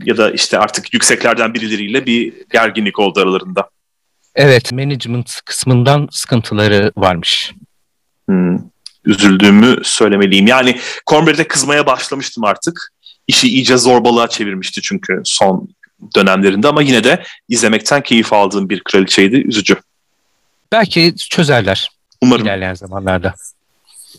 ya 0.05 0.17
da 0.17 0.31
işte 0.31 0.59
artık 0.59 0.95
yükseklerden 0.95 1.55
birileriyle 1.55 2.07
bir 2.07 2.33
gerginlik 2.53 2.99
oldu 2.99 3.21
aralarında. 3.21 3.69
Evet. 4.35 4.73
Management 4.73 5.41
kısmından 5.45 6.09
sıkıntıları 6.11 6.93
varmış. 6.97 7.53
Hmm, 8.29 8.59
üzüldüğümü 9.05 9.77
söylemeliyim. 9.85 10.47
Yani 10.47 10.81
Cornbread'e 11.07 11.49
kızmaya 11.49 11.87
başlamıştım 11.87 12.45
artık. 12.45 12.93
İşi 13.27 13.49
iyice 13.49 13.77
zorbalığa 13.77 14.29
çevirmişti 14.29 14.83
çünkü 14.83 15.21
son 15.25 15.69
dönemlerinde 16.17 16.69
ama 16.69 16.83
yine 16.83 17.05
de 17.05 17.23
izlemekten 17.49 18.03
keyif 18.03 18.33
aldığım 18.33 18.69
bir 18.69 18.81
kraliçeydi. 18.85 19.37
Üzücü. 19.37 19.77
Belki 20.73 21.15
çözerler 21.17 21.91
Umarım. 22.21 22.45
ilerleyen 22.45 22.75
zamanlarda. 22.75 23.35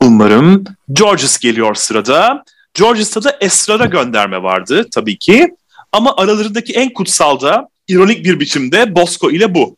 Umarım. 0.01 0.63
Georges 0.93 1.39
geliyor 1.39 1.75
sırada. 1.75 2.43
Georges'ta 2.73 3.23
da 3.23 3.37
Esrar'a 3.41 3.85
gönderme 3.85 4.43
vardı 4.43 4.87
tabii 4.91 5.17
ki. 5.17 5.55
Ama 5.93 6.15
aralarındaki 6.17 6.73
en 6.73 6.93
kutsal 6.93 7.41
da 7.41 7.69
ironik 7.87 8.25
bir 8.25 8.39
biçimde 8.39 8.95
Bosco 8.95 9.31
ile 9.31 9.55
bu. 9.55 9.77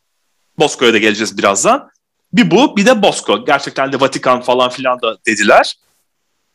Bosco'ya 0.59 0.93
da 0.93 0.97
geleceğiz 0.97 1.37
birazdan. 1.37 1.89
Bir 2.33 2.51
bu 2.51 2.77
bir 2.77 2.85
de 2.85 3.01
Bosco. 3.01 3.45
Gerçekten 3.45 3.93
de 3.93 3.99
Vatikan 3.99 4.41
falan 4.41 4.69
filan 4.69 5.01
da 5.01 5.17
dediler. 5.27 5.75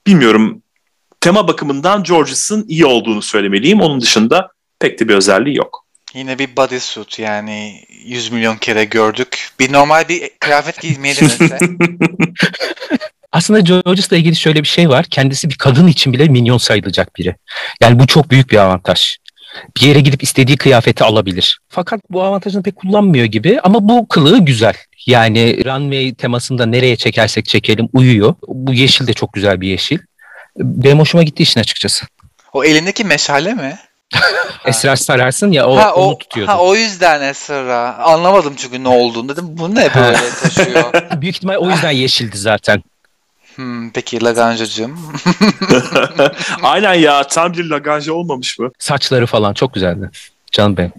bilmiyorum 0.07 0.63
tema 1.21 1.49
bakımından 1.49 2.03
Georges'ın 2.03 2.65
iyi 2.69 2.87
olduğunu 2.87 3.23
söylemeliyim. 3.23 3.81
Onun 3.81 4.01
dışında 4.01 4.51
pek 4.79 5.01
de 5.01 5.09
bir 5.09 5.15
özelliği 5.15 5.57
yok. 5.57 5.87
Yine 6.15 6.39
bir 6.39 6.57
bodysuit 6.57 7.19
yani 7.19 7.85
100 8.05 8.33
milyon 8.33 8.57
kere 8.57 8.85
gördük. 8.85 9.51
Bir 9.61 9.73
normal 9.73 10.09
bir 10.09 10.31
kıyafet 10.41 10.81
giymeye 10.81 11.17
denese. 11.17 11.59
Aslında 13.33 13.61
Georges'la 13.61 14.17
ilgili 14.17 14.37
şöyle 14.37 14.63
bir 14.63 14.69
şey 14.69 14.89
var. 14.89 15.07
Kendisi 15.11 15.51
bir 15.51 15.59
kadın 15.59 15.87
için 15.87 16.13
bile 16.13 16.29
minyon 16.29 16.59
sayılacak 16.59 17.17
biri. 17.17 17.37
Yani 17.81 17.99
bu 17.99 18.07
çok 18.07 18.31
büyük 18.31 18.51
bir 18.51 18.57
avantaj. 18.57 19.17
Bir 19.77 19.81
yere 19.87 20.01
gidip 20.01 20.23
istediği 20.23 20.57
kıyafeti 20.57 21.05
alabilir. 21.05 21.61
Fakat 21.69 22.01
bu 22.11 22.23
avantajını 22.23 22.63
pek 22.63 22.77
kullanmıyor 22.77 23.25
gibi 23.25 23.61
ama 23.63 23.89
bu 23.89 24.09
kılığı 24.09 24.39
güzel. 24.45 24.75
Yani 25.07 25.65
runway 25.65 26.15
temasında 26.15 26.67
nereye 26.67 26.97
çekersek 26.97 27.45
çekelim 27.47 27.89
uyuyor. 27.93 28.35
Bu 28.49 28.73
yeşil 28.75 29.07
de 29.07 29.13
çok 29.13 29.33
güzel 29.33 29.61
bir 29.61 29.69
yeşil. 29.69 29.99
Benim 30.59 30.99
hoşuma 30.99 31.23
gitti 31.23 31.43
işin 31.43 31.61
açıkçası. 31.61 32.07
o 32.53 32.65
elindeki 32.65 33.05
meşale 33.05 33.55
mi? 33.55 33.79
Esrar 34.67 34.97
sararsın 34.97 35.53
ya 35.53 35.67
o, 35.67 35.77
ha, 35.77 35.95
onu 35.95 36.05
o, 36.05 36.19
tutuyordu. 36.19 36.53
ha, 36.53 36.59
o 36.59 36.75
yüzden 36.75 37.23
Esra. 37.23 37.95
Anlamadım 37.95 38.55
çünkü 38.57 38.85
ne 38.85 38.89
olduğunu 38.89 39.29
dedim. 39.29 39.45
Bu 39.49 39.75
ne 39.75 39.95
böyle 39.95 40.19
taşıyor? 40.43 40.93
Büyük 41.21 41.37
ihtimal 41.37 41.55
o 41.57 41.71
yüzden 41.71 41.91
yeşildi 41.91 42.39
zaten. 42.39 42.83
Hmm, 43.61 43.91
peki 43.91 44.25
Lagancacığım. 44.25 44.99
Aynen 46.63 46.95
ya 46.95 47.27
tam 47.27 47.53
bir 47.53 47.65
Lagrange 47.65 48.13
olmamış 48.13 48.59
mı? 48.59 48.71
Saçları 48.79 49.27
falan 49.27 49.55
çok 49.55 49.75
güzeldi. 49.75 50.11
Canım 50.53 50.77
benim. 50.77 50.93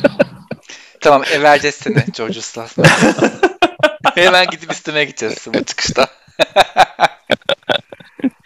tamam 1.00 1.22
ev 1.32 1.42
vereceğiz 1.42 1.74
seni 1.74 2.04
George'us'la. 2.16 2.66
Hemen 4.14 4.46
gidip 4.46 4.72
üstüne 4.72 5.04
gideceğiz 5.04 5.46
bu 5.54 5.64
çıkışta. 5.64 6.06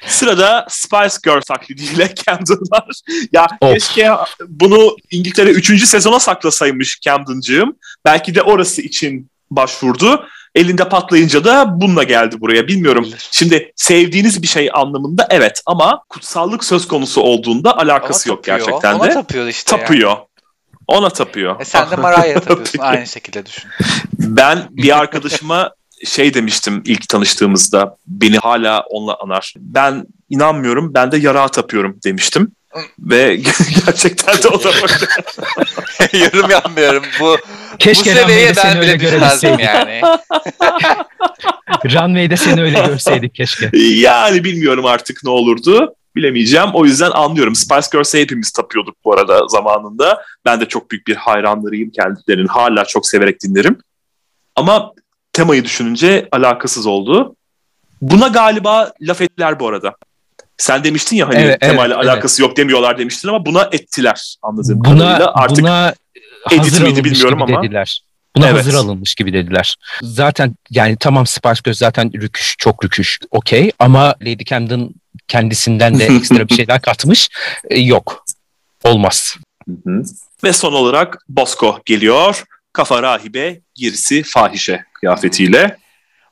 Sırada 0.06 0.66
Spice 0.68 1.16
Girl 1.24 1.40
taklidiyle 1.40 2.14
Camden 2.14 2.58
var. 2.72 3.00
Ya 3.32 3.46
Of. 3.60 3.72
keşke 3.74 4.10
bunu 4.48 4.96
İngiltere 5.10 5.50
3. 5.50 5.84
sezona 5.84 6.20
saklasaymış 6.20 7.00
Camden'cığım. 7.00 7.76
Belki 8.04 8.34
de 8.34 8.42
orası 8.42 8.82
için 8.82 9.30
başvurdu. 9.50 10.26
Elinde 10.54 10.88
patlayınca 10.88 11.44
da 11.44 11.80
bununla 11.80 12.02
geldi 12.02 12.40
buraya. 12.40 12.68
Bilmiyorum. 12.68 13.08
Şimdi 13.30 13.72
sevdiğiniz 13.76 14.42
bir 14.42 14.46
şey 14.46 14.70
anlamında 14.74 15.26
evet 15.30 15.62
ama 15.66 16.02
kutsallık 16.08 16.64
söz 16.64 16.88
konusu 16.88 17.20
olduğunda 17.20 17.72
Ona 17.72 17.82
alakası 17.82 18.28
yok 18.28 18.44
tapıyor. 18.44 18.58
gerçekten 18.58 18.94
Ona 18.94 19.04
de. 19.10 19.14
tapıyor 19.14 19.46
işte. 19.46 19.76
yani. 19.76 19.80
Tapıyor. 19.84 20.16
Ona 20.86 21.10
tapıyor. 21.10 21.60
E 21.60 21.64
sen 21.64 21.90
de 21.90 21.96
Mariah'a 21.96 22.40
tapıyorsun. 22.40 22.78
Aynı 22.78 23.06
şekilde 23.06 23.46
düşün. 23.46 23.70
Ben 24.18 24.68
bir 24.70 24.98
arkadaşıma 24.98 25.70
şey 26.04 26.34
demiştim 26.34 26.82
ilk 26.86 27.08
tanıştığımızda 27.08 27.96
beni 28.06 28.38
hala 28.38 28.80
onunla 28.90 29.16
anar. 29.20 29.54
Ben 29.58 30.04
inanmıyorum 30.28 30.94
ben 30.94 31.12
de 31.12 31.16
yarağa 31.16 31.48
tapıyorum 31.48 31.98
demiştim. 32.04 32.52
Ve 32.98 33.36
gerçekten 33.86 34.42
de 34.42 34.48
o 34.48 34.64
da 34.64 34.70
böyle. 34.72 36.24
Yorum 36.24 36.50
yapmıyorum. 36.50 37.04
Bu, 37.20 37.36
Keşke 37.78 38.10
bu 38.10 38.14
seviyeye 38.14 38.48
ben 38.56 38.62
seni 38.62 38.80
bile 38.80 38.90
öyle 38.90 39.00
düşmezdim 39.00 39.58
yani. 39.58 40.00
Runway'de 41.84 42.36
seni 42.36 42.62
öyle 42.62 42.80
görseydik 42.80 43.34
keşke. 43.34 43.70
Yani 43.78 44.44
bilmiyorum 44.44 44.86
artık 44.86 45.24
ne 45.24 45.30
olurdu. 45.30 45.94
Bilemeyeceğim. 46.16 46.68
O 46.74 46.84
yüzden 46.84 47.10
anlıyorum. 47.10 47.54
Spice 47.54 47.86
Girls'e 47.92 48.20
hepimiz 48.20 48.50
tapıyorduk 48.50 48.96
bu 49.04 49.12
arada 49.12 49.48
zamanında. 49.48 50.22
Ben 50.44 50.60
de 50.60 50.68
çok 50.68 50.90
büyük 50.90 51.06
bir 51.06 51.16
hayranlarıyım 51.16 51.90
kendilerinin. 51.90 52.46
Hala 52.46 52.84
çok 52.84 53.06
severek 53.06 53.42
dinlerim. 53.42 53.78
Ama 54.56 54.92
temayı 55.32 55.64
düşününce 55.64 56.28
alakasız 56.32 56.86
oldu. 56.86 57.36
Buna 58.02 58.28
galiba 58.28 58.92
laf 59.00 59.20
ettiler 59.20 59.60
bu 59.60 59.68
arada. 59.68 59.96
Sen 60.58 60.84
demiştin 60.84 61.16
ya 61.16 61.28
hani 61.28 61.36
Evet, 61.38 61.60
temayla 61.60 61.96
evet, 61.96 62.08
alakası 62.08 62.42
yok 62.42 62.56
demiyorlar 62.56 62.98
demiştin 62.98 63.28
ama 63.28 63.46
buna 63.46 63.68
ettiler 63.72 64.36
anladığım 64.42 64.84
Buna, 64.84 64.98
kadarıyla. 64.98 65.32
Artık 65.34 65.58
buna 65.58 65.94
edit 66.50 66.60
hazır 66.60 66.82
miydi 66.82 67.04
bilmiyorum 67.04 67.42
ama. 67.42 67.62
dediler. 67.62 68.02
Buna 68.36 68.46
Evet. 68.48 68.58
hazır 68.58 68.74
alınmış 68.74 69.14
gibi 69.14 69.32
dediler. 69.32 69.76
Zaten 70.02 70.54
yani 70.70 70.96
tamam 71.00 71.26
Spice 71.26 71.60
Girls 71.64 71.78
zaten 71.78 72.12
rüküş, 72.12 72.54
çok 72.58 72.84
rüküş, 72.84 73.18
okey. 73.30 73.72
Ama 73.78 74.14
Lady 74.22 74.44
Camden 74.44 74.90
kendisinden 75.28 75.98
de 75.98 76.04
ekstra 76.16 76.48
bir 76.48 76.54
şeyler 76.54 76.80
katmış. 76.82 77.28
E, 77.70 77.80
yok. 77.80 78.24
Olmaz. 78.84 79.36
Hı 79.68 79.72
hı. 79.90 80.02
Ve 80.44 80.52
son 80.52 80.72
olarak 80.72 81.18
Bosco 81.28 81.80
geliyor. 81.86 82.44
Kafa 82.72 83.02
rahibe, 83.02 83.60
gerisi 83.74 84.22
fahişe 84.22 84.84
kıyafetiyle. 84.92 85.76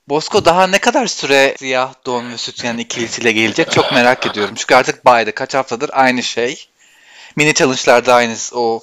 Bosco 0.08 0.44
daha 0.44 0.66
ne 0.66 0.78
kadar 0.78 1.06
süre 1.06 1.54
siyah 1.58 1.94
don 2.06 2.32
ve 2.32 2.36
sütyen 2.36 2.78
ikilisiyle 2.78 3.32
gelecek 3.32 3.70
çok 3.72 3.92
merak 3.92 4.26
ediyorum. 4.26 4.54
Çünkü 4.54 4.74
artık 4.74 5.04
bayda 5.04 5.34
kaç 5.34 5.54
haftadır 5.54 5.90
aynı 5.92 6.22
şey. 6.22 6.68
Mini 7.36 7.54
challenge'larda 7.54 8.14
aynı 8.14 8.36
o 8.52 8.82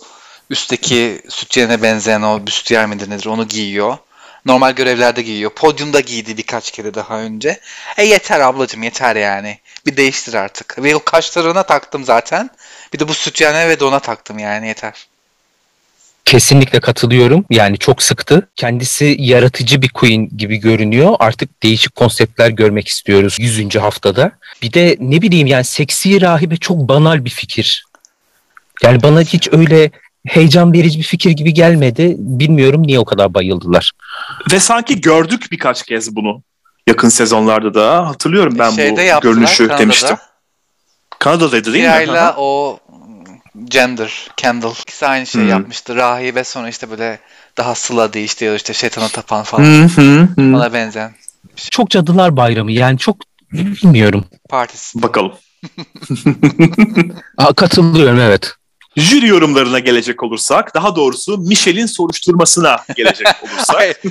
üstteki 0.50 1.22
sütyene 1.30 1.82
benzeyen 1.82 2.22
o 2.22 2.48
büstiyer 2.48 2.86
midir 2.86 3.10
nedir 3.10 3.26
onu 3.26 3.48
giyiyor. 3.48 3.98
Normal 4.46 4.72
görevlerde 4.72 5.22
giyiyor. 5.22 5.52
Podyumda 5.52 6.00
giydi 6.00 6.38
birkaç 6.38 6.72
kere 6.72 6.94
daha 6.94 7.20
önce. 7.20 7.60
E 7.98 8.06
yeter 8.06 8.40
ablacım 8.40 8.84
yeter 8.84 9.16
yani. 9.16 9.60
Bir 9.86 9.98
değiştir 9.98 10.34
artık. 10.34 10.84
Ve 10.84 10.96
o 10.96 11.04
kaşlarına 11.04 11.64
taktım 11.64 12.04
zaten. 12.04 12.50
Bir 12.94 13.00
de 13.00 13.08
bu 13.08 13.14
sütyene 13.14 13.70
ve 13.70 13.80
dona 13.80 14.00
taktım 14.00 14.40
yani 14.40 14.68
yeter. 14.68 15.08
Kesinlikle 16.26 16.80
katılıyorum. 16.80 17.46
Yani 17.50 17.78
çok 17.78 18.04
sıktı. 18.04 18.50
Kendisi 18.56 19.16
yaratıcı 19.20 19.82
bir 19.82 19.90
queen 19.90 20.30
gibi 20.38 20.58
görünüyor. 20.58 21.16
Artık 21.20 21.64
değişik 21.64 21.96
konseptler 21.96 22.50
görmek 22.50 22.88
istiyoruz 22.88 23.38
100. 23.40 23.76
haftada. 23.76 24.32
Bir 24.62 24.74
de 24.74 24.98
ne 25.00 25.22
bileyim 25.22 25.48
yani 25.48 25.64
seksi 25.64 26.22
rahibe 26.22 26.58
çok 26.58 26.78
banal 26.78 27.26
bir 27.26 27.30
fikir. 27.30 27.86
Yani 28.84 29.04
bana 29.04 29.22
hiç 29.22 29.50
öyle 29.52 29.92
heyecan 30.28 30.74
verici 30.74 31.00
bir 31.00 31.04
fikir 31.04 31.32
gibi 31.32 31.54
gelmedi. 31.54 32.16
Bilmiyorum 32.18 32.84
niye 32.88 33.00
o 33.00 33.06
kadar 33.06 33.34
bayıldılar. 33.34 33.92
Ve 34.52 34.60
sanki 34.60 35.02
gördük 35.02 35.48
birkaç 35.52 35.84
kez 35.84 36.16
bunu. 36.16 36.42
Yakın 36.88 37.10
sezonlarda 37.10 37.74
da 37.74 38.08
hatırlıyorum 38.08 38.56
ben 38.60 38.72
Şeyde 38.72 38.98
bu 38.98 39.02
yaptılar 39.02 39.34
görünüşü 39.34 39.58
Kanada'da. 39.58 39.78
demiştim. 39.82 40.18
Kanada'daydı 41.20 41.74
değil 41.74 41.86
mi? 41.86 41.92
Siyah'la 41.92 42.22
Aha. 42.30 42.36
o 42.38 42.80
Gender, 43.66 44.32
Kendall 44.38 44.74
ikisi 44.82 45.08
aynı 45.08 45.26
şey 45.26 45.42
Hı. 45.44 45.46
yapmıştı. 45.46 45.96
Rahibe 45.96 46.44
sonra 46.44 46.70
işte 46.70 46.90
böyle 46.90 47.20
daha 47.58 47.76
sıla 47.76 48.14
değişti 48.14 48.54
işte 48.56 48.74
şeytana 48.74 49.08
tapan 49.08 49.44
falan. 49.44 49.64
Hı 49.64 49.84
hı 50.02 50.28
hı. 50.36 50.56
Ona 50.56 50.74
benzeyen 50.74 51.12
Çok 51.56 51.90
cadılar 51.90 52.38
bayramı 52.38 52.72
yani 52.72 52.98
çok 52.98 53.18
bilmiyorum. 53.52 54.26
partisi. 54.50 55.02
Bakalım. 55.02 55.34
Aa, 57.38 57.54
katılıyorum 57.54 58.20
evet. 58.20 58.56
Jüri 58.98 59.28
yorumlarına 59.28 59.80
gelecek 59.80 60.24
olursak, 60.24 60.76
daha 60.76 60.96
doğrusu 60.96 61.38
Michel'in 61.38 61.86
soruşturmasına 61.86 62.78
gelecek 62.96 63.28
olursak. 63.44 64.04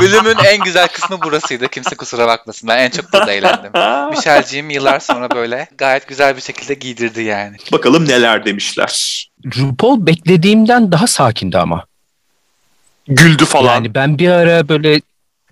Bölümün 0.00 0.36
en 0.44 0.64
güzel 0.64 0.88
kısmı 0.88 1.22
burasıydı. 1.22 1.68
Kimse 1.68 1.96
kusura 1.96 2.26
bakmasın. 2.26 2.68
Ben 2.68 2.78
en 2.78 2.90
çok 2.90 3.12
burada 3.12 3.32
eğlendim. 3.32 3.70
Michel'ciğim 4.10 4.70
yıllar 4.70 5.00
sonra 5.00 5.30
böyle 5.30 5.68
gayet 5.78 6.08
güzel 6.08 6.36
bir 6.36 6.42
şekilde 6.42 6.74
giydirdi 6.74 7.22
yani. 7.22 7.56
Bakalım 7.72 8.08
neler 8.08 8.44
demişler. 8.44 9.24
RuPaul 9.56 10.06
beklediğimden 10.06 10.92
daha 10.92 11.06
sakindi 11.06 11.58
ama. 11.58 11.84
Güldü 13.08 13.44
falan. 13.44 13.74
Yani 13.74 13.94
ben 13.94 14.18
bir 14.18 14.28
ara 14.28 14.68
böyle 14.68 15.00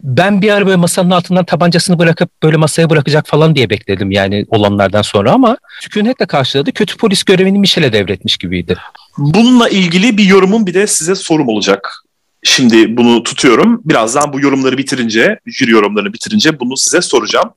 ben 0.03 0.43
bir 0.43 0.51
ara 0.51 0.67
böyle 0.67 0.77
masanın 0.77 1.11
altından 1.11 1.45
tabancasını 1.45 1.99
bırakıp 1.99 2.43
böyle 2.43 2.57
masaya 2.57 2.91
bırakacak 2.91 3.27
falan 3.27 3.55
diye 3.55 3.71
bekledim 3.71 4.11
yani 4.11 4.47
olanlardan 4.49 5.03
sonra 5.03 5.33
ama 5.33 5.57
sükunetle 5.81 6.27
karşıladı. 6.27 6.73
Kötü 6.73 6.97
polis 6.97 7.25
görevini 7.25 7.59
Michel'e 7.59 7.93
devretmiş 7.93 8.37
gibiydi. 8.37 8.77
Bununla 9.19 9.69
ilgili 9.69 10.19
bir 10.19 10.25
yorumum 10.25 10.67
bir 10.67 10.75
de 10.75 10.87
size 10.87 11.15
sorum 11.15 11.49
olacak. 11.49 12.03
Şimdi 12.43 12.97
bunu 12.97 13.23
tutuyorum. 13.23 13.81
Birazdan 13.85 14.33
bu 14.33 14.41
yorumları 14.41 14.79
bitirince, 14.79 15.41
jüri 15.47 15.71
yorumlarını 15.71 16.13
bitirince 16.13 16.61
bunu 16.61 16.77
size 16.77 17.01
soracağım. 17.01 17.53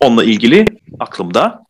Onunla 0.00 0.24
ilgili 0.24 0.64
aklımda. 1.00 1.62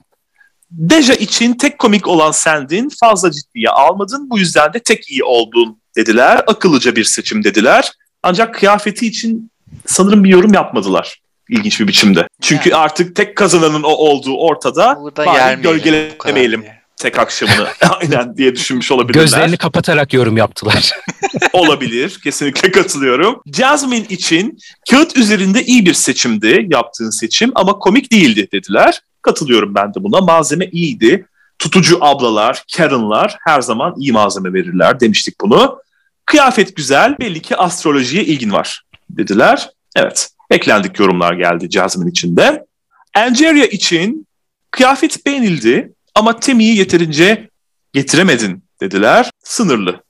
Deja 0.70 1.14
için 1.14 1.55
tek 1.55 1.78
komik 1.78 2.09
olan 2.09 2.30
sendin, 2.30 2.90
fazla 3.01 3.30
ciddiye 3.30 3.70
almadın. 3.70 4.30
Bu 4.30 4.38
yüzden 4.38 4.72
de 4.72 4.78
tek 4.78 5.11
iyi 5.11 5.24
oldun 5.24 5.78
dediler. 5.96 6.44
Akıllıca 6.46 6.96
bir 6.96 7.05
seçim 7.05 7.44
dediler. 7.44 7.92
Ancak 8.22 8.55
kıyafeti 8.55 9.07
için 9.07 9.51
sanırım 9.86 10.24
bir 10.24 10.28
yorum 10.28 10.54
yapmadılar. 10.54 11.20
İlginç 11.48 11.80
bir 11.80 11.88
biçimde. 11.88 12.28
Çünkü 12.40 12.70
Yani. 12.70 12.80
artık 12.80 13.16
tek 13.16 13.36
kazananın 13.36 13.82
o 13.82 13.88
olduğu 13.88 14.36
ortada. 14.36 14.96
Burada 15.00 15.26
Bari 15.26 15.62
gölgelemeyelim 15.62 16.64
tek 17.00 17.18
akşamını. 17.18 17.68
Aynen 18.00 18.36
diye 18.36 18.54
düşünmüş 18.54 18.92
olabilirler. 18.92 19.22
Gözlerini 19.22 19.56
kapatarak 19.56 20.12
yorum 20.12 20.36
yaptılar. 20.36 20.90
Olabilir. 21.52 22.20
Kesinlikle 22.24 22.70
katılıyorum. 22.70 23.42
Jasmine 23.56 24.06
için 24.08 24.58
kağıt 24.90 25.16
üzerinde 25.16 25.64
iyi 25.64 25.86
bir 25.86 25.94
seçimdi 25.94 26.66
yaptığın 26.70 27.10
seçim 27.10 27.52
ama 27.54 27.78
komik 27.78 28.12
değildi 28.12 28.48
dediler. 28.52 29.00
Katılıyorum 29.22 29.74
ben 29.74 29.94
de 29.94 30.02
buna. 30.02 30.20
Malzeme 30.20 30.66
iyiydi. 30.66 31.26
Tutucu 31.58 31.98
ablalar, 32.00 32.64
Karen'lar 32.76 33.36
her 33.46 33.60
zaman 33.60 33.94
iyi 33.98 34.12
malzeme 34.12 34.52
verirler 34.52 35.00
demiştik 35.00 35.40
bunu. 35.40 35.80
Kıyafet 36.26 36.76
güzel. 36.76 37.16
Belli 37.20 37.42
ki 37.42 37.56
astrolojiye 37.56 38.24
ilgin 38.24 38.52
var 38.52 38.82
dediler. 39.16 39.70
Evet. 39.96 40.30
Eklendik 40.50 40.98
yorumlar 40.98 41.34
geldi 41.34 41.70
Jasmine 41.70 42.11
için 42.11 42.36
de. 42.36 42.66
Angeria 43.14 43.64
için 43.64 44.26
kıyafet 44.70 45.26
beğenildi 45.26 45.92
ama 46.14 46.40
Temi'yi 46.40 46.76
yeterince 46.76 47.48
getiremedin 47.92 48.64
dediler. 48.80 49.30
Sınırlı 49.44 50.02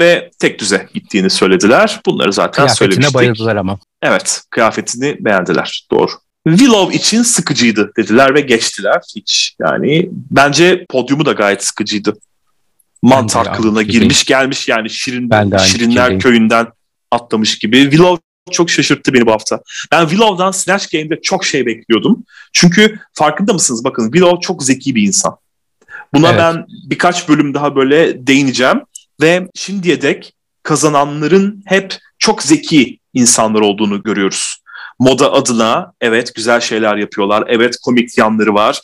ve 0.00 0.30
tek 0.38 0.58
düze 0.58 0.88
gittiğini 0.94 1.30
söylediler. 1.30 2.00
Bunları 2.06 2.32
zaten 2.32 2.52
Kıyafetine 2.64 2.88
söylemiştik. 2.88 3.14
bayıldılar 3.14 3.56
ama. 3.56 3.78
Evet, 4.02 4.42
kıyafetini 4.50 5.16
beğendiler. 5.20 5.86
Doğru. 5.90 6.10
Willow 6.48 6.96
için 6.96 7.22
sıkıcıydı 7.22 7.92
dediler 7.96 8.34
ve 8.34 8.40
geçtiler. 8.40 9.02
Hiç 9.16 9.56
yani 9.60 10.08
bence 10.12 10.86
podyumu 10.88 11.26
da 11.26 11.32
gayet 11.32 11.64
sıkıcıydı. 11.64 12.16
Mantar 13.02 13.56
kılığına 13.56 13.82
girmiş 13.82 14.24
gelmiş 14.24 14.68
yani 14.68 14.90
Şirin, 14.90 15.56
Şirinler 15.58 16.18
köyünden 16.18 16.66
atlamış 17.10 17.58
gibi. 17.58 17.82
Willow 17.82 18.29
çok 18.50 18.70
şaşırttı 18.70 19.14
beni 19.14 19.26
bu 19.26 19.32
hafta. 19.32 19.60
Ben 19.92 20.08
Willow'dan 20.08 20.50
Snatch 20.50 20.92
Game'de 20.92 21.20
çok 21.22 21.44
şey 21.44 21.66
bekliyordum. 21.66 22.24
Çünkü 22.52 22.98
farkında 23.14 23.52
mısınız? 23.52 23.84
Bakın 23.84 24.04
Willow 24.04 24.40
çok 24.40 24.62
zeki 24.62 24.94
bir 24.94 25.02
insan. 25.02 25.36
Buna 26.14 26.28
Evet. 26.28 26.38
ben 26.38 26.66
birkaç 26.90 27.28
bölüm 27.28 27.54
daha 27.54 27.76
böyle 27.76 28.26
değineceğim. 28.26 28.80
Ve 29.20 29.48
şimdiye 29.54 30.02
dek 30.02 30.34
kazananların 30.62 31.62
hep 31.66 31.98
çok 32.18 32.42
zeki 32.42 32.98
insanlar 33.14 33.60
olduğunu 33.60 34.02
görüyoruz. 34.02 34.56
Moda 34.98 35.32
adına 35.32 35.92
evet 36.00 36.34
güzel 36.34 36.60
şeyler 36.60 36.96
yapıyorlar. 36.96 37.44
Evet 37.46 37.76
komik 37.82 38.18
yanları 38.18 38.54
var. 38.54 38.80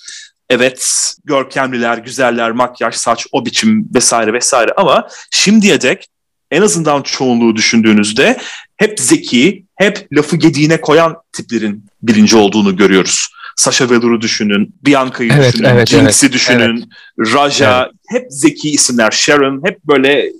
Evet 0.50 1.12
görkemliler, 1.24 1.98
güzeller, 1.98 2.50
makyaj, 2.50 2.94
saç, 2.94 3.26
o 3.32 3.46
biçim 3.46 3.88
vesaire 3.94 4.32
vesaire 4.32 4.72
ama 4.76 5.08
şimdiye 5.30 5.80
dek 5.80 6.06
en 6.50 6.62
azından 6.62 7.02
çoğunluğu 7.02 7.56
düşündüğünüzde 7.56 8.38
hep 8.76 9.00
zeki, 9.00 9.64
hep 9.76 10.08
lafı 10.12 10.36
gediğine 10.36 10.80
koyan 10.80 11.16
tiplerin 11.32 11.84
birinci 12.02 12.36
olduğunu 12.36 12.76
görüyoruz. 12.76 13.28
Sasha 13.56 13.90
Velour'u 13.90 14.20
düşünün, 14.20 14.74
Bianca'yı 14.82 15.32
Evet, 15.34 15.52
düşünün, 15.52 15.68
evet, 15.68 15.88
Jinx'i 15.88 16.32
düşünün, 16.32 16.90
Raja, 17.18 17.90
hep 18.08 18.26
zeki 18.30 18.70
isimler, 18.70 19.10
Sharon, 19.10 19.62
hep 19.64 19.84
böyle 19.84 20.32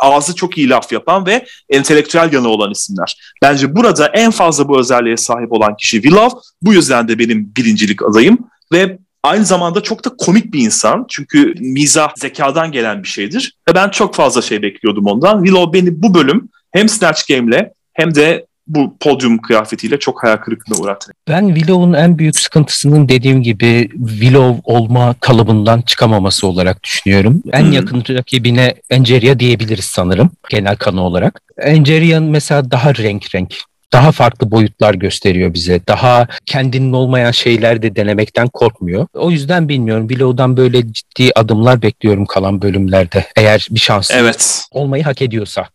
ağzı 0.00 0.34
çok 0.34 0.58
iyi 0.58 0.68
laf 0.68 0.92
yapan 0.92 1.26
ve 1.26 1.46
entelektüel 1.70 2.32
yanı 2.32 2.48
olan 2.48 2.70
isimler. 2.70 3.34
Bence 3.42 3.76
burada 3.76 4.06
en 4.06 4.30
fazla 4.30 4.68
bu 4.68 4.80
özelliğe 4.80 5.16
sahip 5.16 5.52
olan 5.52 5.76
kişi 5.76 6.02
Willow. 6.02 6.38
Bu 6.62 6.72
yüzden 6.72 7.08
de 7.08 7.18
benim 7.18 7.52
birincilik 7.56 8.02
adayım 8.02 8.38
ve 8.72 8.98
aynı 9.24 9.44
zamanda 9.44 9.80
çok 9.80 10.04
da 10.04 10.10
komik 10.18 10.52
bir 10.52 10.60
insan. 10.60 11.06
Çünkü 11.08 11.54
mizah 11.60 12.08
zekadan 12.16 12.72
gelen 12.72 13.02
bir 13.02 13.08
şeydir. 13.08 13.56
Ve 13.68 13.74
ben 13.74 13.88
çok 13.88 14.14
fazla 14.14 14.42
şey 14.42 14.62
bekliyordum 14.62 15.06
ondan. 15.06 15.44
Willow 15.44 15.80
beni 15.80 16.02
bu 16.02 16.14
bölüm 16.14 16.48
hem 16.72 16.88
Snatch 16.88 17.28
Game'le 17.28 17.72
hem 17.94 18.14
de 18.14 18.48
bu 18.68 18.96
podyum 19.00 19.38
kıyafetiyle 19.38 19.98
çok 19.98 20.22
hayal 20.22 20.36
kırıklığına 20.36 20.78
uğrattı. 20.78 21.12
Ben 21.28 21.48
Willow'un 21.48 21.92
en 21.92 22.18
büyük 22.18 22.38
sıkıntısının 22.38 23.08
dediğim 23.08 23.42
gibi 23.42 23.88
Willow 24.08 24.60
olma 24.64 25.14
kalıbından 25.20 25.80
çıkamaması 25.80 26.46
olarak 26.46 26.82
düşünüyorum. 26.82 27.42
En 27.52 27.64
Hı. 27.64 27.74
yakın 27.74 28.04
rakibine 28.08 28.74
Angeria 28.92 29.40
diyebiliriz 29.40 29.84
sanırım 29.84 30.30
genel 30.50 30.76
kanı 30.76 31.02
olarak. 31.02 31.42
Angeria'nın 31.66 32.30
mesela 32.30 32.70
daha 32.70 32.94
renk 32.94 33.34
renk 33.34 33.54
daha 33.92 34.12
farklı 34.12 34.50
boyutlar 34.50 34.94
gösteriyor 34.94 35.54
bize. 35.54 35.80
Daha 35.88 36.26
kendinin 36.46 36.92
olmayan 36.92 37.30
şeyler 37.30 37.82
de 37.82 37.96
denemekten 37.96 38.48
korkmuyor. 38.48 39.06
O 39.14 39.30
yüzden 39.30 39.68
bilmiyorum. 39.68 40.08
Willow'dan 40.08 40.56
böyle 40.56 40.92
ciddi 40.92 41.30
adımlar 41.34 41.82
bekliyorum 41.82 42.26
kalan 42.26 42.62
bölümlerde. 42.62 43.26
Eğer 43.36 43.68
bir 43.70 43.80
şansı 43.80 44.14
Evet. 44.16 44.64
olmayı 44.70 45.04
hak 45.04 45.22
ediyorsa. 45.22 45.68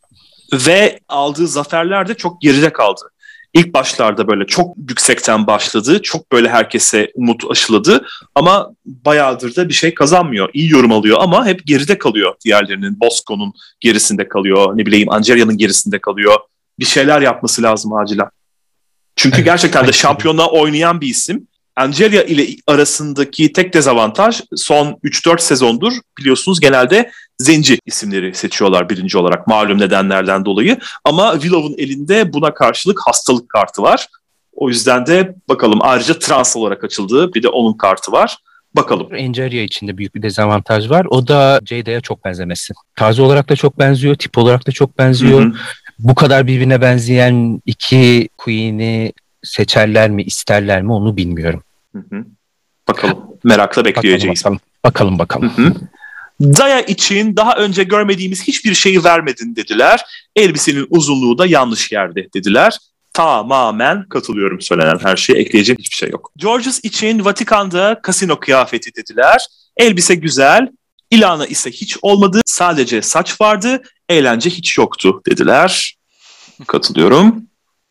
ve 0.54 1.00
aldığı 1.10 1.48
zaferler 1.48 2.08
de 2.08 2.14
çok 2.14 2.42
geride 2.42 2.74
kaldı. 2.74 3.02
İlk 3.54 3.74
başlarda 3.74 4.28
böyle 4.28 4.46
çok 4.48 4.78
yüksekten 4.90 5.48
başladı. 5.48 6.02
Çok 6.02 6.32
böyle 6.32 6.50
herkese 6.50 7.12
umut 7.16 7.42
aşıladı. 7.52 8.06
Ama 8.36 8.72
bayağıdır 8.86 9.56
da 9.56 9.70
bir 9.70 9.74
şey 9.74 9.94
kazanmıyor. 9.94 10.50
İyi 10.54 10.70
yorum 10.70 10.92
alıyor 10.92 11.18
ama 11.22 11.46
hep 11.46 11.66
geride 11.68 11.98
kalıyor 11.98 12.34
diğerlerinin. 12.46 13.00
Bosco'nun 13.00 13.54
gerisinde 13.80 14.28
kalıyor. 14.28 14.78
Ne 14.78 14.86
bileyim 14.86 15.12
Angelia'nın 15.12 15.58
gerisinde 15.58 16.00
kalıyor. 16.00 16.36
Bir 16.80 16.86
şeyler 16.86 17.22
yapması 17.22 17.64
lazım 17.64 17.94
acilen. 17.94 18.30
Çünkü 19.16 19.36
Evet, 19.36 19.46
gerçekten 19.46 19.88
de 19.88 19.92
şampiyonluğa 19.92 20.50
oynayan 20.50 21.02
bir 21.02 21.08
isim. 21.08 21.48
Angelia 21.76 22.24
ile 22.24 22.56
arasındaki 22.68 23.54
tek 23.54 23.74
dezavantaj 23.74 24.42
son 24.56 25.00
3-4 25.04 25.42
sezondur 25.42 25.94
biliyorsunuz 26.20 26.60
genelde 26.60 27.12
zenci 27.40 27.80
isimleri 27.86 28.36
seçiyorlar 28.36 28.90
birinci 28.90 29.18
olarak 29.18 29.48
malum 29.48 29.80
nedenlerden 29.80 30.46
dolayı. 30.46 30.78
Ama 31.06 31.34
Willow'un 31.34 31.76
elinde 31.78 32.34
buna 32.34 32.54
karşılık 32.54 33.00
hastalık 33.06 33.50
kartı 33.50 33.82
var. 33.82 34.08
O 34.54 34.70
yüzden 34.70 35.06
de 35.06 35.36
bakalım 35.50 35.80
ayrıca 35.82 36.20
trans 36.20 36.56
olarak 36.56 36.84
açıldı. 36.84 37.34
Bir 37.34 37.44
de 37.44 37.48
onun 37.48 37.78
kartı 37.78 38.12
var. 38.12 38.38
Bakalım. 38.76 39.08
Angeria 39.14 39.62
için 39.62 39.88
de 39.88 39.98
büyük 39.98 40.16
bir 40.16 40.22
dezavantaj 40.22 40.90
var. 40.90 41.06
O 41.10 41.28
da 41.28 41.60
Jada'ya 41.66 42.02
çok 42.02 42.26
benzemesi. 42.26 42.74
Tarz 42.96 43.20
olarak 43.20 43.50
da 43.50 43.56
çok 43.56 43.80
benziyor, 43.80 44.16
tip 44.16 44.38
olarak 44.38 44.68
da 44.68 44.72
çok 44.72 44.98
benziyor. 44.98 45.42
Hı 45.42 45.46
hı. 45.46 45.54
Bu 46.00 46.16
kadar 46.16 46.48
birbirine 46.48 46.82
benzeyen 46.82 47.62
iki 47.66 48.30
queen'i 48.38 49.14
seçerler 49.44 50.10
mi, 50.10 50.24
isterler 50.24 50.82
mi 50.82 50.92
onu 50.92 51.18
bilmiyorum. 51.18 51.64
Hı 51.96 52.00
hı. 52.00 52.26
Bakalım. 52.88 53.20
Merakla 53.44 53.86
Bakalım 53.86 53.86
bekleyeceğiz. 53.86 54.40
bakalım. 54.40 54.60
Bakalım 54.84 55.20
bakalım. 55.20 55.50
Hı 55.58 55.62
hı. 55.62 55.74
Daya 56.42 56.82
için 56.82 57.36
daha 57.38 57.56
önce 57.56 57.84
görmediğimiz 57.84 58.44
hiçbir 58.44 58.74
şeyi 58.74 59.04
vermedin 59.04 59.56
dediler. 59.56 60.02
Elbisenin 60.36 60.88
uzunluğu 60.90 61.38
da 61.38 61.46
yanlış 61.46 61.92
yerde 61.92 62.28
dediler. 62.34 62.78
Tamamen 63.14 64.04
katılıyorum 64.10 64.62
söylenen 64.62 65.00
her 65.04 65.16
şeye. 65.16 65.40
Ekleyecek 65.40 65.80
hiçbir 65.80 65.96
şey 65.96 66.10
yok. 66.10 66.32
Georges 66.38 66.80
için 66.84 67.26
Vatikan'da 67.26 68.00
kasino 68.04 68.40
kıyafeti 68.40 68.96
dediler. 68.96 69.46
Elbise 69.78 70.16
güzel. 70.16 70.68
İlana 71.14 71.46
ise 71.46 71.72
hiç 71.72 71.98
olmadı. 72.02 72.42
Sadece 72.46 73.02
saç 73.02 73.42
vardı. 73.42 73.82
Eğlence 74.10 74.50
hiç 74.50 74.78
yoktu 74.78 75.22
dediler. 75.30 75.98
Katılıyorum. 76.68 77.44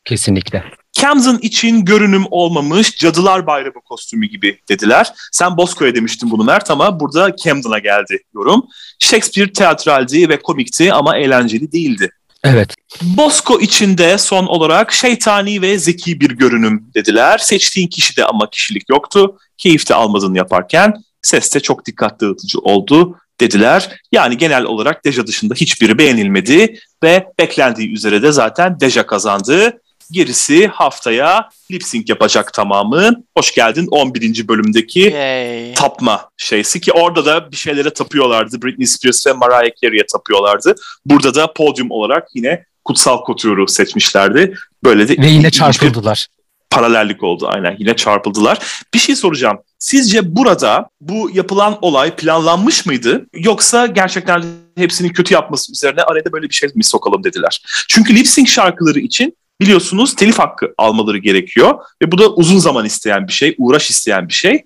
Kesinlikle. 0.04 0.64
Camden 0.92 1.38
için 1.42 1.84
görünüm 1.84 2.24
olmamış 2.30 2.96
Cadılar 2.96 3.46
Bayramı 3.46 3.80
kostümü 3.84 4.26
gibi 4.26 4.60
dediler. 4.68 5.12
Sen 5.32 5.56
Bosco'ya 5.56 5.94
demiştin 5.94 6.30
bunu 6.30 6.44
Mert 6.44 6.70
ama 6.70 7.00
burada 7.00 7.36
Camden'a 7.36 7.78
geldi 7.78 8.18
yorum. 8.34 8.66
Shakespeare 8.98 9.52
teatraldi 9.52 10.28
ve 10.28 10.42
komikti 10.42 10.92
ama 10.92 11.16
eğlenceli 11.16 11.72
değildi. 11.72 12.10
Evet. 12.44 12.74
Bosco 13.02 13.60
içinde 13.60 14.18
son 14.18 14.46
olarak 14.46 14.92
şeytani 14.92 15.62
ve 15.62 15.78
zeki 15.78 16.20
bir 16.20 16.30
görünüm 16.30 16.84
dediler. 16.94 17.38
Seçtiğin 17.38 17.88
kişide 17.88 18.24
ama 18.24 18.50
kişilik 18.50 18.88
yoktu. 18.88 19.38
Keyifte 19.58 19.94
almadın 19.94 20.34
yaparken 20.34 20.94
ses 21.22 21.54
de 21.54 21.60
çok 21.60 21.86
dikkat 21.86 22.20
dağıtıcı 22.20 22.58
oldu 22.58 23.16
dediler. 23.40 23.96
Yani 24.12 24.38
genel 24.38 24.64
olarak 24.64 25.04
Deja 25.04 25.26
dışında 25.26 25.54
hiçbiri 25.54 25.98
beğenilmedi 25.98 26.78
ve 27.02 27.26
beklendiği 27.38 27.92
üzere 27.92 28.22
de 28.22 28.32
zaten 28.32 28.80
Deja 28.80 29.06
kazandı. 29.06 29.80
Gerisi 30.10 30.66
haftaya 30.66 31.48
lip 31.70 31.82
sync 31.84 32.08
yapacak 32.08 32.52
tamamı. 32.52 33.24
Hoş 33.36 33.54
geldin 33.54 33.88
11. 33.90 34.48
bölümdeki 34.48 35.00
Yay. 35.00 35.74
tapma 35.74 36.30
şeysi 36.36 36.80
ki 36.80 36.92
orada 36.92 37.24
da 37.24 37.52
bir 37.52 37.56
şeylere 37.56 37.90
tapıyorlardı. 37.90 38.62
Britney 38.62 38.86
Spears 38.86 39.26
ve 39.26 39.32
Mariah 39.32 39.70
Carey'e 39.82 40.06
tapıyorlardı. 40.12 40.74
Burada 41.06 41.34
da 41.34 41.52
podyum 41.52 41.90
olarak 41.90 42.28
yine 42.34 42.64
Kutsal 42.84 43.24
Couture'u 43.26 43.68
seçmişlerdi. 43.68 44.54
Böyle 44.84 45.08
de 45.08 45.22
Ve 45.22 45.26
yine 45.26 45.50
çarpıldılar. 45.50 46.26
Paralellik 46.72 47.22
oldu 47.22 47.48
aynen. 47.48 47.76
Yine 47.78 47.96
çarpıldılar. 47.96 48.58
Bir 48.94 48.98
şey 48.98 49.16
soracağım. 49.16 49.58
Sizce 49.78 50.36
burada 50.36 50.88
bu 51.00 51.30
yapılan 51.34 51.78
olay 51.82 52.16
planlanmış 52.16 52.86
mıydı? 52.86 53.26
Yoksa 53.34 53.86
gerçekten 53.86 54.44
hepsinin 54.76 55.08
kötü 55.08 55.34
yapması 55.34 55.72
üzerine 55.72 56.02
arada 56.02 56.32
böyle 56.32 56.48
bir 56.48 56.54
şey 56.54 56.68
mi 56.74 56.84
sokalım 56.84 57.24
dediler? 57.24 57.62
Çünkü 57.88 58.16
lip 58.16 58.26
sync 58.26 58.48
şarkıları 58.48 58.98
için 59.00 59.36
biliyorsunuz 59.60 60.14
telif 60.14 60.38
hakkı 60.38 60.74
almaları 60.78 61.18
gerekiyor. 61.18 61.74
Ve 62.02 62.12
bu 62.12 62.18
da 62.18 62.28
uzun 62.28 62.58
zaman 62.58 62.84
isteyen 62.84 63.28
bir 63.28 63.32
şey, 63.32 63.54
uğraş 63.58 63.90
isteyen 63.90 64.28
bir 64.28 64.32
şey. 64.32 64.64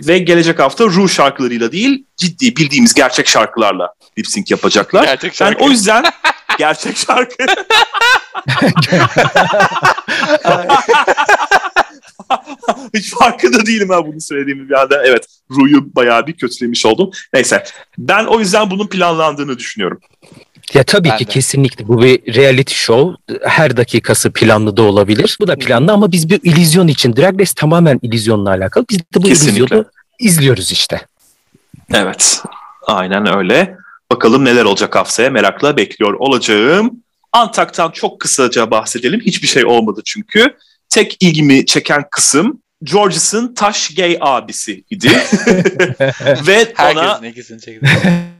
Ve 0.00 0.18
gelecek 0.18 0.58
hafta 0.58 0.84
Ru 0.84 1.08
şarkılarıyla 1.08 1.72
değil, 1.72 2.04
ciddi 2.16 2.56
bildiğimiz 2.56 2.94
gerçek 2.94 3.28
şarkılarla 3.28 3.94
lip 4.18 4.26
sync 4.26 4.50
yapacaklar. 4.50 5.04
Gerçek 5.04 5.30
Ben 5.32 5.36
şarkı. 5.36 5.64
o 5.64 5.70
yüzden 5.70 6.04
gerçek 6.58 6.96
şarkı. 6.96 7.46
Hiç 12.94 13.10
farkında 13.14 13.66
değilim 13.66 13.88
ha 13.88 14.06
bunu 14.06 14.20
söylediğimi 14.20 14.68
bir 14.68 14.74
anda. 14.74 15.06
Evet 15.06 15.26
Ru'yu 15.50 15.94
bayağı 15.96 16.26
bir 16.26 16.36
kötülemiş 16.36 16.86
oldum. 16.86 17.10
Neyse 17.34 17.64
ben 17.98 18.24
o 18.24 18.40
yüzden 18.40 18.70
bunun 18.70 18.86
planlandığını 18.86 19.58
düşünüyorum. 19.58 20.00
Ya 20.74 20.84
tabii 20.84 21.08
Ben 21.08 21.16
ki 21.18 21.26
de. 21.26 21.30
kesinlikle 21.30 21.88
bu 21.88 22.02
bir 22.02 22.34
reality 22.34 22.74
show. 22.74 23.36
Her 23.42 23.76
dakikası 23.76 24.32
planlı 24.32 24.76
da 24.76 24.82
olabilir. 24.82 25.36
Bu 25.40 25.48
da 25.48 25.56
planlı 25.56 25.92
ama 25.92 26.12
biz 26.12 26.30
bir 26.30 26.40
illüzyon 26.42 26.88
için 26.88 27.16
Drag 27.16 27.40
Race 27.40 27.52
tamamen 27.56 27.98
illüzyonla 28.02 28.50
alakalı. 28.50 28.84
Biz 28.90 28.98
de 28.98 29.02
bu 29.16 29.28
illüzyonu 29.28 29.84
izliyoruz 30.18 30.72
işte. 30.72 31.00
Evet 31.94 32.42
aynen 32.86 33.36
öyle. 33.36 33.76
Bakalım 34.12 34.44
neler 34.44 34.64
olacak 34.64 34.96
haftaya 34.96 35.30
merakla 35.30 35.76
bekliyor 35.76 36.14
olacağım. 36.14 36.90
Antak'tan 37.32 37.90
çok 37.90 38.20
kısaca 38.20 38.70
bahsedelim. 38.70 39.20
Hiçbir 39.20 39.48
şey 39.48 39.64
olmadı 39.66 40.00
çünkü. 40.04 40.56
Tek 40.88 41.16
ilgimi 41.20 41.66
çeken 41.66 42.04
kısım 42.10 42.61
George's'ın 42.82 43.54
taş 43.54 43.94
gay 43.94 44.18
abisi 44.20 44.84
idi. 44.90 45.08
Ve 46.46 46.72
ona 46.78 47.22
Herkesin 47.22 47.24
ikisini 47.24 47.60
çekti. 47.60 47.86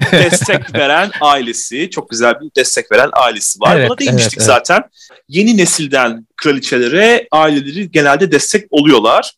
destek 0.13 0.75
veren 0.75 1.11
ailesi, 1.21 1.91
çok 1.91 2.11
güzel 2.11 2.35
bir 2.41 2.51
destek 2.57 2.93
veren 2.93 3.11
ailesi 3.13 3.61
var. 3.61 3.77
Evet, 3.77 3.89
Buna 3.91 3.99
değinmiştik 3.99 4.39
evet, 4.39 4.49
evet. 4.51 4.67
zaten. 4.67 4.83
Yeni 5.29 5.57
nesilden 5.57 6.27
kraliçelere 6.37 7.29
aileleri 7.31 7.91
genelde 7.91 8.33
destek 8.33 8.67
oluyorlar. 8.71 9.33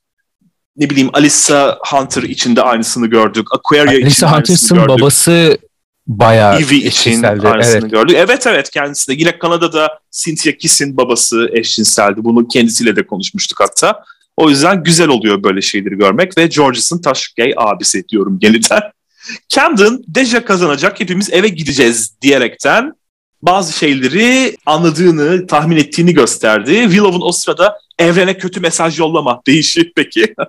Ne 0.77 0.91
bileyim 0.91 1.11
Alyssa 1.13 1.79
Hunter 1.91 2.23
için 2.23 2.57
de 2.57 2.63
aynısını 2.63 3.07
gördük. 3.07 3.47
Aquaria 3.55 3.93
için 3.95 4.07
Lisa 4.07 4.27
aynısını 4.27 4.37
Hunters'ın 4.39 4.77
gördük. 4.79 4.89
babası 5.03 5.59
bayağı 6.07 6.57
Evie 6.57 6.77
için 6.79 6.89
eşcinseldi. 6.89 7.49
aynısını 7.49 7.79
Evet. 7.81 7.91
gördük. 7.91 8.17
Evet 8.19 8.47
evet 8.47 8.71
kendisi 8.71 9.09
de. 9.09 9.15
Yine 9.15 9.39
Kanada'da 9.39 9.99
Cynthia 10.11 10.53
Kiss'in 10.53 10.97
babası 10.97 11.49
eşcinseldi. 11.53 12.25
Bunu 12.25 12.49
kendisiyle 12.49 12.97
de 12.97 13.07
konuşmuştuk 13.07 13.61
hatta. 13.61 14.05
O 14.37 14.51
yüzden 14.51 14.83
güzel 14.83 15.09
oluyor 15.09 15.43
böyle 15.43 15.63
şeyleri 15.63 15.95
görmek 15.95 16.39
ve 16.39 16.47
George's'ın 16.47 17.01
taş 17.03 17.29
gay 17.29 17.53
abisi 17.57 18.09
diyorum 18.09 18.39
yeniden. 18.43 18.81
Camden 19.49 20.01
Deja 20.09 20.45
kazanacak 20.45 21.01
hepimiz 21.01 21.33
eve 21.33 21.49
gideceğiz 21.49 22.15
diyerekten 22.23 22.93
bazı 23.43 23.73
şeyleri 23.73 24.57
anladığını, 24.67 25.47
tahmin 25.47 25.77
ettiğini 25.77 26.15
gösterdi. 26.15 26.75
Willow'un 26.75 27.29
o 27.29 27.33
sırada 27.33 27.79
evrene 27.99 28.39
kötü 28.39 28.61
mesaj 28.61 28.99
yollama 28.99 29.41
değişik 29.47 29.97
peki. 29.97 30.35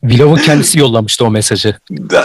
Willow'un 0.00 0.36
kendisi 0.36 0.78
yollamıştı 0.78 1.24
o 1.24 1.30
mesajı. 1.30 1.76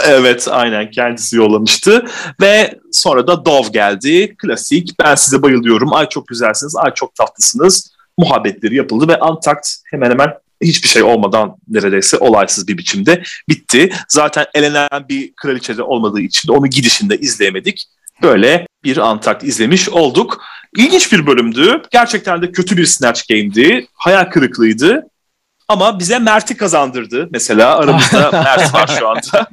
Evet 0.06 0.48
aynen 0.50 0.90
kendisi 0.90 1.36
yollamıştı 1.36 2.06
ve 2.40 2.78
sonra 2.92 3.26
da 3.26 3.44
Dove 3.44 3.68
geldi. 3.72 4.34
Klasik 4.36 4.98
ben 4.98 5.14
size 5.14 5.42
bayılıyorum 5.42 5.94
ay 5.94 6.08
çok 6.08 6.28
güzelsiniz 6.28 6.76
ay 6.76 6.94
çok 6.94 7.14
tatlısınız 7.14 7.93
muhabbetleri 8.18 8.76
yapıldı 8.76 9.08
ve 9.08 9.18
Antakt 9.18 9.68
hemen 9.90 10.10
hemen 10.10 10.34
hiçbir 10.62 10.88
şey 10.88 11.02
olmadan 11.02 11.56
neredeyse 11.68 12.18
olaysız 12.18 12.68
bir 12.68 12.78
biçimde 12.78 13.22
bitti. 13.48 13.92
Zaten 14.08 14.46
elenen 14.54 15.08
bir 15.08 15.32
kraliçe 15.36 15.76
de 15.76 15.82
olmadığı 15.82 16.20
için 16.20 16.48
de 16.48 16.52
onu 16.52 16.66
gidişinde 16.66 17.18
izleyemedik. 17.18 17.84
Böyle 18.22 18.66
bir 18.84 18.96
Antakt 18.96 19.44
izlemiş 19.44 19.88
olduk. 19.88 20.44
İlginç 20.76 21.12
bir 21.12 21.26
bölümdü. 21.26 21.82
Gerçekten 21.90 22.42
de 22.42 22.52
kötü 22.52 22.76
bir 22.76 22.86
Snatch 22.86 23.28
Game'di. 23.28 23.86
Hayal 23.94 24.24
kırıklığıydı. 24.24 25.08
Ama 25.68 25.98
bize 25.98 26.18
Mert'i 26.18 26.56
kazandırdı. 26.56 27.28
Mesela 27.32 27.76
aramızda 27.78 28.30
Mert 28.32 28.74
var 28.74 28.90
şu 28.98 29.08
anda. 29.08 29.46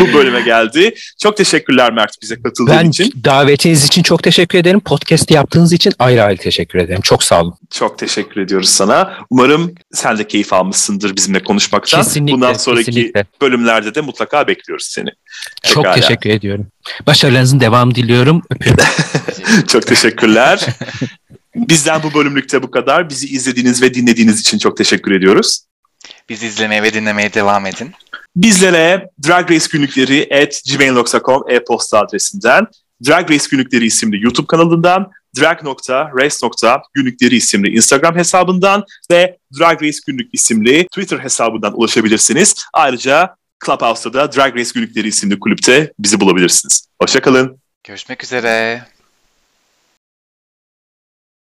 Bu 0.00 0.14
bölüme 0.14 0.40
geldi. 0.40 0.94
Çok 1.22 1.36
teşekkürler 1.36 1.92
Mert 1.92 2.10
bize 2.22 2.42
katıldığın 2.42 2.74
Ben 2.76 2.88
için. 2.88 3.12
davetiniz 3.24 3.84
için 3.84 4.02
çok 4.02 4.22
teşekkür 4.22 4.58
ederim. 4.58 4.80
Podcast 4.80 5.30
yaptığınız 5.30 5.72
için 5.72 5.92
ayrı 5.98 6.22
ayrı 6.22 6.36
teşekkür 6.38 6.78
ederim. 6.78 7.00
Çok 7.00 7.22
sağ 7.22 7.42
olun. 7.42 7.54
Çok 7.70 7.98
teşekkür 7.98 8.40
ediyoruz 8.40 8.68
sana. 8.68 9.12
Umarım 9.30 9.74
sen 9.92 10.18
de 10.18 10.26
keyif 10.28 10.52
almışsındır 10.52 11.16
bizimle 11.16 11.42
konuşmaktan. 11.42 12.02
Kesinlikle. 12.02 12.34
Bundan 12.34 12.52
sonraki 12.54 12.84
kesinlikle. 12.84 13.24
bölümlerde 13.42 13.94
de 13.94 14.00
mutlaka 14.00 14.46
bekliyoruz 14.48 14.86
seni. 14.90 15.08
Çok 15.62 15.84
Pekala. 15.84 16.00
teşekkür 16.00 16.30
ediyorum. 16.30 16.66
Başarılarınızın 17.06 17.60
devamı 17.60 17.94
diliyorum. 17.94 18.42
Öpüyorum. 18.50 18.84
Çok 19.68 19.86
teşekkürler. 19.86 20.66
Bizden 21.58 22.02
bu 22.02 22.14
bölümlükte 22.14 22.62
bu 22.62 22.70
kadar. 22.70 23.10
Bizi 23.10 23.26
izlediğiniz 23.26 23.82
ve 23.82 23.94
dinlediğiniz 23.94 24.40
için 24.40 24.58
çok 24.58 24.76
teşekkür 24.76 25.12
ediyoruz. 25.12 25.60
Bizi 26.28 26.46
izlemeye 26.46 26.82
ve 26.82 26.94
dinlemeye 26.94 27.34
devam 27.34 27.66
edin. 27.66 27.92
Bizlere 28.36 29.10
Drag 29.26 29.50
Race 29.50 29.66
günlükleri 29.72 30.42
at 30.42 30.60
gmail.com 30.72 31.42
e-posta 31.50 31.98
adresinden, 31.98 32.66
Drag 33.08 33.30
Race 33.30 33.44
günlükleri 33.50 33.84
isimli 33.84 34.22
YouTube 34.24 34.46
kanalından, 34.46 35.10
drag.race.günlükleri 35.40 37.36
isimli 37.36 37.68
Instagram 37.68 38.16
hesabından 38.16 38.84
ve 39.10 39.38
Drag 39.58 39.82
Race 39.82 39.98
günlük 40.06 40.34
isimli 40.34 40.86
Twitter 40.86 41.18
hesabından 41.18 41.78
ulaşabilirsiniz. 41.78 42.54
Ayrıca 42.72 43.36
Clubhouse'da 43.66 44.14
da 44.14 44.32
Drag 44.32 44.56
Race 44.56 44.70
günlükleri 44.74 45.08
isimli 45.08 45.40
kulüpte 45.40 45.92
bizi 45.98 46.20
bulabilirsiniz. 46.20 46.88
Hoşçakalın. 47.02 47.58
Görüşmek 47.84 48.24
üzere. 48.24 48.82